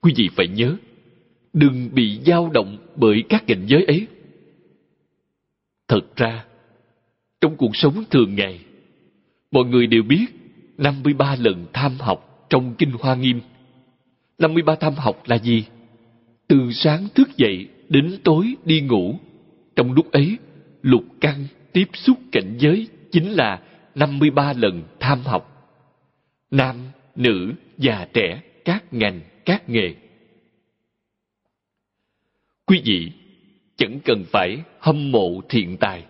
[0.00, 0.76] quý vị phải nhớ
[1.52, 4.06] đừng bị dao động bởi các cảnh giới ấy
[5.88, 6.44] thật ra
[7.40, 8.60] trong cuộc sống thường ngày
[9.50, 10.26] mọi người đều biết
[10.78, 13.40] 53 lần tham học trong Kinh Hoa Nghiêm.
[14.38, 15.64] 53 tham học là gì?
[16.48, 19.18] Từ sáng thức dậy đến tối đi ngủ.
[19.76, 20.38] Trong lúc ấy,
[20.82, 23.62] lục căn tiếp xúc cảnh giới chính là
[23.94, 25.46] 53 lần tham học.
[26.50, 26.76] Nam,
[27.16, 29.94] nữ, già trẻ, các ngành, các nghề.
[32.66, 33.12] Quý vị
[33.76, 36.04] chẳng cần phải hâm mộ thiện tài.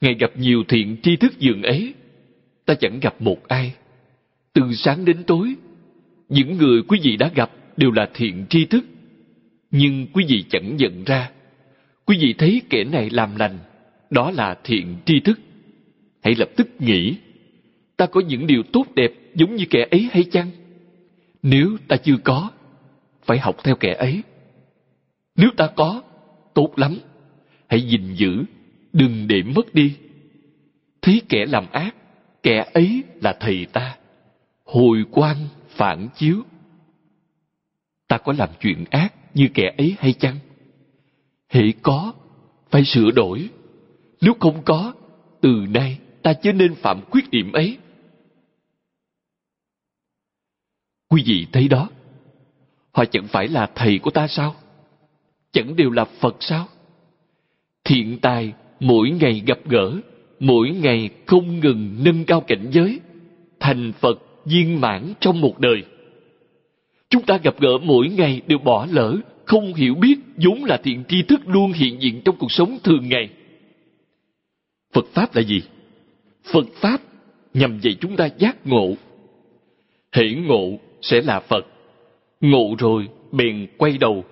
[0.00, 1.94] Ngày gặp nhiều thiện tri thức dường ấy,
[2.64, 3.74] ta chẳng gặp một ai.
[4.52, 5.54] Từ sáng đến tối,
[6.28, 8.84] những người quý vị đã gặp đều là thiện tri thức.
[9.70, 11.30] Nhưng quý vị chẳng nhận ra.
[12.04, 13.58] Quý vị thấy kẻ này làm lành,
[14.12, 15.40] đó là thiện tri thức.
[16.22, 17.16] Hãy lập tức nghĩ,
[17.96, 20.50] ta có những điều tốt đẹp giống như kẻ ấy hay chăng?
[21.42, 22.50] Nếu ta chưa có,
[23.22, 24.22] phải học theo kẻ ấy.
[25.36, 26.02] Nếu ta có,
[26.54, 26.98] tốt lắm.
[27.68, 28.44] Hãy gìn giữ,
[28.92, 29.96] đừng để mất đi.
[31.02, 31.94] Thấy kẻ làm ác,
[32.42, 33.96] kẻ ấy là thầy ta
[34.64, 35.36] hồi quan
[35.68, 36.42] phản chiếu
[38.08, 40.36] ta có làm chuyện ác như kẻ ấy hay chăng
[41.48, 42.12] hễ có
[42.70, 43.48] phải sửa đổi
[44.22, 44.92] nếu không có,
[45.40, 47.76] từ nay ta chớ nên phạm khuyết điểm ấy.
[51.08, 51.88] Quý vị thấy đó,
[52.92, 54.54] họ chẳng phải là thầy của ta sao?
[55.52, 56.68] Chẳng đều là phật sao?
[57.84, 59.92] Thiện tài mỗi ngày gặp gỡ,
[60.40, 63.00] mỗi ngày không ngừng nâng cao cảnh giới,
[63.60, 65.84] thành phật viên mãn trong một đời.
[67.08, 71.04] Chúng ta gặp gỡ mỗi ngày đều bỏ lỡ, không hiểu biết vốn là thiện
[71.08, 73.30] tri thức luôn hiện diện trong cuộc sống thường ngày
[74.92, 75.62] phật pháp là gì?
[76.52, 77.00] Phật pháp
[77.54, 78.94] nhằm dạy chúng ta giác ngộ.
[80.16, 81.66] Hỷ ngộ sẽ là phật.
[82.40, 84.24] Ngộ rồi, bèn quay đầu.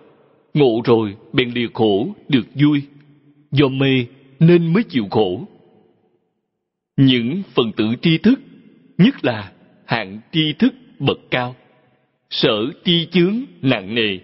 [0.54, 2.82] Ngộ rồi, bèn lìa khổ, được vui.
[3.50, 4.06] Do mê
[4.40, 5.44] nên mới chịu khổ.
[6.96, 8.40] Những phần tử tri thức,
[8.98, 9.52] nhất là
[9.86, 11.56] hạng tri thức bậc cao,
[12.30, 14.18] sở tri chướng nặng nề,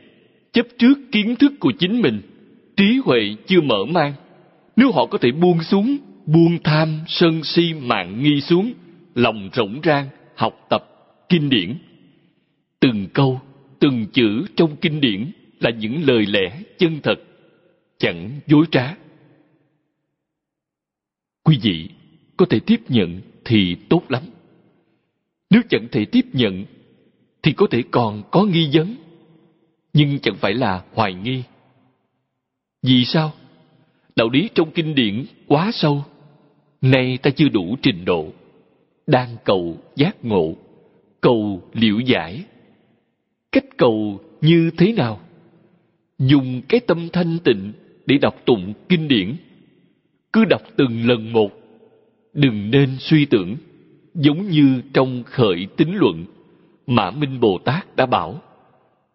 [0.53, 2.21] chấp trước kiến thức của chính mình,
[2.77, 4.13] trí huệ chưa mở mang,
[4.77, 5.97] nếu họ có thể buông xuống
[6.27, 8.73] buông tham sân si mạng nghi xuống,
[9.15, 10.85] lòng rộng rang, học tập,
[11.29, 11.79] kinh điển.
[12.81, 13.41] Từng câu,
[13.79, 17.17] từng chữ trong kinh điển là những lời lẽ chân thật,
[17.99, 18.97] chẳng dối trá.
[21.45, 21.89] Quý vị
[22.37, 24.23] có thể tiếp nhận thì tốt lắm.
[25.51, 26.65] Nếu chẳng thể tiếp nhận,
[27.43, 28.95] thì có thể còn có nghi vấn,
[29.93, 31.43] nhưng chẳng phải là hoài nghi.
[32.83, 33.33] Vì sao?
[34.17, 36.05] Đạo lý trong kinh điển quá sâu
[36.83, 38.33] nay ta chưa đủ trình độ,
[39.07, 40.55] đang cầu giác ngộ,
[41.21, 42.45] cầu liễu giải.
[43.53, 45.21] Cách cầu như thế nào?
[46.19, 47.73] Dùng cái tâm thanh tịnh
[48.07, 49.37] để đọc tụng kinh điển.
[50.33, 51.51] Cứ đọc từng lần một,
[52.33, 53.57] đừng nên suy tưởng,
[54.15, 56.25] giống như trong khởi tính luận,
[56.87, 58.43] mã minh bồ tát đã bảo,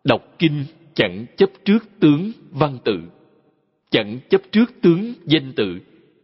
[0.04, 0.64] đọc kinh
[0.94, 3.02] chẳng chấp trước tướng văn tự,
[3.90, 5.80] chẳng chấp trước tướng danh tự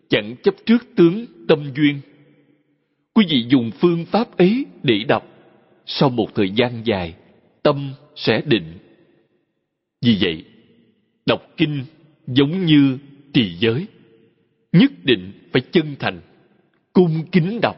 [0.10, 2.02] chẳng chấp trước tướng tâm duyên.
[3.14, 5.24] Quý vị dùng phương pháp ấy để đọc.
[5.86, 7.16] Sau một thời gian dài,
[7.64, 8.78] tâm sẽ định.
[10.02, 10.46] Vì vậy,
[11.26, 11.86] đọc kinh
[12.28, 12.98] giống như
[13.34, 13.88] trì giới.
[14.72, 16.22] Nhất định phải chân thành,
[16.94, 17.78] cung kính đọc,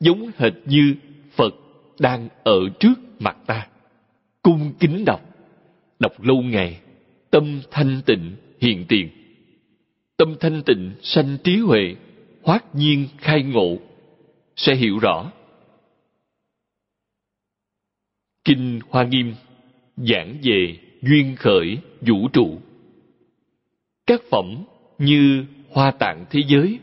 [0.00, 0.94] giống hệt như
[1.30, 1.54] phật
[2.00, 3.66] đang ở trước mặt ta.
[4.42, 5.28] Cung kính đọc
[5.98, 6.80] đọc lâu ngày,
[7.30, 9.08] tâm thanh tịnh hiện tiền
[10.18, 11.96] tâm thanh tịnh, sanh trí huệ
[12.42, 13.76] hoát nhiên khai ngộ.
[14.56, 15.32] Sẽ hiểu rõ.
[18.44, 19.34] Kinh hoa nghiêm,
[19.96, 22.58] giảng về duyên khởi, vũ trụ.
[24.06, 24.64] Các phẩm
[24.98, 26.78] như hoa tạng thế giới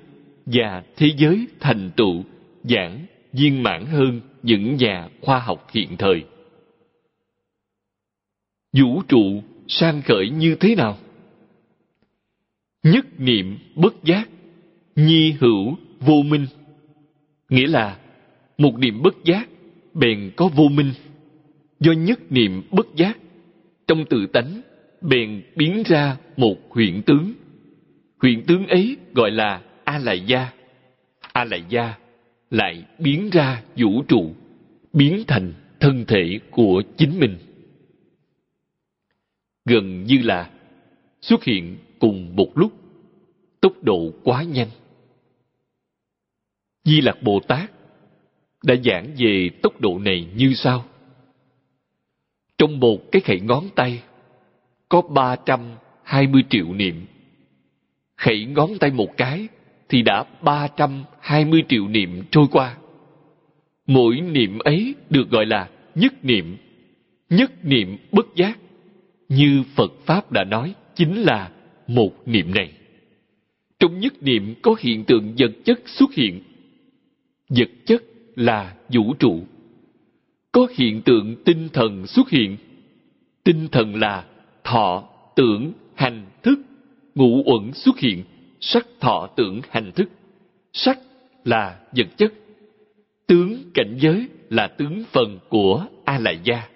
[0.45, 2.24] và thế giới thành tựu
[2.64, 6.26] giảng viên mãn hơn những nhà khoa học hiện thời.
[8.78, 10.98] Vũ trụ sang khởi như thế nào?
[12.86, 14.30] Nhất niệm bất giác,
[14.95, 16.45] nhi hữu vô minh.
[17.49, 17.98] Nghĩa là,
[18.57, 19.49] một niệm bất giác,
[19.94, 20.91] bèn có vô minh.
[21.80, 23.18] Do nhất niệm bất giác,
[23.88, 24.62] trong tự tánh,
[25.02, 27.34] bèn biến ra một huyện tướng.
[28.22, 30.52] Huyện tướng ấy gọi là a lại gia
[31.34, 31.94] a lại gia
[32.49, 34.36] lại biến ra vũ trụ,
[34.94, 37.38] biến thành thân thể của chính mình.
[39.66, 40.49] Gần như là
[41.22, 42.72] xuất hiện cùng một lúc.
[43.61, 44.69] Tốc độ quá nhanh.
[46.84, 47.72] Di lặc bồ tát
[48.63, 50.85] đã giảng về tốc độ này như sau.
[52.57, 54.03] Trong một cái khẩy ngón tay,
[54.89, 55.59] có ba trăm
[56.03, 57.05] hai mươi triệu niệm.
[58.17, 59.47] Khẩy ngón tay một cái
[59.89, 62.77] thì đã ba trăm hai mươi triệu niệm trôi qua.
[63.88, 66.57] Mỗi niệm ấy được gọi là nhất niệm.
[67.30, 68.59] Nhất niệm bất giác,
[69.30, 71.51] như phật pháp đã nói, chính là
[71.88, 72.72] một niệm này.
[73.80, 76.41] Trong nhất niệm có hiện tượng vật chất xuất hiện.
[77.49, 78.03] Vật chất
[78.36, 79.44] là vũ trụ.
[80.52, 82.57] Có hiện tượng tinh thần xuất hiện.
[83.44, 84.26] Tinh thần là
[84.64, 85.03] thọ,
[85.36, 86.60] tưởng, hành thức.
[87.16, 88.24] Ngũ uẩn xuất hiện.
[88.60, 90.10] Sắc, thọ, tưởng, hành thức.
[90.74, 90.99] Sắc
[91.45, 92.34] là vật chất.
[93.28, 96.70] Tướng, cảnh giới là tướng phần của a lại gia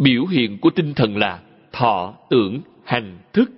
[0.00, 1.40] biểu hiện của tinh thần là
[1.72, 3.50] thọ, tưởng, hành thức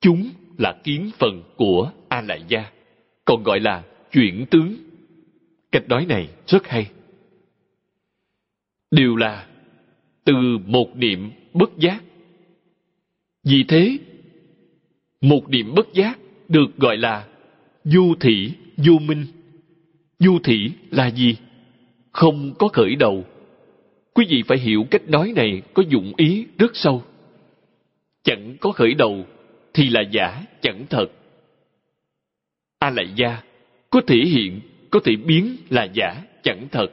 [0.00, 2.70] chúng là kiến phần của a lại gia
[3.24, 4.76] còn gọi là chuyển tướng.
[5.72, 6.90] Cách nói này rất hay.
[8.90, 9.46] Đều là
[10.24, 10.34] từ
[10.66, 12.02] một niệm bất giác.
[13.44, 13.98] Vì thế,
[15.20, 16.18] một niệm bất giác
[16.48, 17.26] được gọi là
[17.84, 19.26] du thị du minh.
[20.18, 21.36] Du thị là gì?
[22.12, 23.24] Không có khởi đầu.
[24.14, 27.02] Quý vị phải hiểu cách nói này có dụng ý rất sâu.
[28.24, 29.26] Chẳng có khởi đầu
[29.78, 31.06] thì là giả, chẳng thật.
[32.78, 33.42] A lại gia
[33.90, 34.60] có thể hiện,
[34.90, 36.86] có thể biến là giả, chẳng thật.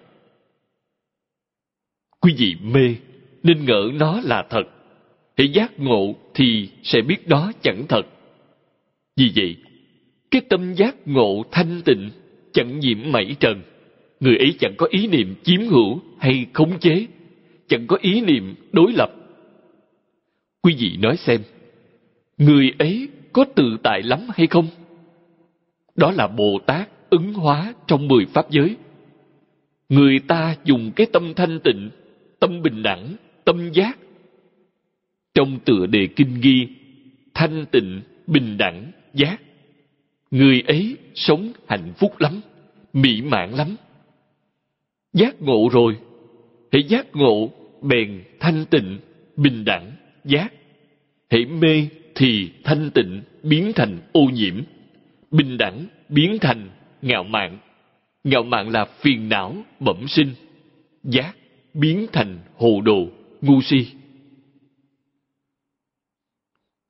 [2.22, 2.96] Quý vị mê,
[3.44, 4.64] nên ngỡ nó là thật.
[5.38, 8.02] Hãy giác ngộ thì sẽ biết đó chẳng thật.
[9.16, 9.56] Vì vậy,
[10.32, 12.10] cái tâm giác ngộ thanh tịnh
[12.54, 13.62] chẳng nhiễm mảy trần.
[14.20, 17.08] Người ấy chẳng có ý niệm chiếm hữu hay khống chế,
[17.68, 19.10] chẳng có ý niệm đối lập.
[20.62, 21.42] Quý vị nói xem
[22.38, 24.68] người ấy có tự tại lắm hay không?
[25.96, 28.76] Đó là bồ tát ứng hóa trong mười pháp giới.
[29.90, 31.90] Người ta dùng cái tâm thanh tịnh,
[32.40, 33.98] tâm bình đẳng, tâm giác.
[35.34, 36.68] Trong tựa đề kinh ghi
[37.34, 39.42] thanh tịnh, bình đẳng, giác.
[40.32, 42.42] Người ấy sống hạnh phúc lắm,
[42.94, 43.76] mỹ mãn lắm.
[45.14, 45.98] Giác ngộ rồi,
[46.72, 47.50] hãy giác ngộ
[47.82, 49.00] bèn thanh tịnh,
[49.38, 49.92] bình đẳng,
[50.26, 50.54] giác.
[51.30, 54.64] Hãy mê thì thanh tịnh biến thành ô nhiễm,
[55.32, 56.70] bình đẳng biến thành
[57.02, 57.60] ngạo mạn.
[58.24, 60.34] Ngạo mạn là phiền não bẩm sinh,
[61.04, 61.36] giác
[61.74, 63.08] biến thành hồ đồ
[63.42, 63.88] ngu si.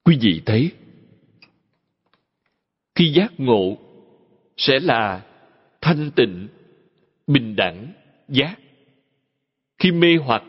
[0.03, 0.72] Quý vị thấy,
[2.95, 3.77] khi giác ngộ
[4.57, 5.26] sẽ là
[5.81, 6.47] thanh tịnh,
[7.27, 7.88] bình đẳng,
[8.30, 8.56] giác.
[9.80, 10.43] Khi mê hoặc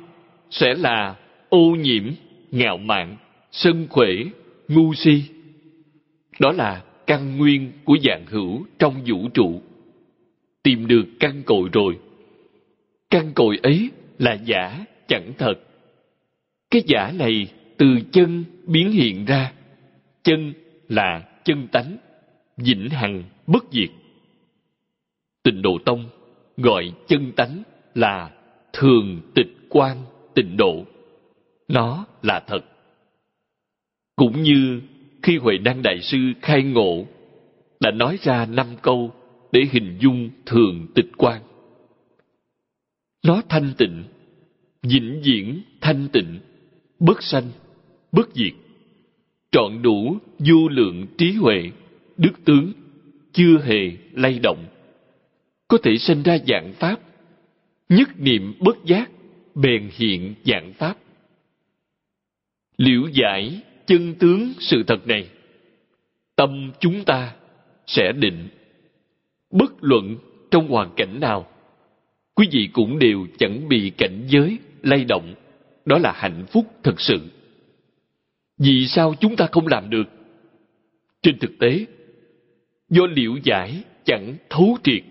[0.51, 1.17] sẽ là
[1.49, 2.13] ô nhiễm,
[2.51, 3.17] ngạo mạn,
[3.53, 4.25] sân khuể
[4.69, 5.23] ngu si.
[6.41, 9.63] Đó là căn nguyên của dạng hữu trong vũ trụ.
[10.63, 11.99] Tìm được căn cội rồi.
[13.11, 15.55] Căn cội ấy là giả, chẳng thật.
[16.71, 19.53] Cái giả này từ chân biến hiện ra.
[20.23, 20.53] Chân
[20.89, 21.97] là chân tánh,
[22.57, 23.91] vĩnh hằng, bất diệt.
[25.43, 26.09] Tịnh độ tông
[26.57, 27.63] gọi chân tánh
[27.95, 28.31] là
[28.73, 29.97] thường tịch quan
[30.35, 30.85] tịnh độ.
[31.69, 32.61] Nó là thật
[34.17, 34.81] cũng như
[35.23, 37.07] khi huệ năng đại sư khai ngộ,
[37.81, 39.13] đã nói ra năm câu
[39.53, 41.43] để hình dung thường tịch quan.
[43.25, 44.05] Nó thanh tịnh,
[44.83, 46.39] vĩnh viễn thanh tịnh,
[46.99, 47.51] bất sanh,
[48.13, 48.53] bất diệt.
[49.51, 51.71] Trọn đủ vô lượng trí huệ,
[52.17, 52.73] đức tướng
[53.33, 54.65] chưa hề lay động.
[55.69, 57.01] Có thể sinh ra dạng pháp,
[57.89, 59.11] nhất niệm bất giác,
[59.55, 60.99] bèn hiện dạng pháp.
[62.79, 65.29] Liễu giải chân tướng sự thật này
[66.37, 67.35] tâm chúng ta
[67.87, 68.49] sẽ định
[69.51, 70.17] bất luận
[70.51, 71.47] trong hoàn cảnh nào
[72.35, 75.35] quý vị cũng đều chẳng bị cảnh giới lay động
[75.85, 77.21] đó là hạnh phúc thật sự
[78.59, 80.05] Vì sao chúng ta không làm được?
[81.23, 81.87] Trên thực tế,
[82.91, 85.03] do liệu giải chẳng thấu triệt.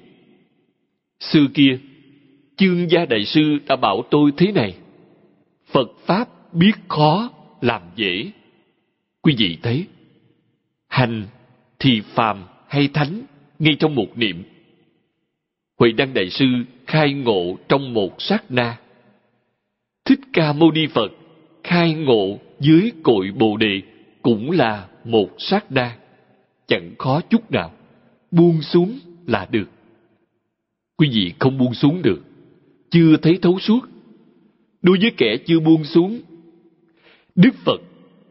[1.20, 1.80] Xưa kia,
[2.58, 4.76] chương gia đại sư đã bảo tôi thế này.
[5.72, 7.30] Phật Pháp biết khó,
[7.62, 8.32] làm dễ.
[9.26, 9.86] Quý vị thấy,
[10.88, 11.24] hành
[11.80, 13.22] thì phàm hay thánh
[13.60, 14.44] ngay trong một niệm.
[15.80, 16.46] Huệ Đăng Đại Sư
[16.88, 18.78] khai ngộ trong một sát na.
[20.06, 21.12] Thích Ca Mâu Ni Phật
[21.64, 23.82] khai ngộ dưới cội Bồ Đề
[24.22, 25.98] cũng là một sát na.
[26.68, 27.72] Chẳng khó chút nào.
[28.32, 29.70] Buông xuống là được.
[30.98, 32.22] Quý vị không buông xuống được.
[32.90, 33.80] Chưa thấy thấu suốt.
[34.82, 36.22] Đối với kẻ chưa buông xuống,
[37.36, 37.82] Đức Phật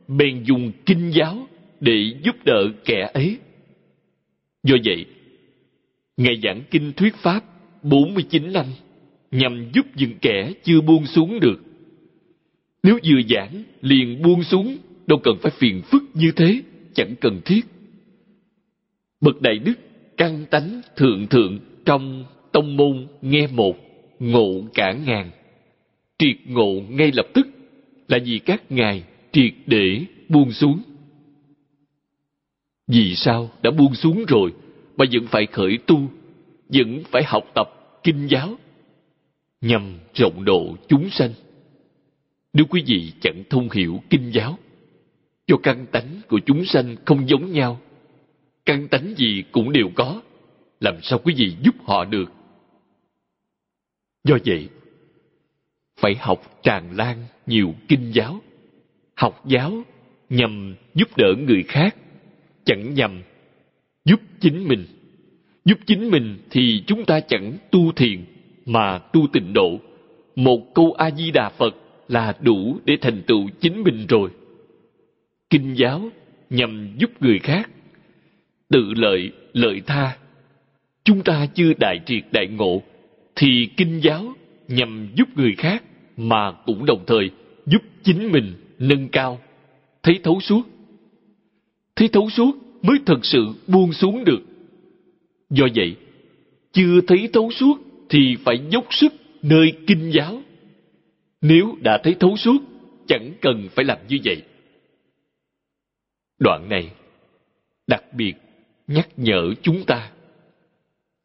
[0.09, 1.49] bèn dùng kinh giáo
[1.81, 3.39] để giúp đỡ kẻ ấy.
[4.63, 5.07] Do vậy,
[6.17, 7.45] Ngài giảng kinh thuyết Pháp
[7.83, 8.67] 49 năm
[9.31, 11.61] nhằm giúp những kẻ chưa buông xuống được.
[12.83, 14.77] Nếu vừa giảng liền buông xuống,
[15.07, 16.63] đâu cần phải phiền phức như thế,
[16.95, 17.61] chẳng cần thiết.
[19.21, 19.75] Bậc Đại Đức
[20.17, 23.77] căn tánh thượng thượng trong tông môn nghe một,
[24.19, 25.31] ngộ cả ngàn.
[26.19, 27.47] Triệt ngộ ngay lập tức
[28.09, 29.03] là vì các ngài
[29.35, 30.83] triệt để buông xuống.
[32.87, 34.55] Vì sao đã buông xuống rồi
[34.97, 36.01] mà vẫn phải khởi tu,
[36.69, 38.55] vẫn phải học tập kinh giáo,
[39.61, 41.31] nhằm rộng độ chúng sanh.
[42.53, 44.59] Nếu quý vị chẳng thông hiểu kinh giáo,
[45.47, 47.81] cho căn tánh của chúng sanh không giống nhau,
[48.67, 50.23] căn tánh gì cũng đều có,
[50.81, 52.33] làm sao quý vị giúp họ được?
[54.25, 54.69] Do vậy,
[55.97, 58.41] phải học tràn lan nhiều kinh giáo,
[59.15, 59.83] học giáo
[60.31, 61.97] nhằm giúp đỡ người khác,
[62.65, 63.23] chẳng nhằm
[64.05, 64.85] giúp chính mình.
[65.65, 68.25] Giúp chính mình thì chúng ta chẳng tu thiền
[68.67, 69.81] mà tu tịnh độ.
[70.37, 71.77] Một câu A-di-đà Phật
[72.09, 74.31] là đủ để thành tựu chính mình rồi.
[75.51, 76.09] Kinh giáo
[76.51, 77.71] nhằm giúp người khác,
[78.69, 80.17] tự lợi, lợi tha.
[81.05, 82.83] Chúng ta chưa đại triệt đại ngộ,
[83.37, 84.35] thì kinh giáo
[84.69, 85.83] nhằm giúp người khác
[86.17, 87.31] mà cũng đồng thời
[87.67, 89.41] giúp chính mình nâng cao,
[90.03, 90.63] thấy thấu suốt.
[91.97, 94.41] Thấy thấu suốt mới thật sự buông xuống được.
[95.51, 95.97] Do vậy,
[96.73, 97.79] chưa thấy thấu suốt
[98.09, 100.43] thì phải dốc sức nơi kinh giáo.
[101.41, 102.59] Nếu đã thấy thấu suốt,
[103.07, 104.43] chẳng cần phải làm như vậy.
[106.39, 106.91] Đoạn này
[107.87, 108.33] đặc biệt
[108.87, 110.11] nhắc nhở chúng ta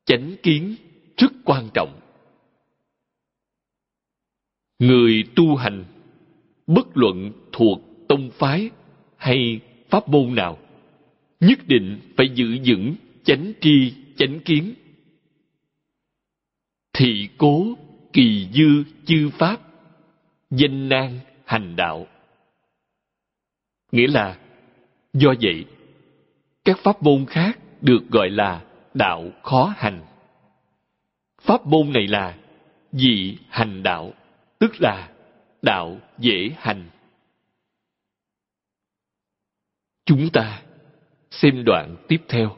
[0.06, 0.76] chánh kiến
[1.18, 2.00] rất quan trọng
[4.80, 5.84] người tu hành
[6.70, 8.70] bất luận thuộc tông phái
[9.18, 9.60] hay
[9.90, 10.58] pháp môn nào,
[11.40, 14.74] nhất định phải giữ vững chánh tri, chánh kiến.
[16.94, 17.66] Thị cố
[18.14, 19.62] kỳ dư chư pháp,
[20.52, 22.08] danh nan hành đạo.
[23.92, 24.40] Nghĩa là,
[25.14, 25.66] do vậy,
[26.66, 28.62] các pháp môn khác được gọi là
[28.94, 30.02] đạo khó hành.
[31.42, 32.38] Pháp môn này là
[32.92, 34.14] dị hành đạo,
[34.60, 35.10] tức là
[35.62, 36.90] đạo dễ hành.
[40.06, 40.62] Chúng ta
[41.32, 42.56] xem đoạn tiếp theo.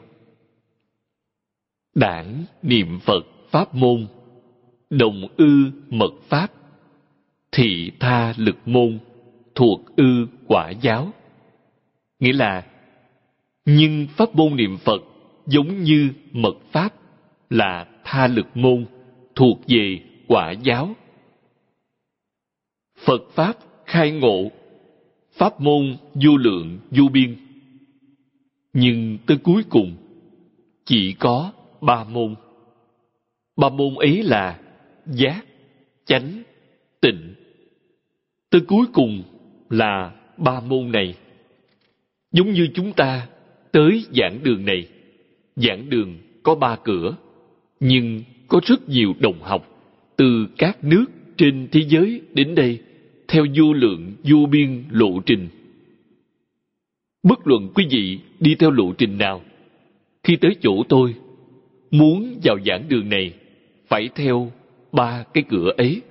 [1.94, 4.06] Đảng niệm phật pháp môn,
[4.90, 6.52] đồng ư mật pháp,
[7.52, 8.98] thị tha lực môn
[9.54, 11.10] thuộc ư quả giáo.
[12.18, 12.66] Nghĩa là,
[13.64, 15.02] nhưng pháp môn niệm phật
[15.46, 16.94] giống như mật pháp
[17.50, 18.86] là tha lực môn
[19.34, 20.94] thuộc về quả giáo
[23.04, 24.50] phật pháp khai ngộ,
[25.32, 27.36] pháp môn vô lượng vô biên.
[28.72, 29.96] Nhưng tới cuối cùng,
[30.84, 32.34] chỉ có ba môn.
[33.56, 34.60] Ba môn ấy là
[35.06, 35.44] giác,
[36.04, 36.42] chánh,
[37.00, 37.34] tịnh.
[38.50, 39.22] Tới cuối cùng
[39.70, 41.14] là ba môn này.
[42.32, 43.28] Giống như chúng ta
[43.72, 44.88] tới giảng đường này.
[45.56, 47.16] Giảng đường có ba cửa,
[47.80, 49.68] nhưng có rất nhiều đồng học
[50.16, 51.04] từ các nước
[51.36, 52.80] trên thế giới đến đây
[53.32, 55.48] theo vô lượng vô biên lộ trình.
[57.22, 59.42] Bất luận quý vị đi theo lộ trình nào,
[60.22, 61.14] khi tới chỗ tôi,
[61.90, 63.34] muốn vào giảng đường này,
[63.88, 64.52] phải theo
[64.92, 66.02] ba cái cửa ấy.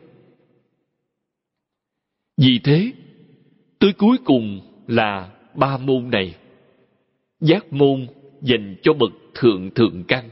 [2.37, 2.91] Vì thế,
[3.79, 6.35] tới cuối cùng là ba môn này.
[7.39, 8.07] Giác môn
[8.41, 10.29] dành cho bậc thượng thượng căn,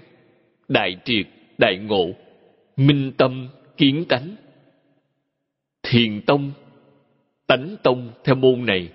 [0.67, 2.11] đại triệt, đại ngộ,
[2.77, 3.47] minh tâm,
[3.77, 4.35] kiến tánh.
[5.83, 6.51] Thiền tông
[7.49, 8.89] tánh tông theo môn này,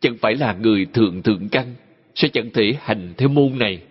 [0.00, 1.74] chẳng phải là người thượng thượng căn,
[2.14, 3.82] sẽ chẳng thể hành theo môn này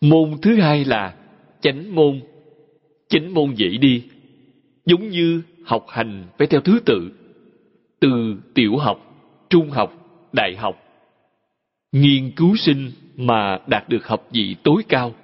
[0.00, 1.14] môn thứ hai là
[1.60, 2.20] chánh môn
[3.08, 4.04] chánh môn dễ đi,
[4.86, 7.10] giống như học hành phải theo thứ tự,
[8.00, 9.00] từ tiểu học,
[9.50, 9.92] trung học,
[10.32, 10.82] đại học.
[11.92, 15.14] Nghiên cứu sinh mà đạt được học vị tối cao.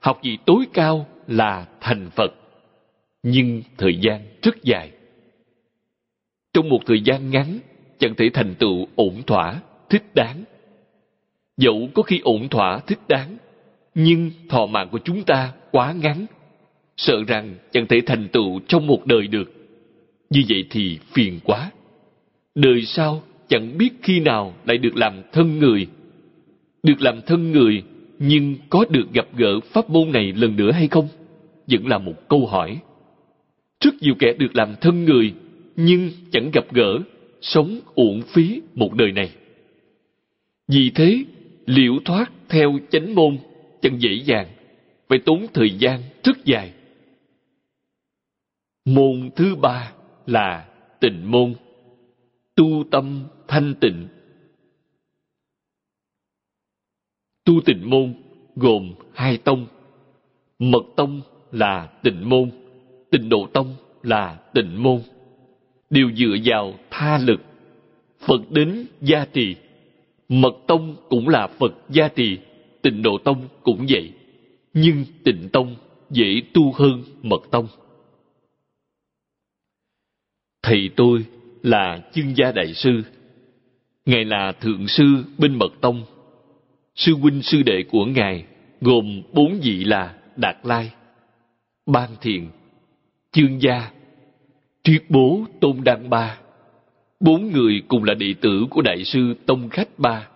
[0.00, 2.34] Học vị tối cao là thành Phật.
[3.22, 4.90] Nhưng thời gian rất dài.
[6.56, 7.58] Trong một thời gian ngắn,
[7.98, 9.60] chẳng thể thành tựu ổn thỏa,
[9.90, 10.44] thích đáng.
[11.56, 13.36] Dẫu có khi ổn thỏa, thích đáng,
[13.94, 16.26] nhưng thọ mạng của chúng ta quá ngắn,
[16.96, 19.52] sợ rằng chẳng thể thành tựu trong một đời được.
[20.30, 21.70] Như vậy thì phiền quá.
[22.54, 25.86] Đời sau chẳng biết khi nào lại được làm thân người.
[26.82, 27.82] Được làm thân người,
[28.18, 31.08] nhưng có được gặp gỡ pháp môn này lần nữa hay không?
[31.66, 32.78] Vẫn là một câu hỏi.
[33.80, 35.34] Rất nhiều kẻ được làm thân người,
[35.76, 36.98] nhưng chẳng gặp gỡ,
[37.40, 39.30] sống uổng phí một đời này.
[40.68, 41.24] Vì thế,
[41.66, 43.38] liễu thoát theo chánh môn
[43.82, 44.48] chẳng dễ dàng,
[45.08, 46.72] phải tốn thời gian rất dài.
[48.84, 49.92] Môn thứ ba
[50.26, 50.68] là
[51.00, 51.54] tịnh môn,
[52.54, 54.08] tu tâm thanh tịnh.
[57.44, 58.14] Tu tịnh môn
[58.56, 59.66] gồm hai tông,
[60.58, 61.20] mật tông
[61.52, 62.50] là tịnh môn,
[63.10, 65.00] tịnh độ tông là tịnh môn,
[65.90, 67.40] đều dựa vào tha lực.
[68.20, 69.56] Phật đến gia trì,
[70.28, 72.38] mật tông cũng là Phật gia trì,
[72.82, 74.12] tịnh độ tông cũng vậy,
[74.74, 75.76] nhưng tịnh tông
[76.10, 77.66] dễ tu hơn mật tông.
[80.62, 81.24] Thầy tôi
[81.62, 83.02] là chương gia đại sư.
[84.06, 85.04] Ngài là thượng sư
[85.38, 86.04] bên mật tông.
[86.94, 88.44] Sư huynh sư đệ của Ngài
[88.80, 90.90] gồm bốn vị là Đạt Lai,
[91.86, 92.48] Ban Thiền,
[93.32, 93.90] Chương Gia,
[94.86, 96.38] Triết Bố Tôn Đăng Ba.
[97.20, 100.28] Bốn người cùng là đệ tử của Đại sư Tông Khách Ba.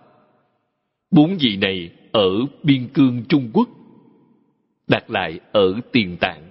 [1.11, 2.29] Bốn vị này ở
[2.63, 3.69] biên cương Trung Quốc,
[4.87, 6.41] Đạt Lại ở Tiền Tạng,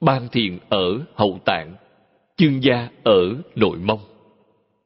[0.00, 1.74] Ban Thiền ở Hậu Tạng,
[2.36, 4.00] Chương Gia ở Nội Mông,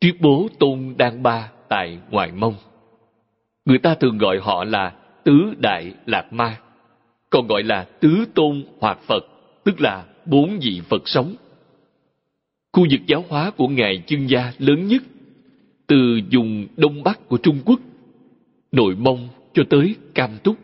[0.01, 2.55] Triết Bố Tôn Đan Ba tại Ngoại Mông.
[3.64, 4.93] Người ta thường gọi họ là
[5.24, 6.56] Tứ Đại Lạc Ma,
[7.31, 9.27] còn gọi là Tứ Tôn Hoạt Phật,
[9.64, 11.35] tức là bốn vị Phật sống.
[12.76, 15.02] Khu vực giáo hóa của Ngài Chương Gia lớn nhất,
[15.86, 17.80] từ vùng Đông Bắc của Trung Quốc,
[18.72, 20.56] Nội Mông cho tới Cam Túc,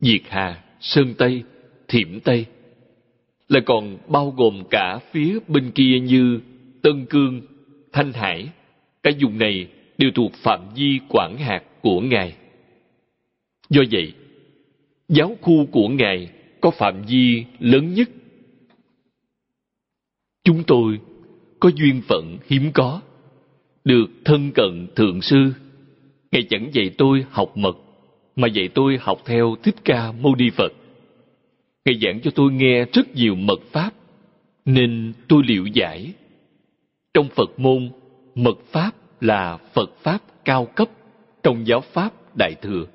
[0.00, 1.42] Diệt Hà, Sơn Tây,
[1.88, 2.46] Thiểm Tây,
[3.48, 6.40] lại còn bao gồm cả phía bên kia như
[6.82, 7.40] Tân Cương,
[7.92, 8.48] Thanh Hải.
[9.02, 9.68] Cả vùng này
[9.98, 12.34] đều thuộc phạm vi quản hạt của Ngài.
[13.70, 14.12] Do vậy,
[15.08, 16.30] giáo khu của Ngài
[16.60, 18.08] có phạm vi lớn nhất.
[20.44, 20.98] Chúng tôi
[21.60, 23.00] có duyên phận hiếm có,
[23.84, 25.52] được thân cận thượng sư.
[26.32, 27.76] Ngài chẳng dạy tôi học mật,
[28.36, 30.72] mà dạy tôi học theo Thích Ca Mâu Ni Phật.
[31.84, 33.90] Ngài giảng cho tôi nghe rất nhiều mật pháp,
[34.64, 36.12] nên tôi liệu giải.
[37.14, 37.90] Trong Phật môn,
[38.34, 38.90] mật pháp
[39.20, 40.88] là Phật pháp cao cấp
[41.42, 42.86] trong giáo pháp Đại Thừa.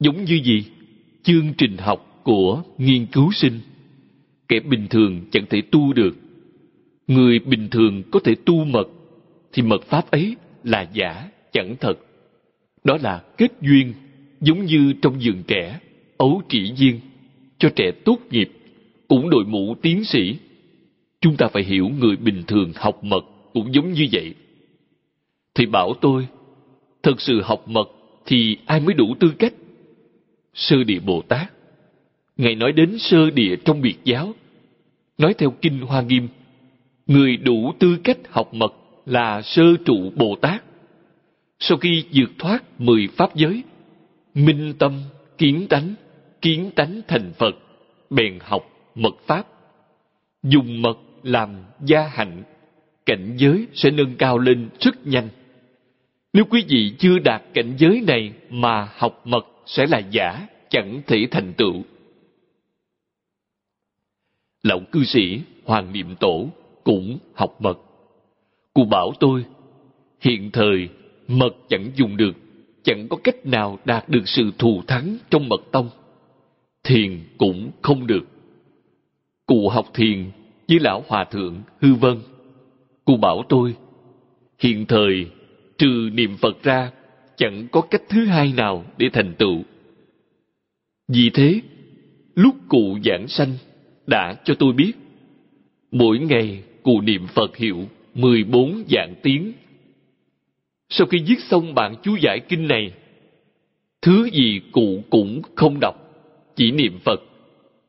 [0.00, 0.64] Giống như gì?
[1.22, 3.60] Chương trình học của nghiên cứu sinh.
[4.48, 6.16] Kẻ bình thường chẳng thể tu được.
[7.06, 8.88] Người bình thường có thể tu mật,
[9.52, 11.94] thì mật pháp ấy là giả, chẳng thật.
[12.84, 13.94] Đó là kết duyên,
[14.40, 15.80] giống như trong vườn trẻ,
[16.16, 17.00] ấu trĩ viên
[17.58, 18.50] cho trẻ tốt nghiệp,
[19.08, 20.36] cũng đội mũ tiến sĩ.
[21.20, 24.34] Chúng ta phải hiểu người bình thường học mật cũng giống như vậy.
[25.54, 26.26] Thì bảo tôi,
[27.02, 27.90] thật sự học mật
[28.26, 29.52] thì ai mới đủ tư cách?
[30.54, 31.52] Sơ địa Bồ Tát.
[32.36, 34.34] Ngài nói đến sơ địa trong biệt giáo.
[35.18, 36.28] Nói theo Kinh Hoa Nghiêm,
[37.12, 38.74] người đủ tư cách học mật
[39.06, 40.62] là sơ trụ Bồ Tát.
[41.58, 43.62] Sau khi vượt thoát mười pháp giới,
[44.34, 45.02] minh tâm,
[45.38, 45.94] kiến tánh,
[46.40, 47.54] kiến tánh thành Phật,
[48.10, 48.62] bèn học
[48.94, 49.46] mật pháp.
[50.42, 52.42] Dùng mật làm gia hạnh,
[53.06, 55.28] cảnh giới sẽ nâng cao lên rất nhanh.
[56.32, 61.02] Nếu quý vị chưa đạt cảnh giới này mà học mật sẽ là giả, chẳng
[61.06, 61.82] thể thành tựu.
[64.62, 66.48] Lão cư sĩ Hoàng Niệm Tổ
[66.84, 67.78] cũng học mật.
[68.74, 69.44] Cụ bảo tôi,
[70.20, 70.88] hiện thời
[71.28, 72.32] mật chẳng dùng được,
[72.82, 75.88] chẳng có cách nào đạt được sự thù thắng trong mật tông
[76.84, 78.24] thiền cũng không được.
[79.46, 80.30] Cụ học thiền
[80.68, 82.18] với lão hòa thượng Hư Vân.
[83.04, 83.74] Cụ bảo tôi,
[84.58, 85.26] hiện thời
[85.78, 86.90] trừ niệm Phật ra,
[87.36, 89.62] chẳng có cách thứ hai nào để thành tựu.
[91.08, 91.60] Vì thế,
[92.34, 93.52] lúc cụ giảng sanh
[94.06, 94.92] đã cho tôi biết,
[95.90, 99.52] mỗi ngày cụ niệm Phật hiệu 14 dạng tiếng.
[100.88, 102.92] Sau khi viết xong bản chú giải kinh này,
[104.02, 106.02] thứ gì cụ cũng không đọc
[106.56, 107.20] chỉ niệm Phật,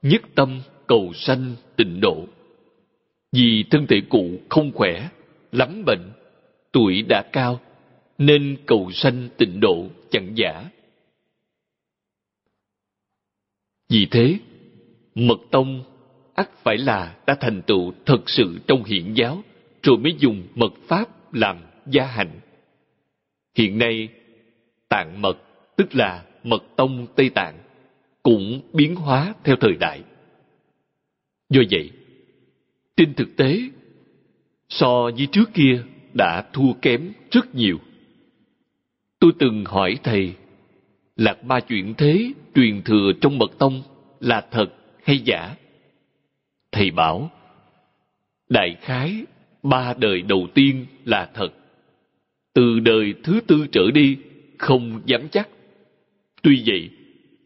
[0.01, 2.25] nhất tâm cầu sanh tịnh độ.
[3.31, 5.09] Vì thân thể cụ không khỏe,
[5.51, 6.11] lắm bệnh,
[6.71, 7.59] tuổi đã cao,
[8.17, 10.69] nên cầu sanh tịnh độ chẳng giả.
[13.89, 14.37] Vì thế,
[15.15, 15.83] mật tông
[16.33, 19.43] ắt phải là đã thành tựu thật sự trong hiện giáo,
[19.83, 22.39] rồi mới dùng mật pháp làm gia hạnh.
[23.57, 24.09] Hiện nay,
[24.89, 25.37] tạng mật,
[25.75, 27.57] tức là mật tông Tây Tạng,
[28.23, 30.03] cũng biến hóa theo thời đại.
[31.49, 31.91] Do vậy,
[32.97, 33.59] trên thực tế,
[34.69, 35.83] so với trước kia
[36.13, 37.77] đã thua kém rất nhiều.
[39.19, 40.33] Tôi từng hỏi thầy,
[41.15, 43.81] Lạc ma chuyện thế truyền thừa trong mật tông
[44.19, 44.65] là thật
[45.03, 45.55] hay giả?
[46.73, 47.31] Thầy bảo,
[48.49, 49.23] đại khái
[49.63, 51.49] ba đời đầu tiên là thật.
[52.53, 54.17] Từ đời thứ tư trở đi
[54.57, 55.49] không dám chắc.
[56.41, 56.89] Tuy vậy,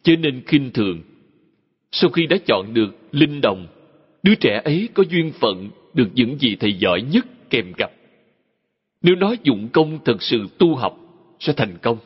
[0.03, 1.01] chớ nên khinh thường.
[1.91, 3.67] Sau khi đã chọn được linh đồng,
[4.23, 7.91] đứa trẻ ấy có duyên phận được những gì thầy giỏi nhất kèm gặp.
[9.01, 10.99] Nếu nó dụng công thật sự tu học,
[11.39, 11.97] sẽ thành công.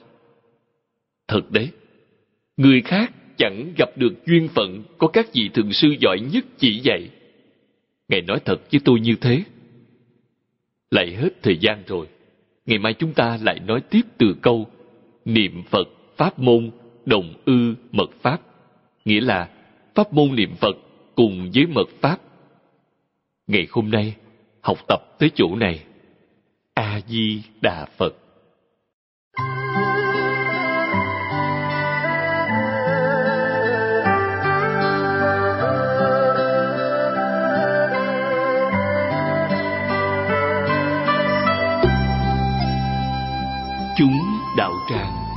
[1.27, 1.69] Thật đấy,
[2.57, 6.80] người khác chẳng gặp được duyên phận có các vị thượng sư giỏi nhất chỉ
[6.80, 7.09] dạy.
[8.07, 9.43] Ngài nói thật với tôi như thế.
[10.91, 12.07] Lại hết thời gian rồi.
[12.65, 14.68] Ngày mai chúng ta lại nói tiếp từ câu
[15.26, 15.88] Niệm Phật
[16.18, 16.72] Pháp môn
[17.05, 18.41] đồng ư mật Pháp.
[19.05, 19.49] Nghĩa là
[19.95, 20.77] Pháp môn niệm Phật
[21.15, 22.18] cùng với mật Pháp.
[23.47, 24.15] Ngày hôm nay,
[24.61, 25.84] học tập tới chỗ này.
[26.73, 28.15] A-di-đà Phật.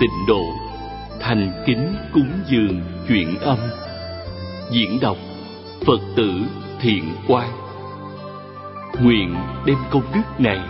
[0.05, 0.45] Tịnh độ,
[1.21, 3.59] thành kính cúng dường chuyển âm.
[4.71, 5.17] Diễn đọc
[5.87, 6.33] phật tử
[6.81, 7.49] thiện quan
[9.01, 9.35] nguyện
[9.67, 10.61] đem công đức này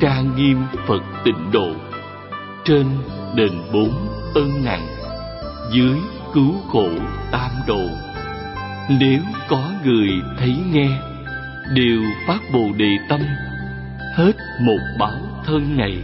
[0.00, 1.68] tra nghiêm phật tịnh độ
[2.64, 2.86] trên
[3.34, 3.90] đền bốn
[4.34, 4.86] ân nặng
[5.72, 5.98] dưới
[6.34, 6.88] cứu khổ
[7.30, 7.86] tam độ.
[9.00, 10.08] Nếu có người
[10.38, 10.88] thấy nghe,
[11.74, 13.20] đều phát bồ đề tâm,
[14.14, 16.02] hết một báo thân này,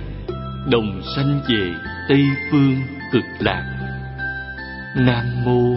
[0.71, 1.75] đồng sanh về
[2.09, 2.83] tây phương
[3.13, 3.65] cực lạc.
[4.97, 5.77] Nam mô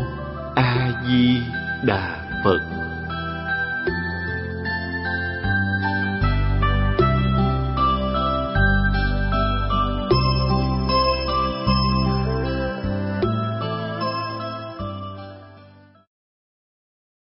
[0.55, 1.41] a di
[1.83, 2.80] đà phật.